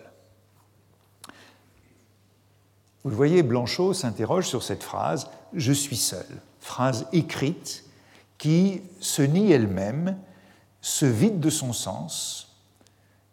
Vous 3.03 3.09
le 3.09 3.15
voyez, 3.15 3.41
Blanchot 3.43 3.93
s'interroge 3.93 4.47
sur 4.47 4.63
cette 4.63 4.83
phrase 4.83 5.29
Je 5.53 5.73
suis 5.73 5.97
seul, 5.97 6.25
phrase 6.59 7.07
écrite 7.13 7.85
qui 8.37 8.81
se 8.99 9.21
nie 9.21 9.51
elle-même, 9.51 10.17
se 10.81 11.05
vide 11.05 11.39
de 11.39 11.49
son 11.49 11.73
sens, 11.73 12.57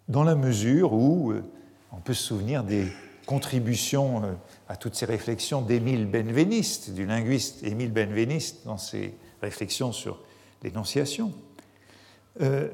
dans 0.09 0.25
la 0.25 0.35
mesure 0.35 0.93
où 0.93 1.33
euh, 1.33 1.43
on 1.93 1.97
peut 1.97 2.15
se 2.15 2.23
souvenir 2.23 2.65
des 2.65 2.87
contributions 3.27 4.23
euh, 4.25 4.33
à 4.69 4.77
toutes 4.77 4.95
ces 4.95 5.07
réflexions 5.07 5.63
d'Émile 5.63 6.07
Benveniste, 6.07 6.91
du 6.91 7.07
linguiste 7.07 7.63
Émile 7.63 7.93
Benveniste, 7.93 8.65
dans 8.65 8.79
ses 8.79 9.15
réflexions 9.43 9.93
sur 9.93 10.21
l'énonciation. 10.63 11.33
Euh, 12.41 12.69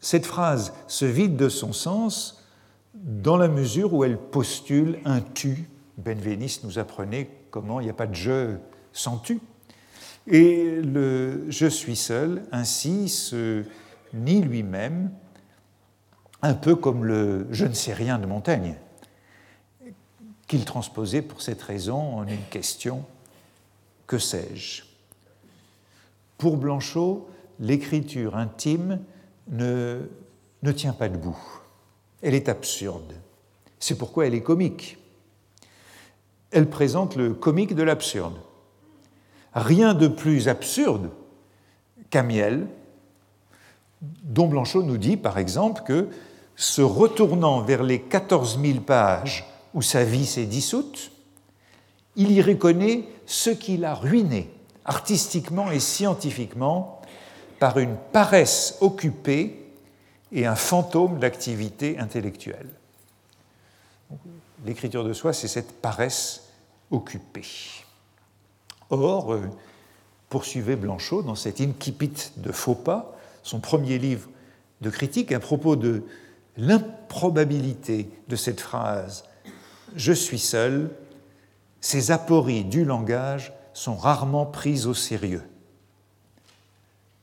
cette 0.00 0.26
phrase 0.26 0.72
se 0.86 1.04
vide 1.04 1.36
de 1.36 1.48
son 1.48 1.72
sens 1.72 2.37
dans 3.04 3.36
la 3.36 3.48
mesure 3.48 3.94
où 3.94 4.04
elle 4.04 4.18
postule 4.18 4.98
un 5.04 5.20
tu. 5.20 5.68
Benveniste 5.96 6.64
nous 6.64 6.78
apprenait 6.78 7.30
comment 7.50 7.80
il 7.80 7.84
n'y 7.84 7.90
a 7.90 7.94
pas 7.94 8.06
de 8.06 8.14
je 8.14 8.56
sans 8.92 9.18
tu. 9.18 9.40
Et 10.26 10.80
le 10.82 11.46
je 11.48 11.66
suis 11.66 11.96
seul 11.96 12.42
ainsi 12.52 13.08
se 13.08 13.64
nie 14.12 14.42
lui-même, 14.42 15.10
un 16.42 16.54
peu 16.54 16.76
comme 16.76 17.04
le 17.04 17.46
je 17.50 17.64
ne 17.64 17.72
sais 17.72 17.94
rien 17.94 18.18
de 18.18 18.26
Montaigne, 18.26 18.76
qu'il 20.46 20.64
transposait 20.64 21.22
pour 21.22 21.42
cette 21.42 21.62
raison 21.62 22.16
en 22.16 22.26
une 22.26 22.44
question 22.50 23.04
que 24.06 24.18
sais-je? 24.18 24.84
Pour 26.38 26.56
Blanchot, 26.56 27.28
l'écriture 27.60 28.36
intime 28.36 29.00
ne, 29.48 30.08
ne 30.62 30.72
tient 30.72 30.92
pas 30.94 31.08
debout. 31.08 31.57
Elle 32.22 32.34
est 32.34 32.48
absurde. 32.48 33.14
C'est 33.78 33.96
pourquoi 33.96 34.26
elle 34.26 34.34
est 34.34 34.42
comique. 34.42 34.98
Elle 36.50 36.68
présente 36.68 37.16
le 37.16 37.34
comique 37.34 37.74
de 37.74 37.82
l'absurde. 37.82 38.36
Rien 39.54 39.94
de 39.94 40.08
plus 40.08 40.48
absurde 40.48 41.10
qu'Amiel, 42.10 42.66
dont 44.00 44.46
Blanchot 44.46 44.82
nous 44.82 44.98
dit 44.98 45.16
par 45.16 45.38
exemple 45.38 45.82
que, 45.84 46.08
se 46.56 46.82
retournant 46.82 47.60
vers 47.60 47.84
les 47.84 48.00
14 48.00 48.60
000 48.60 48.80
pages 48.80 49.46
où 49.74 49.82
sa 49.82 50.02
vie 50.02 50.26
s'est 50.26 50.46
dissoute, 50.46 51.12
il 52.16 52.32
y 52.32 52.42
reconnaît 52.42 53.04
ce 53.26 53.50
qu'il 53.50 53.84
a 53.84 53.94
ruiné 53.94 54.50
artistiquement 54.84 55.70
et 55.70 55.78
scientifiquement 55.78 57.00
par 57.60 57.78
une 57.78 57.96
paresse 58.12 58.76
occupée 58.80 59.67
et 60.32 60.46
un 60.46 60.56
fantôme 60.56 61.18
d'activité 61.18 61.98
intellectuelle. 61.98 62.68
L'écriture 64.64 65.04
de 65.04 65.12
soi, 65.12 65.32
c'est 65.32 65.48
cette 65.48 65.80
paresse 65.80 66.48
occupée. 66.90 67.46
Or, 68.90 69.34
euh, 69.34 69.48
poursuivait 70.28 70.76
Blanchot 70.76 71.22
dans 71.22 71.34
cet 71.34 71.60
incipit 71.60 72.32
de 72.36 72.52
faux 72.52 72.74
pas, 72.74 73.16
son 73.42 73.60
premier 73.60 73.98
livre 73.98 74.28
de 74.80 74.90
critique, 74.90 75.32
à 75.32 75.40
propos 75.40 75.76
de 75.76 76.04
l'improbabilité 76.56 78.10
de 78.28 78.36
cette 78.36 78.60
phrase 78.60 79.24
Je 79.96 80.12
suis 80.12 80.38
seul, 80.38 80.90
ces 81.80 82.10
apories 82.10 82.64
du 82.64 82.84
langage 82.84 83.52
sont 83.72 83.96
rarement 83.96 84.44
prises 84.44 84.86
au 84.86 84.94
sérieux. 84.94 85.44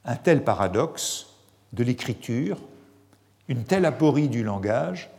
Un 0.06 0.16
tel 0.16 0.44
paradoxe 0.44 1.28
de 1.74 1.84
l'écriture, 1.84 2.58
une 3.48 3.64
telle 3.64 3.86
aporie 3.86 4.30
du 4.30 4.44
langage, 4.44 5.10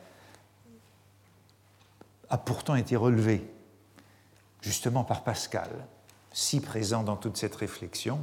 a 2.29 2.39
pourtant 2.39 2.75
été 2.75 2.97
relevé 2.97 3.45
justement 4.61 5.05
par 5.05 5.23
Pascal, 5.23 5.71
si 6.33 6.61
présent 6.61 7.03
dans 7.03 7.17
toute 7.17 7.37
cette 7.37 7.55
réflexion, 7.55 8.19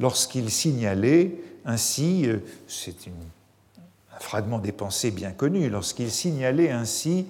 lorsqu'il 0.00 0.50
signalait 0.50 1.36
ainsi, 1.64 2.26
euh, 2.26 2.38
c'est 2.66 2.96
un 3.06 4.18
fragment 4.18 4.58
des 4.58 4.72
pensées 4.72 5.10
bien 5.10 5.30
connu, 5.30 5.70
lorsqu'il 5.70 6.10
signalait 6.10 6.70
ainsi 6.70 7.26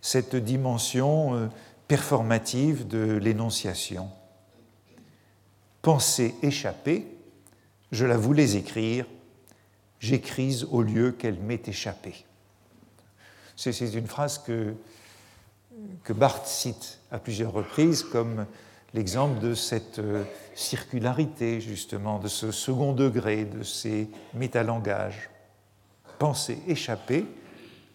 cette 0.00 0.34
dimension 0.34 1.34
euh, 1.34 1.46
performative 1.88 2.88
de 2.88 3.18
l'énonciation. 3.18 4.08
Pensée 5.82 6.34
échappée, 6.42 7.06
je 7.92 8.06
la 8.06 8.16
voulais 8.16 8.56
écrire, 8.56 9.06
j'écris 10.00 10.64
au 10.70 10.82
lieu 10.82 11.12
qu'elle 11.12 11.38
m'ait 11.38 11.62
échappé. 11.66 12.24
C'est 13.56 13.72
une 13.94 14.06
phrase 14.06 14.38
que, 14.38 14.74
que 16.04 16.12
Barthes 16.12 16.46
cite 16.46 17.00
à 17.10 17.18
plusieurs 17.18 17.52
reprises 17.52 18.04
comme 18.04 18.46
l'exemple 18.94 19.40
de 19.40 19.54
cette 19.54 19.98
euh, 19.98 20.24
circularité, 20.54 21.60
justement, 21.60 22.18
de 22.18 22.28
ce 22.28 22.52
second 22.52 22.92
degré, 22.92 23.44
de 23.44 23.62
ces 23.62 24.08
métalangages. 24.34 25.28
Pensée 26.18 26.58
échappée, 26.66 27.26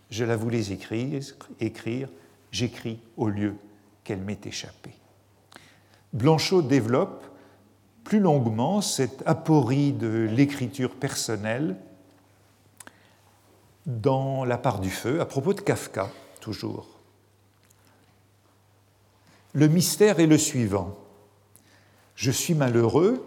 je 0.09 0.25
la 0.25 0.35
voulais 0.35 0.71
écrire, 0.71 1.23
écrire 1.59 2.09
j'écris 2.51 2.99
au 3.17 3.29
lieu 3.29 3.55
qu'elle 4.03 4.21
m'ait 4.21 4.39
échappé. 4.45 4.91
Blanchot 6.13 6.61
développe 6.61 7.25
plus 8.03 8.19
longuement 8.19 8.81
cette 8.81 9.23
aporie 9.25 9.93
de 9.93 10.29
l'écriture 10.29 10.95
personnelle 10.95 11.75
dans 13.85 14.45
La 14.45 14.57
part 14.57 14.79
du 14.79 14.89
feu, 14.89 15.19
à 15.21 15.25
propos 15.25 15.53
de 15.53 15.61
Kafka, 15.61 16.09
toujours. 16.39 16.87
Le 19.53 19.67
mystère 19.67 20.19
est 20.19 20.27
le 20.27 20.37
suivant. 20.37 20.97
Je 22.15 22.31
suis 22.31 22.53
malheureux, 22.53 23.23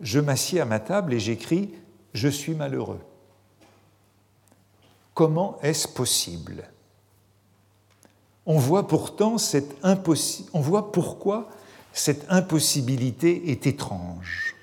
je 0.00 0.20
m'assieds 0.20 0.60
à 0.60 0.64
ma 0.64 0.80
table 0.80 1.14
et 1.14 1.20
j'écris 1.20 1.70
Je 2.14 2.28
suis 2.28 2.54
malheureux. 2.54 3.00
Comment 5.14 5.58
est-ce 5.62 5.88
possible? 5.88 6.68
On 8.44 8.58
voit 8.58 8.86
pourtant 8.86 9.38
cette 9.38 9.74
on 10.52 10.60
voit 10.60 10.92
pourquoi 10.92 11.48
cette 11.92 12.26
impossibilité 12.28 13.50
est 13.50 13.66
étrange 13.66 14.54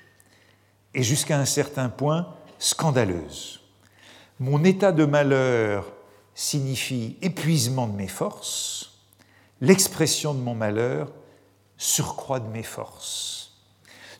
et 0.94 1.02
jusqu'à 1.02 1.38
un 1.38 1.44
certain 1.44 1.88
point 1.88 2.28
scandaleuse. 2.58 3.63
Mon 4.40 4.64
état 4.64 4.92
de 4.92 5.04
malheur 5.04 5.92
signifie 6.34 7.16
épuisement 7.22 7.86
de 7.86 7.96
mes 7.96 8.08
forces, 8.08 8.98
l'expression 9.60 10.34
de 10.34 10.40
mon 10.40 10.54
malheur, 10.54 11.12
surcroît 11.76 12.40
de 12.40 12.48
mes 12.48 12.64
forces. 12.64 13.52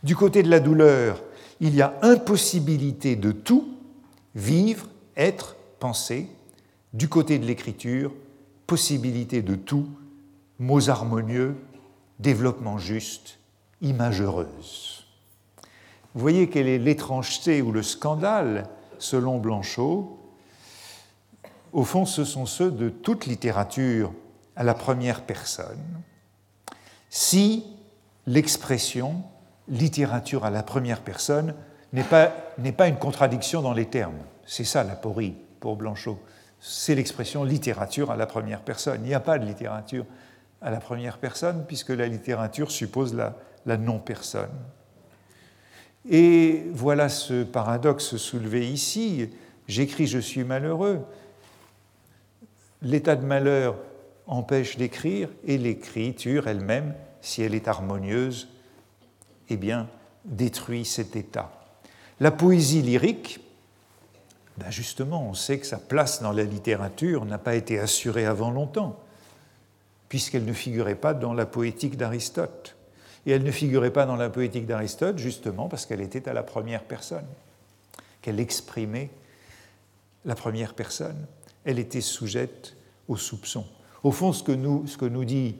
Du 0.05 0.15
côté 0.15 0.43
de 0.43 0.51
la 0.51 0.61
douleur, 0.61 1.21
il 1.61 1.75
y 1.75 1.83
a 1.83 1.95
impossibilité 2.03 3.17
de 3.17 3.33
tout, 3.33 3.77
vivre, 4.35 4.87
être, 5.17 5.57
penser. 5.81 6.29
Du 6.93 7.09
côté 7.09 7.39
de 7.39 7.47
l'écriture, 7.47 8.13
possibilité 8.67 9.43
de 9.43 9.57
tout, 9.57 9.89
mots 10.59 10.91
harmonieux, 10.91 11.57
développement 12.21 12.79
juste, 12.79 13.39
image 13.81 14.21
heureuse. 14.21 15.07
Vous 16.15 16.21
voyez 16.21 16.49
quelle 16.49 16.69
est 16.69 16.79
l'étrangeté 16.79 17.63
ou 17.63 17.73
le 17.73 17.83
scandale, 17.83 18.69
selon 19.05 19.39
Blanchot. 19.39 20.19
Au 21.73 21.85
fond, 21.85 22.07
ce 22.07 22.25
sont 22.25 22.47
ceux 22.47 22.71
de 22.71 22.89
toute 22.89 23.27
littérature 23.27 24.13
à 24.57 24.65
la 24.65 24.75
première 24.75 25.23
personne. 25.23 26.03
Si 27.11 27.65
l'expression 28.27 29.23
littérature 29.69 30.45
à 30.45 30.51
la 30.51 30.63
première 30.63 31.01
personne 31.01 31.55
n'est 31.93 32.05
pas, 32.05 32.33
pas 32.77 32.89
une 32.89 32.99
contradiction 32.99 33.63
dans 33.63 33.73
les 33.73 33.87
termes, 33.87 34.19
c'est 34.47 34.65
ça 34.65 34.85
l'aporie 34.85 35.35
pour 35.61 35.77
Blanchot, 35.77 36.19
c'est 36.61 36.95
l'expression 36.95 37.45
littérature 37.45 38.11
à 38.11 38.17
la 38.17 38.27
première 38.27 38.63
personne. 38.63 39.01
Il 39.05 39.09
n'y 39.09 39.15
a 39.15 39.21
pas 39.21 39.39
de 39.39 39.45
littérature 39.45 40.07
à 40.63 40.71
la 40.71 40.81
première 40.81 41.19
personne, 41.19 41.65
puisque 41.67 41.91
la 41.91 42.07
littérature 42.07 42.71
suppose 42.71 43.15
la, 43.15 43.35
la 43.67 43.77
non-personne. 43.77 44.49
Et 46.11 46.65
voilà 46.73 47.09
ce 47.09 47.45
paradoxe 47.45 48.17
soulevé 48.17 48.69
ici. 48.69 49.31
J'écris 49.69 50.07
je 50.07 50.19
suis 50.19 50.45
malheureux. 50.45 51.01
L'état 52.83 53.17
de 53.17 53.25
malheur 53.25 53.77
empêche 54.27 54.77
d'écrire 54.77 55.29
et 55.45 55.57
l'écriture 55.59 56.49
elle-même, 56.49 56.95
si 57.23 57.43
elle 57.43 57.55
est 57.55 57.69
harmonieuse, 57.69 58.49
eh 59.49 59.57
bien, 59.57 59.89
détruit 60.25 60.85
cet 60.85 61.17
état. 61.17 61.51
La 62.21 62.31
poésie 62.31 62.83
lyrique, 62.83 63.41
ben 64.59 64.71
justement, 64.71 65.29
on 65.29 65.35
sait 65.35 65.59
que 65.59 65.67
sa 65.67 65.79
place 65.79 66.23
dans 66.23 66.33
la 66.33 66.45
littérature 66.45 67.25
n'a 67.25 67.39
pas 67.39 67.55
été 67.55 67.79
assurée 67.79 68.27
avant 68.27 68.51
longtemps 68.51 68.99
puisqu'elle 70.15 70.45
ne 70.45 70.53
figurait 70.53 70.95
pas 70.95 71.13
dans 71.13 71.33
la 71.33 71.45
poétique 71.45 71.97
d'Aristote. 71.97 72.77
Et 73.27 73.33
elle 73.33 73.43
ne 73.43 73.51
figurait 73.51 73.93
pas 73.93 74.07
dans 74.07 74.17
la 74.17 74.31
poétique 74.31 74.67
d'Aristote 74.67 75.19
justement 75.19 75.69
parce 75.69 75.87
qu'elle 75.87 76.01
était 76.01 76.29
à 76.29 76.33
la 76.33 76.43
première 76.43 76.85
personne, 76.85 77.27
qu'elle 78.23 78.41
exprimait 78.41 79.11
la 80.25 80.35
première 80.35 80.75
personne. 80.75 81.27
Elle 81.65 81.79
était 81.79 82.01
sujette 82.01 82.77
au 83.09 83.17
soupçon. 83.17 83.67
Au 84.03 84.11
fond, 84.11 84.33
ce 84.33 84.43
que 84.43 84.53
nous, 84.53 84.87
ce 84.87 84.99
que 84.99 85.07
nous 85.07 85.25
dit 85.25 85.57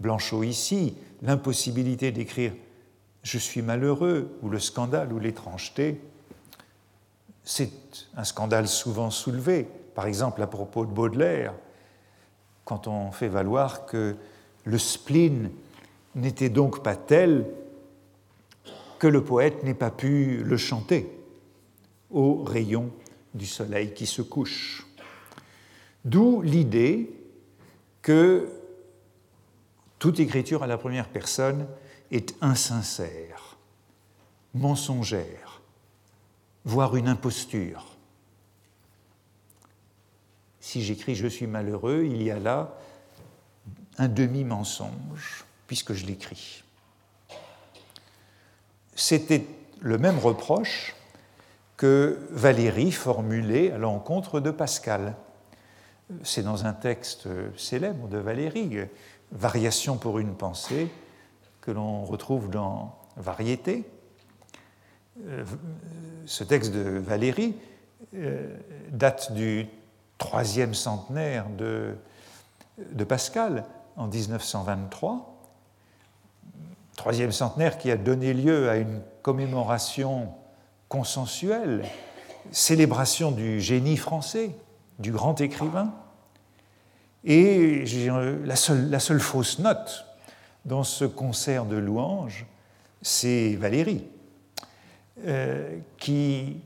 Blanchot 0.00 0.42
ici, 0.42 0.96
l'impossibilité 1.22 2.12
d'écrire 2.12 2.52
je 3.24 3.38
suis 3.38 3.62
malheureux 3.62 4.36
ou 4.42 4.50
le 4.50 4.60
scandale 4.60 5.12
ou 5.12 5.18
l'étrangeté, 5.18 6.00
c'est 7.42 7.72
un 8.16 8.24
scandale 8.24 8.68
souvent 8.68 9.10
soulevé, 9.10 9.66
par 9.94 10.06
exemple 10.06 10.42
à 10.42 10.46
propos 10.46 10.84
de 10.84 10.90
Baudelaire, 10.90 11.54
quand 12.64 12.86
on 12.86 13.10
fait 13.10 13.28
valoir 13.28 13.86
que 13.86 14.16
le 14.64 14.78
spleen 14.78 15.50
n'était 16.14 16.48
donc 16.48 16.82
pas 16.82 16.96
tel 16.96 17.46
que 18.98 19.06
le 19.06 19.22
poète 19.22 19.64
n'ait 19.64 19.74
pas 19.74 19.90
pu 19.90 20.42
le 20.44 20.56
chanter 20.56 21.10
au 22.10 22.42
rayon 22.44 22.90
du 23.34 23.46
soleil 23.46 23.92
qui 23.92 24.06
se 24.06 24.22
couche. 24.22 24.86
D'où 26.04 26.42
l'idée 26.42 27.10
que 28.02 28.48
toute 29.98 30.20
écriture 30.20 30.62
à 30.62 30.66
la 30.66 30.78
première 30.78 31.08
personne 31.08 31.66
est 32.10 32.36
insincère, 32.40 33.56
mensongère, 34.52 35.62
voire 36.64 36.96
une 36.96 37.08
imposture. 37.08 37.96
Si 40.60 40.82
j'écris 40.82 41.14
je 41.14 41.26
suis 41.26 41.46
malheureux, 41.46 42.04
il 42.04 42.22
y 42.22 42.30
a 42.30 42.38
là 42.38 42.78
un 43.98 44.08
demi-mensonge, 44.08 45.44
puisque 45.66 45.92
je 45.92 46.06
l'écris. 46.06 46.62
C'était 48.94 49.46
le 49.80 49.98
même 49.98 50.18
reproche 50.18 50.94
que 51.76 52.18
Valérie 52.30 52.92
formulait 52.92 53.72
à 53.72 53.78
l'encontre 53.78 54.40
de 54.40 54.50
Pascal. 54.50 55.14
C'est 56.22 56.42
dans 56.42 56.66
un 56.66 56.72
texte 56.72 57.28
célèbre 57.56 58.08
de 58.08 58.18
Valérie, 58.18 58.78
Variation 59.32 59.96
pour 59.96 60.18
une 60.18 60.34
pensée, 60.34 60.88
que 61.60 61.70
l'on 61.70 62.04
retrouve 62.04 62.50
dans 62.50 62.96
Variété. 63.16 63.84
Ce 66.26 66.44
texte 66.44 66.72
de 66.72 66.98
Valérie 66.98 67.56
euh, 68.14 68.56
date 68.90 69.32
du 69.32 69.66
troisième 70.18 70.74
centenaire 70.74 71.46
de 71.48 71.96
Pascal 73.04 73.64
en 73.96 74.06
1923, 74.06 75.33
troisième 76.96 77.32
centenaire 77.32 77.78
qui 77.78 77.90
a 77.90 77.96
donné 77.96 78.34
lieu 78.34 78.68
à 78.68 78.76
une 78.76 79.00
commémoration 79.22 80.32
consensuelle, 80.88 81.84
célébration 82.50 83.30
du 83.30 83.60
génie 83.60 83.96
français, 83.96 84.54
du 84.98 85.12
grand 85.12 85.40
écrivain. 85.40 85.92
Et 87.24 87.84
la 88.44 88.56
seule, 88.56 88.90
la 88.90 89.00
seule 89.00 89.20
fausse 89.20 89.58
note 89.58 90.06
dans 90.64 90.84
ce 90.84 91.04
concert 91.04 91.64
de 91.64 91.76
louanges, 91.76 92.46
c'est 93.02 93.56
Valérie, 93.56 94.06
euh, 95.26 95.78
qui, 95.98 96.56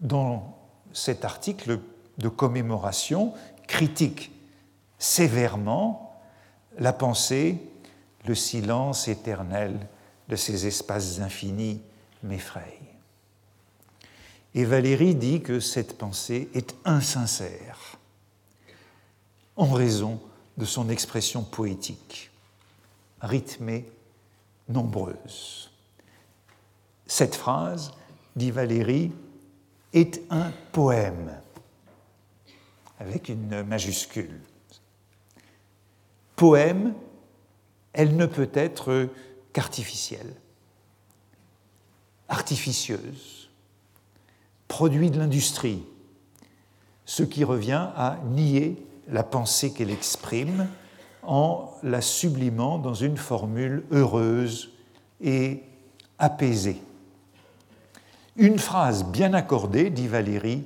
dans 0.00 0.56
cet 0.92 1.24
article 1.24 1.80
de 2.18 2.28
commémoration, 2.28 3.34
critique 3.66 4.32
sévèrement 4.98 6.18
la 6.78 6.92
pensée, 6.92 7.58
le 8.26 8.34
silence 8.34 9.08
éternel 9.08 9.78
de 10.28 10.36
ces 10.36 10.66
espaces 10.66 11.20
infinis 11.20 11.80
m'effraie. 12.22 12.80
Et 14.54 14.64
Valérie 14.64 15.14
dit 15.14 15.42
que 15.42 15.60
cette 15.60 15.96
pensée 15.98 16.48
est 16.54 16.74
insincère 16.84 17.98
en 19.54 19.70
raison 19.72 20.20
de 20.56 20.64
son 20.64 20.88
expression 20.88 21.42
poétique, 21.42 22.30
rythmée, 23.20 23.86
nombreuse. 24.68 25.70
Cette 27.06 27.36
phrase, 27.36 27.92
dit 28.34 28.50
Valérie, 28.50 29.12
est 29.92 30.20
un 30.30 30.50
poème, 30.72 31.38
avec 32.98 33.28
une 33.28 33.62
majuscule. 33.62 34.40
Poème, 36.34 36.94
elle 37.96 38.14
ne 38.14 38.26
peut 38.26 38.50
être 38.52 39.08
qu'artificielle, 39.52 40.34
artificieuse, 42.28 43.48
produit 44.68 45.10
de 45.10 45.18
l'industrie, 45.18 45.82
ce 47.06 47.22
qui 47.22 47.42
revient 47.42 47.88
à 47.96 48.18
nier 48.26 48.76
la 49.08 49.22
pensée 49.22 49.72
qu'elle 49.72 49.90
exprime 49.90 50.68
en 51.22 51.72
la 51.82 52.02
sublimant 52.02 52.78
dans 52.78 52.94
une 52.94 53.16
formule 53.16 53.84
heureuse 53.90 54.72
et 55.22 55.62
apaisée. 56.18 56.82
Une 58.36 58.58
phrase 58.58 59.04
bien 59.04 59.32
accordée, 59.32 59.88
dit 59.88 60.08
Valérie, 60.08 60.64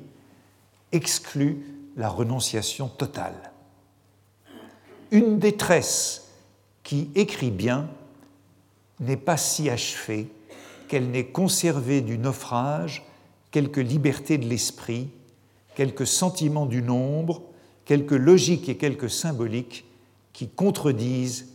exclut 0.91 1.65
la 1.97 2.09
renonciation 2.09 2.89
totale. 2.89 3.53
Une 5.13 5.39
détresse 5.39 6.30
qui 6.83 7.11
écrit 7.15 7.51
bien 7.51 7.89
n'est 8.99 9.17
pas 9.17 9.37
si 9.37 9.71
achevée 9.71 10.29
qu'elle 10.89 11.11
n'ait 11.11 11.27
conservé 11.27 12.01
du 12.01 12.19
naufrage 12.19 13.05
quelque 13.51 13.81
liberté 13.81 14.39
de 14.39 14.47
l'esprit, 14.47 15.09
quelques 15.75 16.07
sentiments 16.07 16.67
du 16.67 16.83
nombre 16.83 17.43
quelques 17.91 18.13
logiques 18.13 18.69
et 18.69 18.77
quelques 18.77 19.11
symboliques 19.11 19.85
qui 20.33 20.49
contredisent 20.49 21.49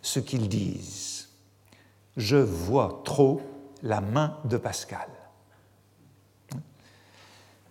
ce 0.00 0.20
qu'ils 0.20 0.48
disent. 0.48 1.28
Je 2.16 2.38
vois 2.38 3.02
trop 3.04 3.42
la 3.82 4.00
main 4.00 4.38
de 4.46 4.56
Pascal. 4.56 5.06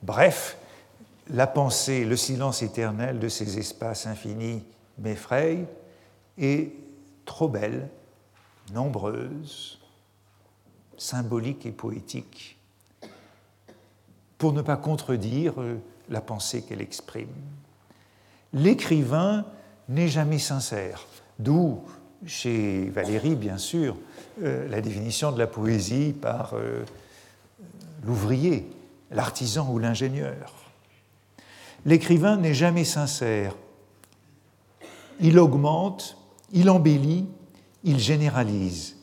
Bref, 0.03 0.55
la 1.32 1.47
pensée, 1.47 2.05
le 2.05 2.16
silence 2.16 2.62
éternel 2.62 3.18
de 3.18 3.28
ces 3.28 3.57
espaces 3.57 4.05
infinis 4.05 4.62
m'effraie 4.99 5.66
et 6.38 6.76
trop 7.26 7.48
belle, 7.48 7.90
nombreuse, 8.74 9.80
symbolique 10.98 11.66
et 11.66 11.72
poétique, 11.72 12.58
pour 14.38 14.54
ne 14.54 14.62
pas 14.62 14.78
contredire 14.78 15.54
la 16.10 16.22
pensée 16.22 16.64
qu'elle 16.64 16.82
exprime 16.82 17.28
l'écrivain 18.54 19.46
n'est 19.90 20.08
jamais 20.08 20.40
sincère. 20.40 21.06
D'où, 21.40 21.82
chez 22.26 22.90
Valérie, 22.90 23.36
bien 23.36 23.58
sûr, 23.58 23.96
euh, 24.44 24.68
la 24.70 24.82
définition 24.82 25.32
de 25.32 25.40
la 25.40 25.48
poésie 25.48 26.14
par 26.14 26.54
euh, 26.54 26.84
l'ouvrier, 28.06 28.70
l'artisan 29.12 29.70
ou 29.72 29.80
l'ingénieur. 29.80 30.54
L'écrivain 31.86 32.38
n'est 32.38 32.54
jamais 32.54 32.86
sincère. 32.86 33.56
Il 35.20 35.40
augmente, 35.40 36.18
il 36.54 36.70
embellit, 36.70 37.28
il 37.84 37.99
généralise. 37.99 38.97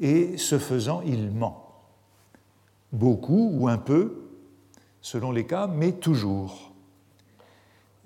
Et 0.00 0.36
ce 0.36 0.58
faisant, 0.58 1.02
il 1.04 1.30
ment. 1.30 1.66
Beaucoup 2.92 3.50
ou 3.52 3.68
un 3.68 3.78
peu, 3.78 4.28
selon 5.00 5.32
les 5.32 5.46
cas, 5.46 5.66
mais 5.66 5.92
toujours. 5.92 6.72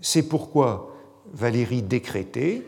C'est 0.00 0.22
pourquoi 0.22 0.94
Valérie 1.32 1.82
décrétait 1.82 2.66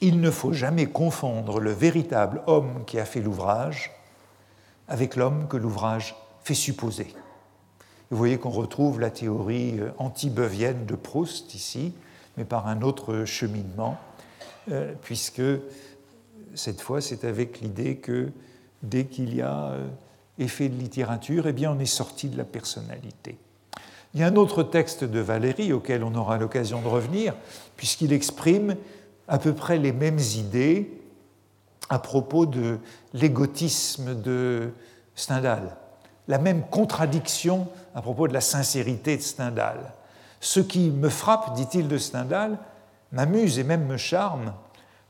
Il 0.00 0.20
ne 0.20 0.30
faut 0.30 0.52
jamais 0.52 0.86
confondre 0.86 1.60
le 1.60 1.72
véritable 1.72 2.42
homme 2.46 2.84
qui 2.86 2.98
a 2.98 3.04
fait 3.04 3.20
l'ouvrage 3.20 3.92
avec 4.88 5.14
l'homme 5.16 5.46
que 5.48 5.56
l'ouvrage 5.56 6.16
fait 6.42 6.54
supposer. 6.54 7.14
Vous 8.10 8.16
voyez 8.16 8.38
qu'on 8.38 8.50
retrouve 8.50 8.98
la 8.98 9.10
théorie 9.10 9.78
euh, 9.78 9.90
antibeuvienne 9.98 10.84
de 10.84 10.96
Proust 10.96 11.54
ici, 11.54 11.94
mais 12.36 12.44
par 12.44 12.66
un 12.66 12.82
autre 12.82 13.24
cheminement, 13.24 13.98
euh, 14.70 14.94
puisque 15.02 15.42
cette 16.54 16.80
fois 16.80 17.00
c'est 17.00 17.24
avec 17.24 17.60
l'idée 17.60 17.96
que 17.96 18.30
dès 18.82 19.04
qu'il 19.04 19.34
y 19.34 19.42
a 19.42 19.70
euh, 19.70 19.88
effet 20.38 20.68
de 20.68 20.76
littérature, 20.76 21.46
eh 21.46 21.52
bien 21.52 21.72
on 21.72 21.78
est 21.78 21.86
sorti 21.86 22.28
de 22.28 22.36
la 22.36 22.44
personnalité. 22.44 23.38
Il 24.14 24.20
y 24.20 24.24
a 24.24 24.26
un 24.26 24.36
autre 24.36 24.62
texte 24.62 25.04
de 25.04 25.20
Valérie 25.20 25.72
auquel 25.72 26.02
on 26.02 26.14
aura 26.14 26.36
l'occasion 26.36 26.82
de 26.82 26.88
revenir, 26.88 27.34
puisqu'il 27.76 28.12
exprime 28.12 28.76
à 29.28 29.38
peu 29.38 29.54
près 29.54 29.78
les 29.78 29.92
mêmes 29.92 30.18
idées 30.18 31.00
à 31.88 31.98
propos 31.98 32.46
de 32.46 32.78
l'égotisme 33.14 34.20
de 34.20 34.70
Stendhal, 35.14 35.76
la 36.26 36.38
même 36.38 36.62
contradiction 36.68 37.68
à 37.94 38.02
propos 38.02 38.26
de 38.26 38.32
la 38.32 38.40
sincérité 38.40 39.16
de 39.16 39.22
Stendhal. 39.22 39.92
Ce 40.40 40.60
qui 40.60 40.90
me 40.90 41.08
frappe, 41.08 41.54
dit-il 41.54 41.86
de 41.86 41.98
Stendhal, 41.98 42.58
m'amuse 43.12 43.58
et 43.58 43.64
même 43.64 43.86
me 43.86 43.96
charme 43.96 44.54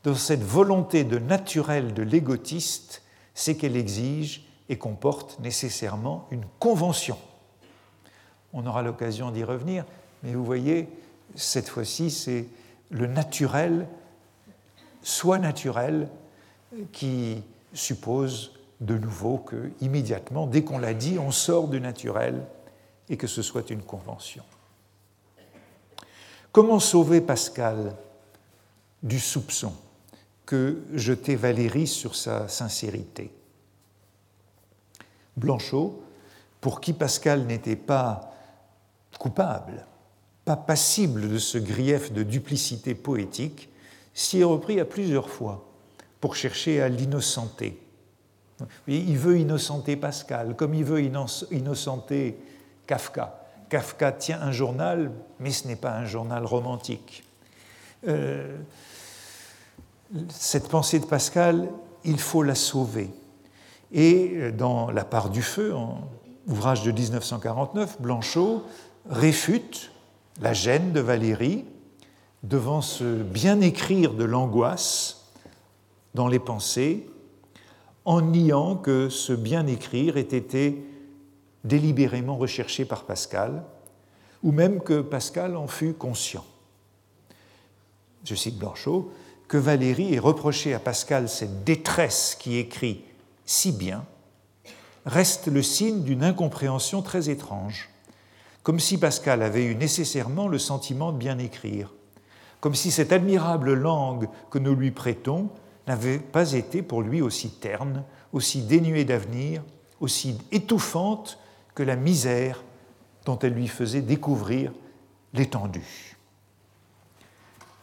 dans 0.04 0.14
cette 0.14 0.42
volonté 0.42 1.04
de 1.04 1.18
naturel 1.18 1.92
de 1.92 2.02
l'égotiste, 2.02 3.02
c'est 3.34 3.56
qu'elle 3.56 3.76
exige 3.76 4.46
et 4.68 4.78
comporte 4.78 5.38
nécessairement 5.40 6.26
une 6.30 6.44
convention. 6.58 7.18
On 8.52 8.66
aura 8.66 8.82
l'occasion 8.82 9.30
d'y 9.30 9.44
revenir, 9.44 9.84
mais 10.22 10.32
vous 10.32 10.44
voyez, 10.44 10.88
cette 11.34 11.68
fois-ci, 11.68 12.10
c'est 12.10 12.46
le 12.90 13.06
naturel, 13.06 13.86
soit 15.02 15.38
naturel, 15.38 16.08
qui 16.92 17.42
suppose 17.74 18.52
de 18.80 18.96
nouveau 18.96 19.38
que, 19.38 19.72
immédiatement, 19.80 20.46
dès 20.46 20.62
qu'on 20.62 20.78
l'a 20.78 20.94
dit, 20.94 21.18
on 21.18 21.30
sort 21.30 21.68
du 21.68 21.80
naturel 21.80 22.42
et 23.08 23.16
que 23.16 23.26
ce 23.26 23.42
soit 23.42 23.70
une 23.70 23.82
convention. 23.82 24.44
Comment 26.52 26.80
sauver 26.80 27.20
Pascal 27.20 27.94
du 29.02 29.20
soupçon 29.20 29.72
que 30.46 30.82
jetait 30.94 31.36
Valérie 31.36 31.86
sur 31.86 32.16
sa 32.16 32.48
sincérité? 32.48 33.30
Blanchot, 35.36 36.02
pour 36.60 36.80
qui 36.80 36.92
Pascal 36.92 37.46
n'était 37.46 37.76
pas 37.76 38.34
coupable, 39.18 39.86
pas 40.44 40.56
passible 40.56 41.28
de 41.28 41.38
ce 41.38 41.56
grief 41.56 42.12
de 42.12 42.24
duplicité 42.24 42.96
poétique, 42.96 43.68
s'y 44.12 44.40
est 44.40 44.44
repris 44.44 44.80
à 44.80 44.84
plusieurs 44.84 45.30
fois 45.30 45.68
pour 46.20 46.34
chercher 46.34 46.82
à 46.82 46.88
l'innocenter. 46.88 47.80
Il 48.88 49.16
veut 49.16 49.38
innocenter 49.38 49.96
Pascal, 49.96 50.56
comme 50.56 50.74
il 50.74 50.84
veut 50.84 51.00
innocenter 51.52 52.38
Kafka. 52.86 53.39
Kafka 53.70 54.12
tient 54.12 54.42
un 54.42 54.52
journal, 54.52 55.12
mais 55.38 55.52
ce 55.52 55.66
n'est 55.66 55.76
pas 55.76 55.92
un 55.92 56.04
journal 56.04 56.44
romantique. 56.44 57.24
Euh, 58.06 58.58
cette 60.28 60.68
pensée 60.68 60.98
de 60.98 61.06
Pascal, 61.06 61.68
il 62.04 62.18
faut 62.18 62.42
la 62.42 62.56
sauver. 62.56 63.10
Et 63.92 64.32
euh, 64.34 64.52
dans 64.52 64.90
La 64.90 65.04
part 65.04 65.30
du 65.30 65.40
feu, 65.40 65.74
en 65.74 66.08
ouvrage 66.48 66.82
de 66.82 66.90
1949, 66.90 68.02
Blanchot 68.02 68.64
réfute 69.08 69.92
la 70.42 70.52
gêne 70.52 70.92
de 70.92 71.00
Valérie 71.00 71.64
devant 72.42 72.82
ce 72.82 73.22
bien 73.22 73.60
écrire 73.60 74.14
de 74.14 74.24
l'angoisse 74.24 75.28
dans 76.14 76.26
les 76.26 76.40
pensées, 76.40 77.06
en 78.04 78.20
niant 78.20 78.74
que 78.74 79.08
ce 79.10 79.32
bien 79.32 79.66
écrire 79.68 80.16
ait 80.16 80.22
été 80.22 80.89
délibérément 81.64 82.36
recherché 82.36 82.84
par 82.84 83.04
Pascal, 83.04 83.64
ou 84.42 84.52
même 84.52 84.80
que 84.80 85.00
Pascal 85.00 85.56
en 85.56 85.66
fut 85.66 85.92
conscient. 85.92 86.44
Je 88.24 88.34
cite 88.34 88.58
Blanchot, 88.58 89.12
que 89.48 89.56
Valérie 89.56 90.14
ait 90.14 90.18
reproché 90.18 90.74
à 90.74 90.78
Pascal 90.78 91.28
cette 91.28 91.64
détresse 91.64 92.36
qui 92.38 92.56
écrit 92.56 93.04
si 93.50 93.72
bien, 93.72 94.04
reste 95.06 95.48
le 95.48 95.60
signe 95.60 96.02
d'une 96.04 96.22
incompréhension 96.22 97.02
très 97.02 97.30
étrange, 97.30 97.90
comme 98.62 98.78
si 98.78 98.96
Pascal 98.96 99.42
avait 99.42 99.64
eu 99.64 99.74
nécessairement 99.74 100.46
le 100.46 100.60
sentiment 100.60 101.10
de 101.10 101.18
bien 101.18 101.36
écrire, 101.38 101.92
comme 102.60 102.76
si 102.76 102.92
cette 102.92 103.12
admirable 103.12 103.74
langue 103.74 104.28
que 104.50 104.60
nous 104.60 104.76
lui 104.76 104.92
prêtons 104.92 105.48
n'avait 105.88 106.20
pas 106.20 106.52
été 106.52 106.82
pour 106.82 107.02
lui 107.02 107.22
aussi 107.22 107.50
terne, 107.50 108.04
aussi 108.32 108.62
dénuée 108.62 109.04
d'avenir, 109.04 109.64
aussi 109.98 110.38
étouffante 110.52 111.38
la 111.82 111.96
misère 111.96 112.62
dont 113.24 113.38
elle 113.38 113.54
lui 113.54 113.68
faisait 113.68 114.02
découvrir 114.02 114.72
l'étendue. 115.34 116.16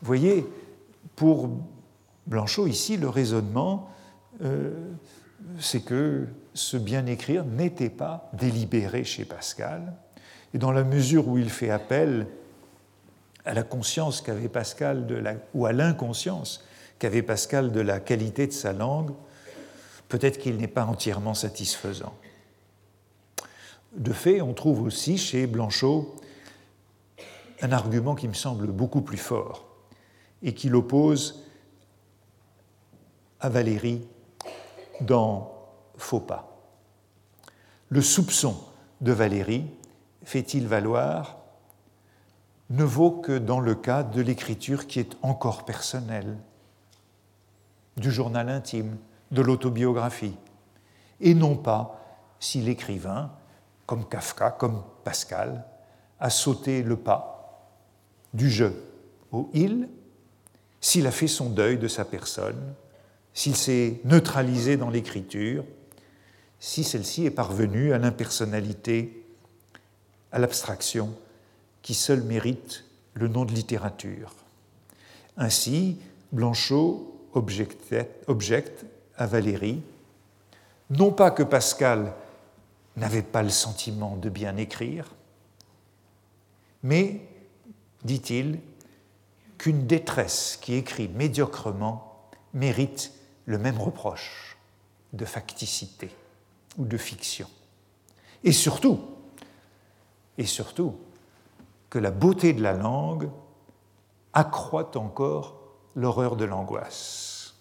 Voyez, 0.02 0.46
pour 1.16 1.50
Blanchot, 2.28 2.68
ici, 2.68 2.98
le 2.98 3.10
raisonnement, 3.10 3.90
euh, 4.44 4.74
c'est 5.60 5.82
que 5.82 6.28
ce 6.54 6.78
bien 6.78 7.06
écrire 7.06 7.46
n'était 7.46 7.90
pas 7.90 8.30
délibéré 8.34 9.04
chez 9.04 9.26
Pascal, 9.26 9.94
et 10.54 10.58
dans 10.58 10.72
la 10.72 10.84
mesure 10.84 11.28
où 11.28 11.38
il 11.38 11.50
fait 11.50 11.70
appel 11.70 12.28
à 13.46 13.54
la 13.54 13.64
conscience 13.64 14.22
qu'avait 14.22 14.50
Pascal 14.50 15.08
de 15.08 15.16
la, 15.16 15.36
ou 15.54 15.66
à 15.66 15.72
l'inconscience 15.72 16.64
qu'avait 17.00 17.22
Pascal 17.22 17.72
de 17.72 17.80
la 17.80 18.00
qualité 18.00 18.48
de 18.48 18.52
sa 18.52 18.74
langue, 18.74 19.12
peut-être 20.10 20.38
qu'il 20.38 20.58
n'est 20.58 20.68
pas 20.68 20.86
entièrement 20.86 21.34
satisfaisant. 21.34 22.14
De 23.94 24.14
fait, 24.14 24.42
on 24.42 24.54
trouve 24.54 24.82
aussi 24.82 25.18
chez 25.18 25.48
Blanchot 25.48 26.16
un 27.62 27.72
argument 27.72 28.16
qui 28.16 28.28
me 28.28 28.34
semble 28.34 28.68
beaucoup 28.68 29.02
plus 29.02 29.18
fort 29.18 29.66
et 30.44 30.54
qui 30.54 30.70
l'oppose 30.70 31.48
à 33.40 33.50
Valérie 33.50 34.08
dans 35.02 35.54
Faux 35.98 36.20
pas. 36.20 36.58
Le 37.90 38.02
soupçon 38.02 38.56
de 39.02 39.12
Valérie, 39.12 39.66
fait-il 40.24 40.68
valoir, 40.68 41.38
ne 42.70 42.84
vaut 42.84 43.12
que 43.12 43.38
dans 43.38 43.60
le 43.60 43.76
cas 43.76 44.04
de 44.04 44.22
l'écriture 44.22 44.88
qui 44.88 45.00
est 45.00 45.18
encore 45.22 45.66
personnelle, 45.66 46.38
du 47.96 48.12
journal 48.12 48.50
intime, 48.50 48.98
de 49.32 49.42
l'autobiographie, 49.42 50.38
et 51.20 51.34
non 51.34 51.56
pas 51.56 52.00
si 52.40 52.62
l'écrivain 52.62 53.32
comme 53.88 54.08
Kafka, 54.08 54.52
comme 54.52 54.84
Pascal, 55.04 55.66
a 56.20 56.30
sauté 56.30 56.84
le 56.84 56.98
pas 56.98 57.34
du 58.34 58.52
je 58.52 58.66
au 59.32 59.50
il, 59.54 59.90
s'il 60.80 61.08
a 61.08 61.12
fait 61.12 61.28
son 61.28 61.50
deuil 61.50 61.78
de 61.78 61.88
sa 61.88 62.06
personne, 62.06 62.74
s'il 63.34 63.56
s'est 63.56 64.00
neutralisé 64.04 64.78
dans 64.78 64.90
l'écriture, 64.90 65.64
si 66.60 66.84
celle-ci 66.84 67.26
est 67.26 67.32
parvenue 67.32 67.94
à 67.94 67.98
l'impersonnalité, 67.98 69.26
à 70.32 70.40
l'abstraction, 70.40 71.14
qui 71.82 71.94
seule 71.94 72.24
mérite 72.24 72.84
le 73.14 73.28
nom 73.28 73.46
de 73.46 73.54
littérature. 73.54 74.34
Ainsi, 75.38 75.98
Blanchot 76.32 77.30
objecte 77.34 78.86
à 79.18 79.26
Valérie, 79.26 79.82
non 80.90 81.12
pas 81.12 81.32
que 81.32 81.44
Pascal 81.44 82.14
n'avait 82.98 83.22
pas 83.22 83.44
le 83.44 83.50
sentiment 83.50 84.18
de 84.18 84.30
bien 84.30 84.58
écrire, 84.58 85.16
mais, 86.84 87.28
dit-il, 88.04 88.60
qu'une 89.58 89.88
détresse 89.88 90.58
qui 90.62 90.74
écrit 90.74 91.08
médiocrement 91.08 92.30
mérite 92.54 93.12
le 93.46 93.58
même 93.58 93.80
reproche 93.80 94.58
de 95.14 95.26
facticité 95.26 96.10
ou 96.78 96.86
de 96.86 96.98
fiction. 96.98 97.48
Et 98.44 98.52
surtout, 98.52 99.00
et 100.38 100.46
surtout, 100.46 100.96
que 101.90 102.00
la 102.00 102.12
beauté 102.12 102.54
de 102.54 102.62
la 102.62 102.74
langue 102.74 103.30
accroît 104.34 104.96
encore 104.98 105.60
l'horreur 105.96 106.36
de 106.36 106.46
l'angoisse. 106.46 107.56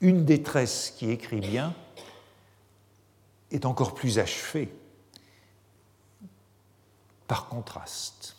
Une 0.00 0.24
détresse 0.24 0.92
qui 0.96 1.10
écrit 1.10 1.40
bien 1.40 1.74
est 3.54 3.66
encore 3.66 3.94
plus 3.94 4.18
achevé 4.18 4.68
par 7.26 7.48
contraste. 7.48 8.36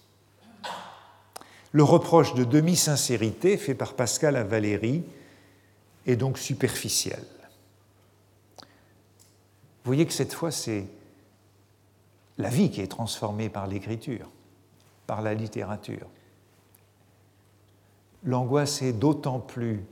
Le 1.71 1.83
reproche 1.83 2.33
de 2.35 2.43
demi-sincérité 2.43 3.57
fait 3.57 3.75
par 3.75 3.93
Pascal 3.93 4.35
à 4.35 4.43
Valérie 4.43 5.03
est 6.05 6.15
donc 6.15 6.37
superficiel. 6.37 7.23
Vous 8.59 9.89
voyez 9.89 10.05
que 10.05 10.13
cette 10.13 10.33
fois, 10.33 10.51
c'est 10.51 10.85
la 12.37 12.49
vie 12.49 12.69
qui 12.69 12.81
est 12.81 12.87
transformée 12.87 13.49
par 13.49 13.67
l'écriture, 13.67 14.29
par 15.07 15.21
la 15.21 15.33
littérature. 15.33 16.07
L'angoisse 18.23 18.81
est 18.81 18.93
d'autant 18.93 19.39
plus 19.39 19.83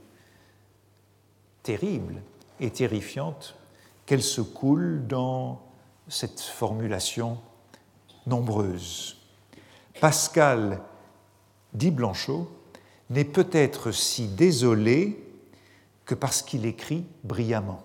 terrible 1.62 2.20
et 2.60 2.70
terrifiante 2.70 3.56
qu'elle 4.06 4.22
se 4.22 4.40
coule 4.40 5.06
dans 5.06 5.62
cette 6.08 6.40
formulation 6.40 7.38
nombreuse. 8.26 9.16
Pascal, 10.00 10.80
dit 11.72 11.90
Blanchot, 11.90 12.50
n'est 13.10 13.24
peut-être 13.24 13.92
si 13.92 14.28
désolé 14.28 15.20
que 16.04 16.14
parce 16.14 16.42
qu'il 16.42 16.66
écrit 16.66 17.04
brillamment. 17.22 17.82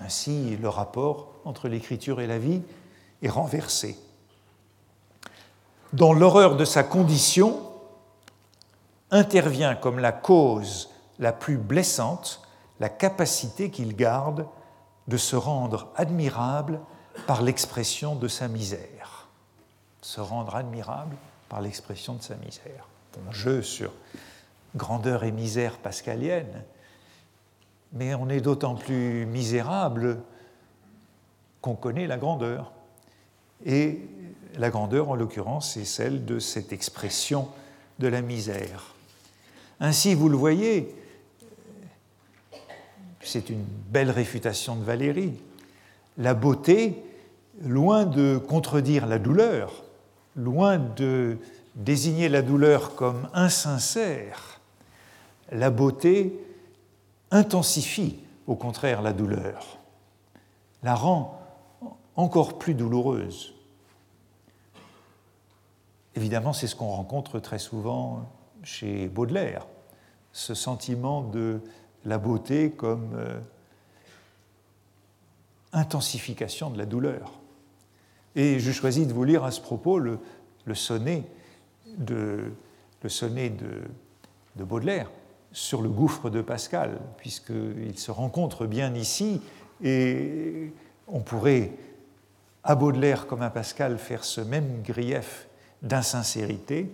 Ainsi, 0.00 0.56
le 0.56 0.68
rapport 0.68 1.34
entre 1.44 1.68
l'écriture 1.68 2.20
et 2.20 2.26
la 2.26 2.38
vie 2.38 2.62
est 3.22 3.28
renversé. 3.28 3.98
Dans 5.92 6.12
l'horreur 6.12 6.56
de 6.56 6.64
sa 6.64 6.82
condition, 6.82 7.60
intervient 9.10 9.74
comme 9.74 9.98
la 9.98 10.12
cause 10.12 10.90
la 11.18 11.32
plus 11.32 11.58
blessante 11.58 12.42
la 12.80 12.88
capacité 12.88 13.70
qu'il 13.70 13.94
garde 13.94 14.46
de 15.06 15.16
se 15.16 15.36
rendre 15.36 15.88
admirable 15.96 16.80
par 17.26 17.42
l'expression 17.42 18.16
de 18.16 18.26
sa 18.28 18.48
misère. 18.48 19.28
se 20.02 20.20
rendre 20.22 20.56
admirable 20.56 21.14
par 21.50 21.60
l'expression 21.60 22.14
de 22.14 22.22
sa 22.22 22.34
misère. 22.36 22.88
Un 23.28 23.32
jeu 23.32 23.60
sur 23.60 23.92
grandeur 24.74 25.24
et 25.24 25.30
misère 25.30 25.76
pascalienne, 25.76 26.64
mais 27.92 28.14
on 28.14 28.30
est 28.30 28.40
d'autant 28.40 28.76
plus 28.76 29.26
misérable 29.26 30.22
qu'on 31.60 31.74
connaît 31.74 32.06
la 32.06 32.16
grandeur. 32.16 32.72
Et 33.66 34.00
la 34.56 34.70
grandeur, 34.70 35.10
en 35.10 35.14
l'occurrence, 35.14 35.74
c'est 35.74 35.84
celle 35.84 36.24
de 36.24 36.38
cette 36.38 36.72
expression 36.72 37.48
de 37.98 38.08
la 38.08 38.22
misère. 38.22 38.94
Ainsi, 39.80 40.14
vous 40.14 40.30
le 40.30 40.36
voyez, 40.36 40.94
c'est 43.22 43.50
une 43.50 43.64
belle 43.90 44.10
réfutation 44.10 44.76
de 44.76 44.84
Valérie. 44.84 45.34
La 46.18 46.34
beauté, 46.34 47.02
loin 47.62 48.04
de 48.04 48.38
contredire 48.38 49.06
la 49.06 49.18
douleur, 49.18 49.84
loin 50.36 50.78
de 50.78 51.38
désigner 51.74 52.28
la 52.28 52.42
douleur 52.42 52.94
comme 52.94 53.28
insincère, 53.32 54.60
la 55.52 55.70
beauté 55.70 56.38
intensifie 57.30 58.18
au 58.46 58.54
contraire 58.54 59.02
la 59.02 59.12
douleur, 59.12 59.78
la 60.82 60.94
rend 60.94 61.40
encore 62.16 62.58
plus 62.58 62.74
douloureuse. 62.74 63.54
Évidemment, 66.16 66.52
c'est 66.52 66.66
ce 66.66 66.74
qu'on 66.74 66.90
rencontre 66.90 67.38
très 67.38 67.58
souvent 67.58 68.28
chez 68.62 69.08
Baudelaire, 69.08 69.66
ce 70.32 70.54
sentiment 70.54 71.22
de 71.22 71.60
la 72.04 72.18
beauté 72.18 72.70
comme 72.70 73.14
euh, 73.14 73.38
intensification 75.72 76.70
de 76.70 76.78
la 76.78 76.86
douleur. 76.86 77.40
Et 78.36 78.58
je 78.58 78.72
choisis 78.72 79.06
de 79.06 79.12
vous 79.12 79.24
lire 79.24 79.44
à 79.44 79.50
ce 79.50 79.60
propos 79.60 79.98
le, 79.98 80.18
sonnet, 80.74 81.24
de, 81.98 82.52
le 83.02 83.08
sonnet 83.08 83.50
de, 83.50 83.82
de, 84.56 84.64
Baudelaire 84.64 85.10
sur 85.52 85.82
le 85.82 85.88
gouffre 85.88 86.30
de 86.30 86.42
Pascal, 86.42 87.00
puisqu'il 87.16 87.98
se 87.98 88.10
rencontre 88.10 88.66
bien 88.66 88.94
ici, 88.94 89.40
et 89.82 90.72
on 91.08 91.20
pourrait, 91.20 91.72
à 92.62 92.76
Baudelaire 92.76 93.26
comme 93.26 93.42
à 93.42 93.50
Pascal, 93.50 93.98
faire 93.98 94.24
ce 94.24 94.40
même 94.40 94.82
grief 94.82 95.48
d'insincérité, 95.82 96.88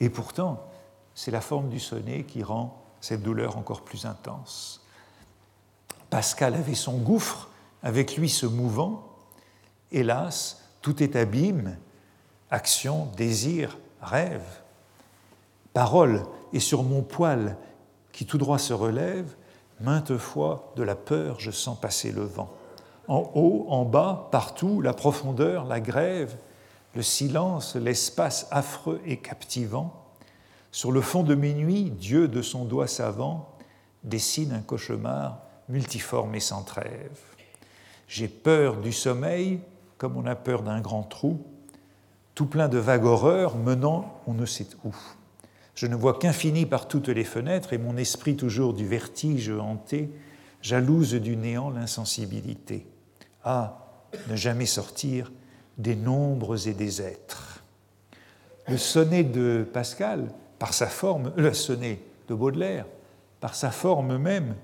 et 0.00 0.10
pourtant, 0.10 0.66
c'est 1.14 1.30
la 1.30 1.40
forme 1.40 1.68
du 1.68 1.78
sonnet 1.78 2.24
qui 2.24 2.42
rend 2.42 2.85
cette 3.00 3.22
douleur 3.22 3.56
encore 3.56 3.82
plus 3.82 4.06
intense. 4.06 4.84
Pascal 6.10 6.54
avait 6.54 6.74
son 6.74 6.98
gouffre, 6.98 7.48
avec 7.82 8.16
lui 8.16 8.28
ce 8.28 8.46
mouvant. 8.46 9.08
Hélas, 9.92 10.62
tout 10.80 11.02
est 11.02 11.16
abîme, 11.16 11.76
action, 12.50 13.06
désir, 13.16 13.78
rêve. 14.00 14.44
Parole, 15.72 16.24
et 16.52 16.60
sur 16.60 16.82
mon 16.82 17.02
poil 17.02 17.56
qui 18.12 18.24
tout 18.24 18.38
droit 18.38 18.58
se 18.58 18.72
relève, 18.72 19.34
maintes 19.80 20.16
fois 20.16 20.72
de 20.76 20.82
la 20.82 20.94
peur 20.94 21.38
je 21.38 21.50
sens 21.50 21.78
passer 21.78 22.12
le 22.12 22.24
vent. 22.24 22.50
En 23.08 23.30
haut, 23.34 23.66
en 23.68 23.84
bas, 23.84 24.28
partout, 24.32 24.80
la 24.80 24.94
profondeur, 24.94 25.64
la 25.64 25.80
grève, 25.80 26.36
le 26.94 27.02
silence, 27.02 27.76
l'espace 27.76 28.48
affreux 28.50 29.00
et 29.04 29.18
captivant, 29.18 30.05
sur 30.76 30.92
le 30.92 31.00
fond 31.00 31.22
de 31.22 31.34
mes 31.34 31.54
nuits, 31.54 31.90
Dieu 31.90 32.28
de 32.28 32.42
son 32.42 32.66
doigt 32.66 32.86
savant 32.86 33.56
dessine 34.04 34.52
un 34.52 34.60
cauchemar 34.60 35.40
multiforme 35.70 36.34
et 36.34 36.40
sans 36.40 36.64
trêve. 36.64 37.18
J'ai 38.08 38.28
peur 38.28 38.76
du 38.76 38.92
sommeil 38.92 39.60
comme 39.96 40.18
on 40.18 40.26
a 40.26 40.34
peur 40.34 40.60
d'un 40.60 40.82
grand 40.82 41.02
trou, 41.02 41.42
tout 42.34 42.44
plein 42.44 42.68
de 42.68 42.76
vagues 42.76 43.06
horreurs 43.06 43.56
menant 43.56 44.20
on 44.26 44.34
ne 44.34 44.44
sait 44.44 44.68
où. 44.84 44.94
Je 45.74 45.86
ne 45.86 45.96
vois 45.96 46.18
qu'infini 46.18 46.66
par 46.66 46.88
toutes 46.88 47.08
les 47.08 47.24
fenêtres 47.24 47.72
et 47.72 47.78
mon 47.78 47.96
esprit 47.96 48.36
toujours 48.36 48.74
du 48.74 48.86
vertige 48.86 49.48
hanté, 49.48 50.10
jalouse 50.60 51.14
du 51.14 51.38
néant 51.38 51.70
l'insensibilité. 51.70 52.86
Ah, 53.44 53.78
ne 54.28 54.36
jamais 54.36 54.66
sortir 54.66 55.32
des 55.78 55.96
nombres 55.96 56.68
et 56.68 56.74
des 56.74 57.00
êtres. 57.00 57.64
Le 58.68 58.76
sonnet 58.76 59.24
de 59.24 59.66
Pascal 59.72 60.28
par 60.58 60.74
sa 60.74 60.86
forme, 60.86 61.32
le 61.36 61.52
sonnet 61.52 62.00
de 62.28 62.34
Baudelaire, 62.34 62.86
par 63.40 63.54
sa 63.54 63.70
forme 63.70 64.16
même, 64.16 64.54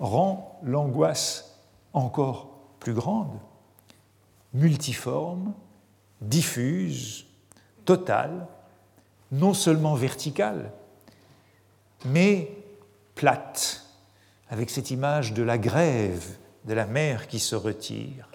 rend 0.00 0.58
l'angoisse 0.62 1.58
encore 1.92 2.50
plus 2.80 2.94
grande, 2.94 3.38
multiforme, 4.54 5.54
diffuse, 6.20 7.26
totale, 7.84 8.46
non 9.32 9.54
seulement 9.54 9.94
verticale, 9.94 10.72
mais 12.04 12.50
plate, 13.14 13.86
avec 14.48 14.70
cette 14.70 14.90
image 14.90 15.32
de 15.32 15.42
la 15.42 15.58
grève 15.58 16.36
de 16.64 16.74
la 16.74 16.86
mer 16.86 17.26
qui 17.28 17.38
se 17.38 17.56
retire. 17.56 18.28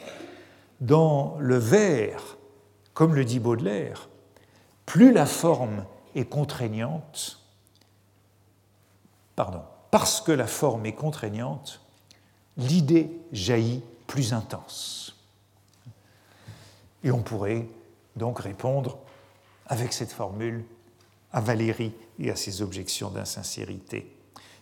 Dans 0.79 1.35
le 1.39 1.57
vers, 1.57 2.37
comme 2.93 3.13
le 3.13 3.23
dit 3.23 3.39
Baudelaire, 3.39 4.09
plus 4.85 5.13
la 5.13 5.25
forme 5.25 5.85
est 6.15 6.25
contraignante, 6.25 7.39
pardon, 9.35 9.61
parce 9.91 10.21
que 10.21 10.31
la 10.31 10.47
forme 10.47 10.85
est 10.85 10.93
contraignante, 10.93 11.81
l'idée 12.57 13.11
jaillit 13.31 13.81
plus 14.07 14.33
intense. 14.33 15.15
Et 17.03 17.11
on 17.11 17.21
pourrait 17.21 17.67
donc 18.15 18.39
répondre 18.39 18.97
avec 19.67 19.93
cette 19.93 20.11
formule 20.11 20.63
à 21.33 21.41
Valérie 21.41 21.93
et 22.19 22.29
à 22.29 22.35
ses 22.35 22.61
objections 22.61 23.09
d'insincérité. 23.09 24.11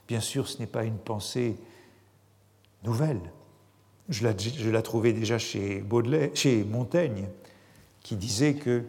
Bien 0.08 0.22
sûr, 0.22 0.48
ce 0.48 0.60
n'est 0.60 0.68
pas 0.68 0.84
une 0.84 0.98
pensée 0.98 1.58
nouvelle. 2.84 3.22
Je 4.08 4.24
la, 4.24 4.36
je 4.38 4.70
la 4.70 4.82
trouvais 4.82 5.14
déjà 5.14 5.38
chez, 5.38 5.82
Baudelaire, 5.82 6.30
chez 6.34 6.64
Montaigne, 6.64 7.28
qui 8.02 8.16
disait 8.16 8.56
que 8.56 8.86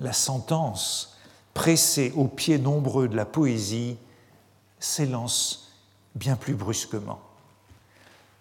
la 0.00 0.12
sentence 0.12 1.13
pressé 1.54 2.12
aux 2.16 2.26
pieds 2.26 2.58
nombreux 2.58 3.08
de 3.08 3.16
la 3.16 3.24
poésie, 3.24 3.96
s'élance 4.78 5.72
bien 6.14 6.36
plus 6.36 6.54
brusquement. 6.54 7.20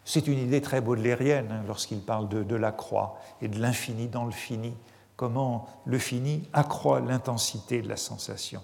C'est 0.06 0.28
une 0.28 0.40
idée 0.40 0.62
très 0.62 0.82
baudelairienne 0.82 1.52
hein, 1.52 1.64
lorsqu'il 1.68 2.02
parle 2.02 2.28
de, 2.28 2.44
de, 2.44 2.56
la 2.56 2.72
croix 2.72 3.22
et 3.42 3.48
de 3.48 3.60
l'infini 3.60 4.08
dans 4.08 4.26
le 4.26 4.32
fini, 4.32 4.74
comment 5.16 5.68
le 5.86 5.98
fini 5.98 6.44
accroît 6.52 7.00
l'intensité 7.00 7.82
de 7.82 7.88
la 7.88 7.96
sensation. 7.96 8.62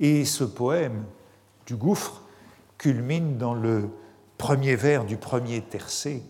Et 0.00 0.24
ce 0.24 0.44
poème 0.44 1.04
du 1.66 1.76
gouffre 1.76 2.22
culmine 2.78 3.36
dans 3.36 3.54
le 3.54 3.90
premier 4.38 4.76
vers 4.76 5.04
du 5.04 5.16
premier 5.16 5.60
tercet 5.60 6.22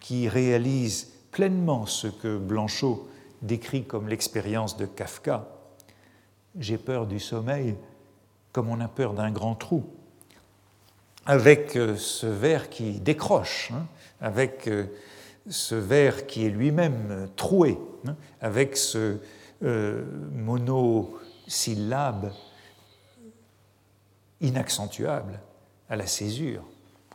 qui 0.00 0.28
réalise 0.28 1.12
pleinement 1.32 1.86
ce 1.86 2.06
que 2.06 2.38
Blanchot 2.38 3.08
décrit 3.42 3.84
comme 3.84 4.08
l'expérience 4.08 4.76
de 4.76 4.86
Kafka, 4.86 5.48
j'ai 6.58 6.78
peur 6.78 7.06
du 7.06 7.20
sommeil 7.20 7.76
comme 8.52 8.68
on 8.70 8.80
a 8.80 8.88
peur 8.88 9.12
d'un 9.12 9.30
grand 9.30 9.54
trou. 9.54 9.84
Avec 11.26 11.76
euh, 11.76 11.96
ce 11.96 12.26
verre 12.26 12.70
qui 12.70 13.00
décroche, 13.00 13.70
hein, 13.72 13.84
avec 14.20 14.66
euh, 14.66 14.86
ce 15.48 15.74
verre 15.74 16.26
qui 16.26 16.46
est 16.46 16.48
lui-même 16.48 17.08
euh, 17.10 17.26
troué, 17.36 17.78
hein, 18.06 18.16
avec 18.40 18.76
ce 18.76 19.18
monosyllabe 20.34 22.30
inaccentuable 24.42 25.40
à 25.88 25.96
la 25.96 26.06
césure, 26.06 26.62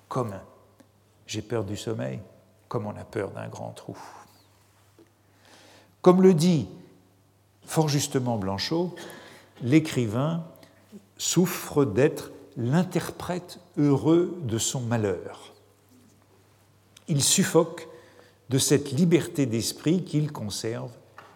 comme 0.08 0.34
j'ai 1.28 1.44
peur 1.44 1.64
du 1.64 1.78
sommeil, 1.78 2.20
comme 2.68 2.88
on 2.88 2.96
a 2.96 3.04
peur 3.04 3.30
d'un 3.30 3.48
grand 3.48 3.72
trou. 3.72 3.96
Comme 6.02 6.24
le 6.24 6.34
dit 6.34 6.68
fort 7.64 7.90
justement 7.90 8.38
Blanchot, 8.38 8.96
l'écrivain 9.64 10.44
souffre 11.18 11.86
d'être 11.86 12.32
l'interprète 12.58 13.60
heureux 13.78 14.38
de 14.44 14.58
son 14.58 14.82
malheur. 14.82 15.54
Il 17.08 17.24
suffoque 17.24 17.88
de 18.50 18.58
cette 18.58 18.92
liberté 18.92 19.46
d'esprit 19.46 20.04
qu'il 20.04 20.32
conserve 20.32 20.92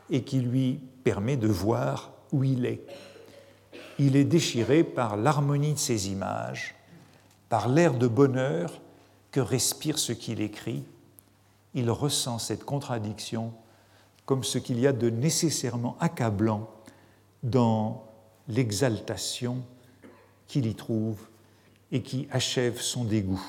et 0.10 0.24
qui 0.24 0.40
lui 0.40 0.80
permet 1.04 1.38
de 1.38 1.48
voir 1.48 2.12
où 2.32 2.44
il 2.44 2.66
est. 2.66 2.86
Il 3.98 4.16
est 4.16 4.26
déchiré 4.26 4.84
par 4.84 5.16
l'harmonie 5.16 5.74
de 5.74 5.80
ses 5.80 6.10
images, 6.10 6.76
par 7.48 7.70
l'air 7.70 7.94
de 7.94 8.08
bonheur 8.08 8.82
que 9.32 9.40
respire 9.40 9.98
ce 9.98 10.12
qu'il 10.12 10.42
écrit. 10.42 10.84
Il 11.74 11.90
ressent 11.90 12.40
cette 12.40 12.66
contradiction 12.66 13.54
comme 14.26 14.44
ce 14.44 14.58
qu'il 14.58 14.80
y 14.80 14.88
a 14.88 14.92
de 14.92 15.10
nécessairement 15.10 15.96
accablant 16.00 16.70
dans 17.44 18.05
l'exaltation 18.48 19.64
qu'il 20.48 20.66
y 20.66 20.76
trouve 20.76 21.20
et 21.92 22.02
qui 22.02 22.28
achève 22.32 22.80
son 22.80 23.06
dégoût. 23.06 23.44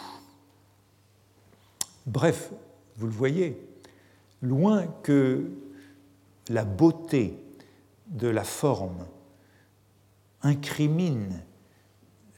Bref, 2.07 2.51
vous 2.97 3.07
le 3.07 3.13
voyez, 3.13 3.61
loin 4.43 4.87
que 5.03 5.51
la 6.49 6.65
beauté 6.65 7.37
de 8.09 8.29
la 8.29 8.45
forme 8.45 9.07
incrimine 10.43 11.43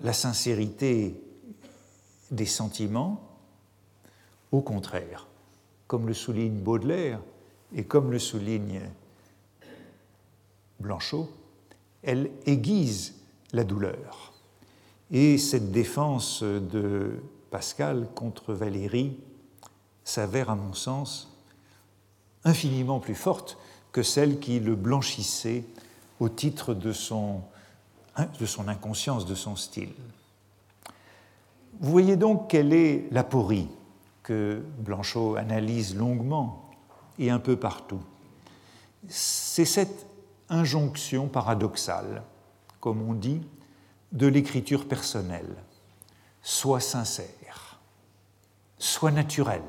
la 0.01 0.13
sincérité 0.13 1.21
des 2.31 2.47
sentiments, 2.47 3.21
au 4.53 4.63
contraire, 4.63 5.27
comme 5.87 6.07
le 6.07 6.15
souligne 6.15 6.59
Baudelaire 6.59 7.21
et 7.75 7.85
comme 7.85 8.11
le 8.11 8.19
souligne 8.19 8.81
Blanchot, 10.81 11.31
elle 12.03 12.31
aiguise 12.47 13.15
la 13.53 13.65
douleur. 13.65 14.33
Et 15.11 15.39
cette 15.39 15.73
défense 15.73 16.43
de 16.43 17.23
Pascal 17.51 18.09
contre 18.15 18.53
Valérie 18.53 19.17
s'avère, 20.05 20.51
à 20.51 20.55
mon 20.55 20.75
sens, 20.75 21.35
infiniment 22.45 23.01
plus 23.01 23.15
forte 23.15 23.59
que 23.93 24.03
celle 24.03 24.39
qui 24.39 24.61
le 24.61 24.75
blanchissait 24.75 25.65
au 26.21 26.29
titre 26.29 26.75
de 26.75 26.93
son, 26.93 27.43
inconscience, 28.67 29.27
de 29.27 29.35
son 29.35 29.57
style. 29.57 29.93
Vous 31.81 31.91
voyez 31.91 32.17
donc 32.17 32.51
quelle 32.51 32.73
est 32.73 33.07
l'aporie 33.13 33.69
que 34.23 34.63
Blanchot 34.79 35.37
analyse 35.37 35.97
longuement 35.97 36.71
et 37.19 37.31
un 37.31 37.39
peu 37.39 37.57
partout. 37.57 38.01
C'est 39.09 39.65
cette 39.65 40.08
injonction 40.49 41.29
paradoxale, 41.29 42.23
comme 42.81 43.03
on 43.03 43.15
dit, 43.15 43.41
de 44.13 44.27
l'écriture 44.27 44.87
personnelle. 44.89 45.57
Sois 46.43 46.81
sincère, 46.81 47.81
sois 48.79 49.11
naturel. 49.11 49.63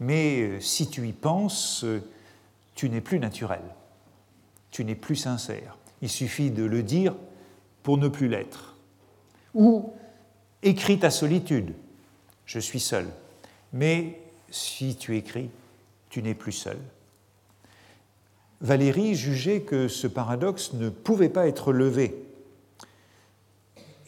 Mais 0.00 0.40
euh, 0.40 0.60
si 0.60 0.88
tu 0.88 1.06
y 1.06 1.12
penses, 1.12 1.84
euh, 1.84 2.02
tu 2.74 2.88
n'es 2.88 3.00
plus 3.00 3.18
naturel, 3.18 3.62
tu 4.70 4.84
n'es 4.84 4.94
plus 4.94 5.16
sincère. 5.16 5.76
Il 6.02 6.08
suffit 6.08 6.50
de 6.50 6.64
le 6.64 6.82
dire 6.82 7.14
pour 7.82 7.98
ne 7.98 8.08
plus 8.08 8.28
l'être. 8.28 8.76
Ou 9.54 9.92
écris 10.62 10.98
ta 10.98 11.10
solitude, 11.10 11.74
je 12.46 12.58
suis 12.58 12.80
seul. 12.80 13.08
Mais 13.72 14.20
si 14.50 14.96
tu 14.96 15.16
écris, 15.16 15.50
tu 16.10 16.22
n'es 16.22 16.34
plus 16.34 16.52
seul. 16.52 16.78
Valérie 18.60 19.14
jugeait 19.14 19.60
que 19.60 19.88
ce 19.88 20.06
paradoxe 20.06 20.72
ne 20.74 20.88
pouvait 20.88 21.28
pas 21.28 21.46
être 21.46 21.72
levé, 21.72 22.14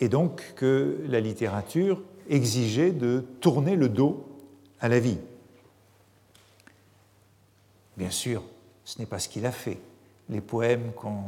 et 0.01 0.09
donc 0.09 0.55
que 0.57 0.99
la 1.09 1.21
littérature 1.21 2.03
exigeait 2.29 2.93
de 2.93 3.25
tourner 3.41 3.77
le 3.77 3.89
dos 3.89 4.27
à 4.81 4.89
la 4.89 4.99
vie. 4.99 5.19
Bien 7.97 8.11
sûr, 8.11 8.43
ce 8.85 8.99
n'est 8.99 9.07
pas 9.07 9.19
ce 9.19 9.29
qu'il 9.29 9.47
a 9.47 9.53
fait. 9.53 9.79
Les 10.29 10.41
poèmes 10.41 10.93
qu'on 10.93 11.25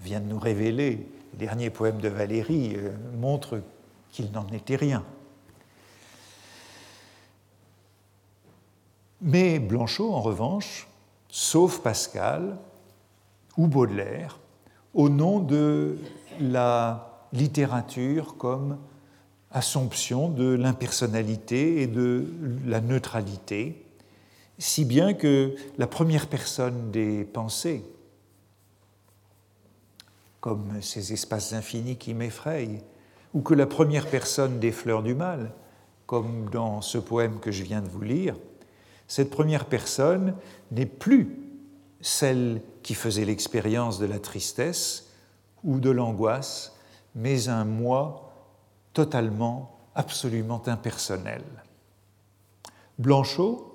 vient 0.00 0.20
de 0.20 0.26
nous 0.26 0.38
révéler, 0.38 1.06
les 1.32 1.38
derniers 1.38 1.70
poèmes 1.70 2.00
de 2.00 2.08
Valérie, 2.08 2.74
euh, 2.76 2.90
montrent 3.16 3.60
qu'il 4.10 4.30
n'en 4.32 4.46
était 4.48 4.76
rien. 4.76 5.04
Mais 9.20 9.58
Blanchot, 9.58 10.12
en 10.12 10.20
revanche, 10.20 10.87
sauf 11.28 11.80
Pascal 11.80 12.58
ou 13.56 13.66
Baudelaire, 13.66 14.38
au 14.94 15.08
nom 15.08 15.40
de 15.40 15.98
la 16.40 17.26
littérature 17.32 18.36
comme 18.36 18.78
assomption 19.50 20.28
de 20.28 20.54
l'impersonnalité 20.54 21.82
et 21.82 21.86
de 21.86 22.26
la 22.66 22.80
neutralité, 22.80 23.84
si 24.58 24.84
bien 24.84 25.14
que 25.14 25.54
la 25.78 25.86
première 25.86 26.26
personne 26.26 26.90
des 26.90 27.24
pensées, 27.24 27.84
comme 30.40 30.80
ces 30.82 31.12
espaces 31.12 31.52
infinis 31.52 31.96
qui 31.96 32.14
m'effrayent, 32.14 32.80
ou 33.34 33.40
que 33.40 33.54
la 33.54 33.66
première 33.66 34.06
personne 34.06 34.58
des 34.58 34.72
fleurs 34.72 35.02
du 35.02 35.14
mal, 35.14 35.52
comme 36.06 36.48
dans 36.50 36.80
ce 36.80 36.98
poème 36.98 37.38
que 37.38 37.50
je 37.50 37.62
viens 37.62 37.82
de 37.82 37.88
vous 37.88 38.00
lire, 38.00 38.36
cette 39.08 39.30
première 39.30 39.64
personne 39.64 40.34
n'est 40.70 40.86
plus 40.86 41.36
celle 42.00 42.62
qui 42.82 42.94
faisait 42.94 43.24
l'expérience 43.24 43.98
de 43.98 44.06
la 44.06 44.18
tristesse 44.18 45.10
ou 45.64 45.80
de 45.80 45.90
l'angoisse, 45.90 46.76
mais 47.14 47.48
un 47.48 47.64
moi 47.64 48.32
totalement, 48.92 49.78
absolument 49.94 50.62
impersonnel. 50.66 51.42
Blanchot, 52.98 53.74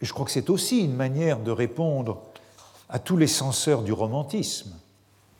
je 0.00 0.12
crois 0.12 0.24
que 0.24 0.32
c'est 0.32 0.50
aussi 0.50 0.84
une 0.84 0.96
manière 0.96 1.38
de 1.38 1.50
répondre 1.50 2.22
à 2.88 2.98
tous 2.98 3.16
les 3.16 3.26
censeurs 3.26 3.82
du 3.82 3.92
romantisme, 3.92 4.76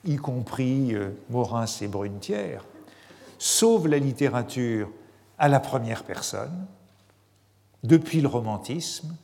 y 0.05 0.17
compris 0.17 0.95
euh, 0.95 1.11
Maurins 1.31 1.67
et 1.81 1.89
Brunetière, 1.89 2.65
sauve 3.39 3.89
la 3.89 3.99
littérature 3.99 4.91
à 5.39 5.49
la 5.49 5.61
première 5.61 6.05
personne, 6.05 6.67
depuis 7.83 8.21
le 8.21 8.29
romantisme, 8.29 9.17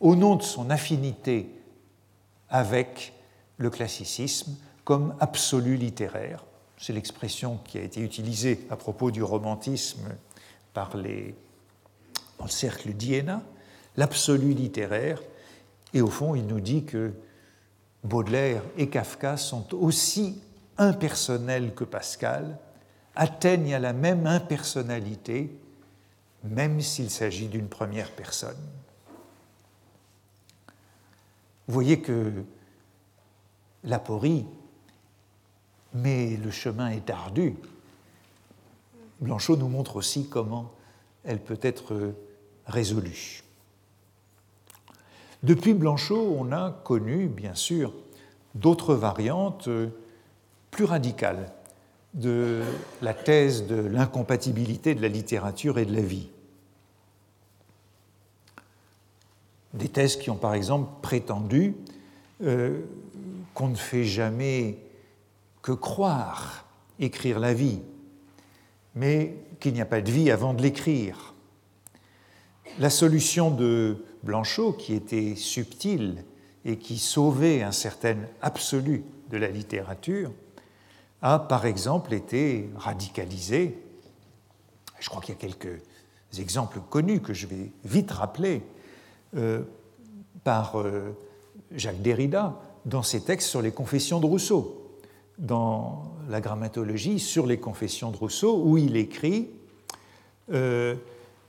au 0.00 0.16
nom 0.16 0.36
de 0.36 0.42
son 0.42 0.70
affinité 0.70 1.48
avec 2.48 3.12
le 3.58 3.70
classicisme 3.70 4.56
comme 4.84 5.14
absolu 5.20 5.76
littéraire. 5.76 6.44
C'est 6.78 6.92
l'expression 6.92 7.58
qui 7.64 7.78
a 7.78 7.82
été 7.82 8.00
utilisée 8.00 8.66
à 8.70 8.76
propos 8.76 9.10
du 9.10 9.22
romantisme 9.22 10.08
par 10.74 10.96
les, 10.96 11.34
dans 12.38 12.46
le 12.46 12.50
cercle 12.50 12.92
d'Iéna 12.92 13.42
l'absolu 13.96 14.52
littéraire. 14.52 15.22
Et 15.94 16.00
au 16.00 16.08
fond, 16.08 16.34
il 16.34 16.46
nous 16.46 16.60
dit 16.60 16.84
que 16.84 17.12
Baudelaire 18.04 18.62
et 18.76 18.88
Kafka 18.88 19.36
sont 19.36 19.74
aussi 19.74 20.42
impersonnels 20.78 21.74
que 21.74 21.84
Pascal, 21.84 22.58
atteignent 23.14 23.74
à 23.74 23.78
la 23.78 23.92
même 23.92 24.26
impersonnalité, 24.26 25.54
même 26.44 26.80
s'il 26.80 27.10
s'agit 27.10 27.48
d'une 27.48 27.68
première 27.68 28.10
personne. 28.10 28.56
Vous 31.68 31.74
voyez 31.74 32.00
que 32.00 32.32
l'aporie, 33.84 34.46
mais 35.94 36.36
le 36.36 36.50
chemin 36.50 36.88
est 36.90 37.10
ardu. 37.10 37.54
Blanchot 39.20 39.56
nous 39.56 39.68
montre 39.68 39.96
aussi 39.96 40.28
comment 40.28 40.72
elle 41.24 41.40
peut 41.40 41.60
être 41.62 42.14
résolue. 42.66 43.44
Depuis 45.42 45.74
Blanchot, 45.74 46.36
on 46.38 46.52
a 46.52 46.70
connu, 46.70 47.26
bien 47.26 47.54
sûr, 47.54 47.92
d'autres 48.54 48.94
variantes 48.94 49.68
plus 50.70 50.84
radicales 50.84 51.52
de 52.14 52.62
la 53.00 53.14
thèse 53.14 53.66
de 53.66 53.76
l'incompatibilité 53.76 54.94
de 54.94 55.02
la 55.02 55.08
littérature 55.08 55.78
et 55.78 55.86
de 55.86 55.94
la 55.94 56.02
vie. 56.02 56.28
Des 59.74 59.88
thèses 59.88 60.16
qui 60.16 60.28
ont 60.28 60.36
par 60.36 60.54
exemple 60.54 60.90
prétendu 61.00 61.74
euh, 62.42 62.80
qu'on 63.54 63.68
ne 63.68 63.76
fait 63.76 64.04
jamais 64.04 64.78
que 65.62 65.72
croire 65.72 66.66
écrire 66.98 67.38
la 67.38 67.54
vie, 67.54 67.80
mais 68.94 69.36
qu'il 69.60 69.72
n'y 69.72 69.80
a 69.80 69.86
pas 69.86 70.00
de 70.00 70.10
vie 70.10 70.30
avant 70.30 70.52
de 70.52 70.62
l'écrire. 70.62 71.34
La 72.78 72.90
solution 72.90 73.50
de 73.50 74.04
Blanchot, 74.22 74.72
qui 74.72 74.94
était 74.94 75.34
subtil 75.36 76.24
et 76.64 76.76
qui 76.76 76.98
sauvait 76.98 77.62
un 77.62 77.72
certain 77.72 78.16
absolu 78.40 79.04
de 79.30 79.36
la 79.36 79.48
littérature, 79.48 80.30
a 81.22 81.38
par 81.38 81.66
exemple 81.66 82.12
été 82.12 82.68
radicalisé. 82.76 83.78
Je 84.98 85.08
crois 85.08 85.22
qu'il 85.22 85.34
y 85.34 85.38
a 85.38 85.40
quelques 85.40 85.80
exemples 86.38 86.80
connus 86.90 87.20
que 87.20 87.32
je 87.32 87.46
vais 87.46 87.72
vite 87.84 88.10
rappeler 88.10 88.62
euh, 89.36 89.62
par 90.44 90.78
euh, 90.80 91.16
Jacques 91.72 92.02
Derrida 92.02 92.60
dans 92.84 93.02
ses 93.02 93.20
textes 93.22 93.48
sur 93.48 93.62
les 93.62 93.70
confessions 93.70 94.18
de 94.18 94.26
Rousseau, 94.26 94.98
dans 95.38 96.02
la 96.28 96.40
grammatologie 96.40 97.20
sur 97.20 97.46
les 97.46 97.58
confessions 97.58 98.10
de 98.10 98.16
Rousseau, 98.16 98.60
où 98.64 98.76
il 98.76 98.96
écrit 98.96 99.50
euh, 100.52 100.96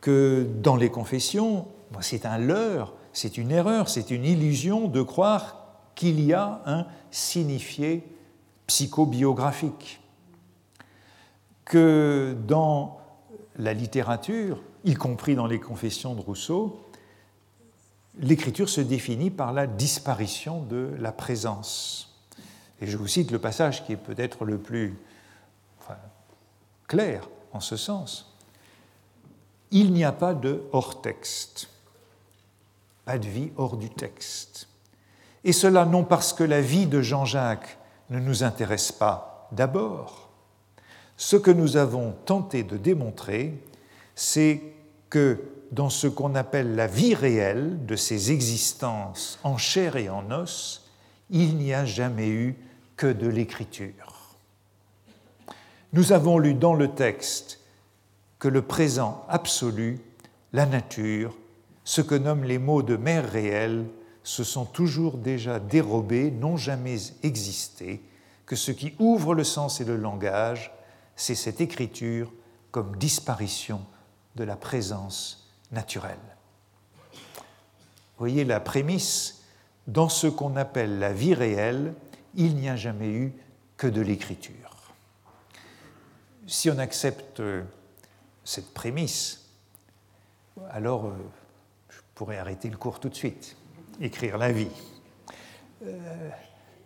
que 0.01 0.47
dans 0.61 0.75
les 0.75 0.89
confessions, 0.89 1.67
c'est 2.01 2.25
un 2.25 2.37
leurre, 2.37 2.93
c'est 3.13 3.37
une 3.37 3.51
erreur, 3.51 3.89
c'est 3.89 4.11
une 4.11 4.25
illusion 4.25 4.87
de 4.87 5.01
croire 5.01 5.57
qu'il 5.95 6.23
y 6.23 6.33
a 6.33 6.61
un 6.65 6.85
signifié 7.09 8.03
psychobiographique. 8.67 9.99
Que 11.65 12.35
dans 12.45 12.99
la 13.57 13.73
littérature, 13.73 14.61
y 14.83 14.93
compris 14.95 15.35
dans 15.35 15.47
les 15.47 15.59
confessions 15.59 16.13
de 16.13 16.21
Rousseau, 16.21 16.85
l'écriture 18.19 18.69
se 18.69 18.81
définit 18.81 19.31
par 19.31 19.53
la 19.53 19.65
disparition 19.65 20.61
de 20.61 20.93
la 20.99 21.11
présence. 21.11 22.19
Et 22.81 22.87
je 22.87 22.97
vous 22.97 23.07
cite 23.07 23.31
le 23.31 23.39
passage 23.39 23.85
qui 23.85 23.93
est 23.93 23.97
peut-être 23.97 24.45
le 24.45 24.57
plus 24.57 24.97
clair 26.87 27.29
en 27.53 27.59
ce 27.59 27.77
sens. 27.77 28.35
Il 29.71 29.93
n'y 29.93 30.03
a 30.03 30.11
pas 30.11 30.33
de 30.33 30.63
hors-texte 30.73 31.69
pas 33.05 33.17
de 33.17 33.27
vie 33.27 33.51
hors 33.57 33.77
du 33.77 33.89
texte. 33.89 34.67
Et 35.43 35.53
cela 35.53 35.85
non 35.85 36.03
parce 36.03 36.33
que 36.33 36.43
la 36.43 36.61
vie 36.61 36.85
de 36.85 37.01
Jean-Jacques 37.01 37.77
ne 38.09 38.19
nous 38.19 38.43
intéresse 38.43 38.91
pas 38.91 39.47
d'abord. 39.51 40.29
Ce 41.17 41.35
que 41.35 41.51
nous 41.51 41.77
avons 41.77 42.13
tenté 42.25 42.63
de 42.63 42.77
démontrer, 42.77 43.53
c'est 44.15 44.61
que 45.09 45.39
dans 45.71 45.89
ce 45.89 46.07
qu'on 46.07 46.35
appelle 46.35 46.75
la 46.75 46.87
vie 46.87 47.15
réelle 47.15 47.85
de 47.85 47.95
ces 47.95 48.31
existences 48.31 49.39
en 49.43 49.57
chair 49.57 49.95
et 49.95 50.09
en 50.09 50.29
os, 50.31 50.89
il 51.29 51.57
n'y 51.57 51.73
a 51.73 51.85
jamais 51.85 52.29
eu 52.29 52.55
que 52.95 53.07
de 53.07 53.27
l'écriture. 53.27 54.35
Nous 55.93 56.11
avons 56.11 56.37
lu 56.37 56.53
dans 56.53 56.73
le 56.73 56.89
texte 56.89 57.59
que 58.39 58.47
le 58.47 58.61
présent 58.61 59.25
absolu, 59.29 59.99
la 60.51 60.65
nature, 60.65 61.35
ce 61.83 62.01
que 62.01 62.15
nomment 62.15 62.43
les 62.43 62.57
mots 62.57 62.83
de 62.83 62.95
mère 62.95 63.29
réelle, 63.31 63.85
se 64.23 64.43
sont 64.43 64.65
toujours 64.65 65.17
déjà 65.17 65.59
dérobés, 65.59 66.31
n'ont 66.31 66.57
jamais 66.57 66.97
existé, 67.23 68.01
que 68.45 68.55
ce 68.55 68.71
qui 68.71 68.95
ouvre 68.99 69.35
le 69.35 69.43
sens 69.43 69.81
et 69.81 69.85
le 69.85 69.97
langage, 69.97 70.71
c'est 71.15 71.35
cette 71.35 71.61
écriture 71.61 72.31
comme 72.71 72.95
disparition 72.97 73.81
de 74.35 74.43
la 74.43 74.55
présence 74.55 75.51
naturelle. 75.71 76.17
Voyez 78.17 78.45
la 78.45 78.59
prémisse, 78.59 79.43
dans 79.87 80.09
ce 80.09 80.27
qu'on 80.27 80.55
appelle 80.55 80.99
la 80.99 81.11
vie 81.11 81.33
réelle, 81.33 81.93
il 82.35 82.55
n'y 82.55 82.69
a 82.69 82.75
jamais 82.75 83.09
eu 83.09 83.33
que 83.75 83.87
de 83.87 84.01
l'écriture. 84.01 84.93
Si 86.47 86.69
on 86.69 86.77
accepte 86.77 87.39
euh, 87.39 87.63
cette 88.43 88.73
prémisse, 88.73 89.45
alors 90.71 91.07
euh, 91.07 91.13
je 91.89 91.99
pourrais 92.15 92.37
arrêter 92.37 92.69
le 92.69 92.77
cours 92.77 92.99
tout 92.99 93.09
de 93.09 93.15
suite, 93.15 93.55
écrire 94.01 94.37
la 94.37 94.51
vie. 94.51 94.67
Euh, 95.85 96.29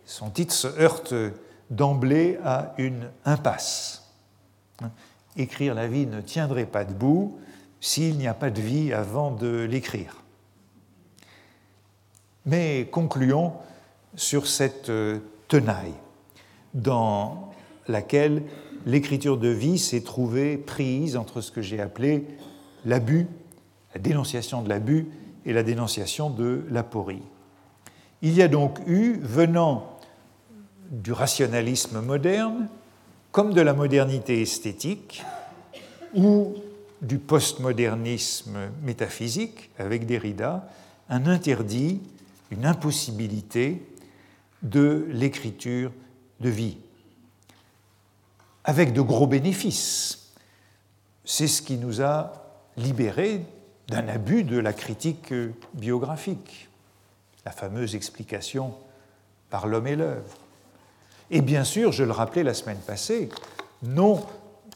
son 0.04 0.30
titre 0.30 0.54
se 0.54 0.68
heurte 0.80 1.14
d'emblée 1.70 2.38
à 2.44 2.74
une 2.78 3.10
impasse. 3.24 4.10
Écrire 5.36 5.74
la 5.74 5.86
vie 5.86 6.06
ne 6.06 6.20
tiendrait 6.20 6.66
pas 6.66 6.84
debout 6.84 7.38
s'il 7.80 8.16
n'y 8.16 8.26
a 8.26 8.34
pas 8.34 8.50
de 8.50 8.60
vie 8.60 8.92
avant 8.92 9.30
de 9.30 9.66
l'écrire. 9.70 10.22
Mais 12.46 12.88
concluons 12.90 13.52
sur 14.14 14.46
cette 14.46 14.90
tenaille 15.48 15.94
dans 16.74 17.52
laquelle 17.86 18.42
l'écriture 18.86 19.36
de 19.36 19.48
vie 19.48 19.78
s'est 19.78 20.02
trouvée 20.02 20.56
prise 20.56 21.16
entre 21.16 21.40
ce 21.40 21.52
que 21.52 21.62
j'ai 21.62 21.80
appelé 21.80 22.26
l'abus, 22.84 23.26
la 23.94 24.00
dénonciation 24.00 24.62
de 24.62 24.68
l'abus 24.68 25.06
et 25.48 25.54
la 25.54 25.62
dénonciation 25.62 26.28
de 26.28 26.62
l'aporie. 26.70 27.22
Il 28.20 28.34
y 28.34 28.42
a 28.42 28.48
donc 28.48 28.80
eu, 28.86 29.18
venant 29.22 29.98
du 30.90 31.12
rationalisme 31.12 32.02
moderne, 32.02 32.68
comme 33.32 33.54
de 33.54 33.62
la 33.62 33.72
modernité 33.72 34.42
esthétique, 34.42 35.24
ou 36.14 36.54
du 37.00 37.18
postmodernisme 37.18 38.58
métaphysique 38.82 39.70
avec 39.78 40.04
Derrida, 40.04 40.68
un 41.08 41.26
interdit, 41.26 42.02
une 42.50 42.66
impossibilité 42.66 43.82
de 44.62 45.06
l'écriture 45.08 45.92
de 46.40 46.50
vie, 46.50 46.76
avec 48.64 48.92
de 48.92 49.00
gros 49.00 49.26
bénéfices. 49.26 50.34
C'est 51.24 51.48
ce 51.48 51.62
qui 51.62 51.78
nous 51.78 52.02
a 52.02 52.32
libérés 52.76 53.46
d'un 53.88 54.08
abus 54.08 54.44
de 54.44 54.58
la 54.58 54.72
critique 54.72 55.32
biographique, 55.74 56.68
la 57.44 57.52
fameuse 57.52 57.94
explication 57.94 58.74
par 59.50 59.66
l'homme 59.66 59.86
et 59.86 59.96
l'œuvre. 59.96 60.36
Et 61.30 61.40
bien 61.40 61.64
sûr, 61.64 61.92
je 61.92 62.04
le 62.04 62.12
rappelais 62.12 62.42
la 62.42 62.54
semaine 62.54 62.78
passée, 62.78 63.28
non 63.82 64.24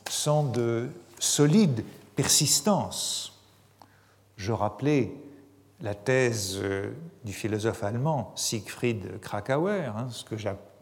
sans 0.09 0.45
de 0.45 0.89
solides 1.19 1.85
persistance. 2.17 3.39
Je 4.37 4.53
rappelais 4.53 5.13
la 5.81 5.95
thèse 5.95 6.59
euh, 6.63 6.91
du 7.25 7.33
philosophe 7.33 7.83
allemand 7.83 8.33
Siegfried 8.37 9.21
Krakauer, 9.21 9.87
hein, 9.87 10.09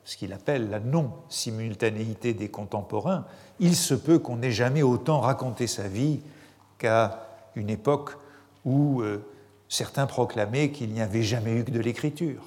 ce 0.05 0.17
qu'il 0.17 0.33
appelle 0.33 0.71
la 0.71 0.81
non-simultanéité 0.81 2.35
des 2.35 2.49
contemporains. 2.49 3.25
Il 3.61 3.77
se 3.77 3.95
peut 3.95 4.19
qu'on 4.19 4.37
n'ait 4.37 4.51
jamais 4.51 4.83
autant 4.83 5.21
raconté 5.21 5.67
sa 5.67 5.89
vie 5.89 6.21
qu'à 6.79 7.30
une 7.57 7.71
époque 7.71 8.17
où 8.65 9.03
euh, 9.03 9.25
certains 9.69 10.07
proclamaient 10.07 10.71
qu'il 10.71 10.93
n'y 10.93 11.01
avait 11.01 11.23
jamais 11.23 11.53
eu 11.53 11.65
que 11.65 11.71
de 11.71 11.81
l'écriture. 11.81 12.43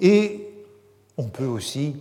Et 0.00 0.48
on 1.16 1.28
peut 1.28 1.46
aussi, 1.46 1.96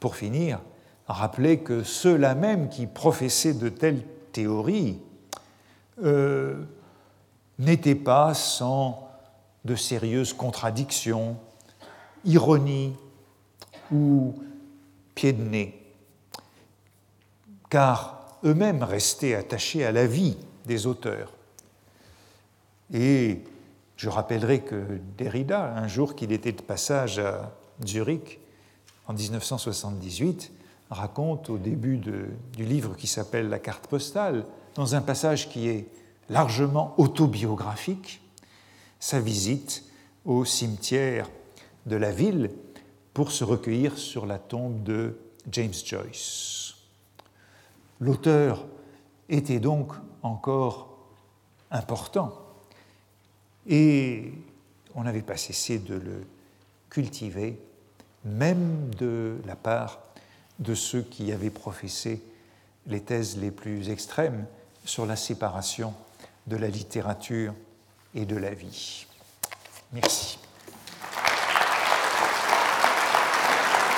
pour 0.00 0.16
finir, 0.16 0.60
rappeler 1.06 1.58
que 1.58 1.82
ceux-là 1.82 2.34
même 2.34 2.68
qui 2.68 2.86
professaient 2.86 3.54
de 3.54 3.68
telles 3.68 4.02
théorie 4.36 4.98
euh, 6.04 6.62
n'était 7.58 7.94
pas 7.94 8.34
sans 8.34 9.08
de 9.64 9.74
sérieuses 9.74 10.34
contradictions, 10.34 11.38
ironies 12.26 12.94
ou 13.90 14.34
pieds 15.14 15.32
de 15.32 15.42
nez, 15.42 15.82
car 17.70 18.36
eux-mêmes 18.44 18.82
restaient 18.82 19.34
attachés 19.34 19.86
à 19.86 19.92
la 19.92 20.06
vie 20.06 20.36
des 20.66 20.86
auteurs. 20.86 21.32
Et 22.92 23.42
je 23.96 24.08
rappellerai 24.08 24.60
que 24.60 25.00
Derrida, 25.16 25.74
un 25.74 25.88
jour 25.88 26.14
qu'il 26.14 26.32
était 26.32 26.52
de 26.52 26.62
passage 26.62 27.18
à 27.18 27.52
Zurich, 27.84 28.40
en 29.06 29.14
1978, 29.14 30.52
raconte 30.90 31.50
au 31.50 31.58
début 31.58 31.96
du 31.96 32.64
livre 32.64 32.96
qui 32.96 33.06
s'appelle 33.06 33.48
La 33.48 33.58
carte 33.58 33.86
postale, 33.86 34.44
dans 34.74 34.94
un 34.94 35.00
passage 35.00 35.48
qui 35.48 35.68
est 35.68 35.88
largement 36.28 36.94
autobiographique, 36.98 38.20
sa 39.00 39.20
visite 39.20 39.84
au 40.24 40.44
cimetière 40.44 41.28
de 41.86 41.96
la 41.96 42.10
ville 42.10 42.50
pour 43.14 43.32
se 43.32 43.44
recueillir 43.44 43.96
sur 43.96 44.26
la 44.26 44.38
tombe 44.38 44.82
de 44.82 45.16
James 45.50 45.72
Joyce. 45.72 46.74
L'auteur 48.00 48.66
était 49.28 49.60
donc 49.60 49.92
encore 50.22 50.96
important 51.70 52.32
et 53.66 54.32
on 54.94 55.02
n'avait 55.02 55.22
pas 55.22 55.36
cessé 55.36 55.78
de 55.78 55.94
le 55.94 56.26
cultiver, 56.88 57.60
même 58.24 58.90
de 58.94 59.38
la 59.44 59.56
part 59.56 60.00
de 60.58 60.74
ceux 60.74 61.02
qui 61.02 61.32
avaient 61.32 61.50
professé 61.50 62.22
les 62.86 63.00
thèses 63.00 63.36
les 63.36 63.50
plus 63.50 63.90
extrêmes 63.90 64.46
sur 64.84 65.04
la 65.04 65.16
séparation 65.16 65.92
de 66.46 66.56
la 66.56 66.68
littérature 66.68 67.52
et 68.14 68.24
de 68.24 68.36
la 68.36 68.54
vie. 68.54 69.06
Merci. 69.92 70.38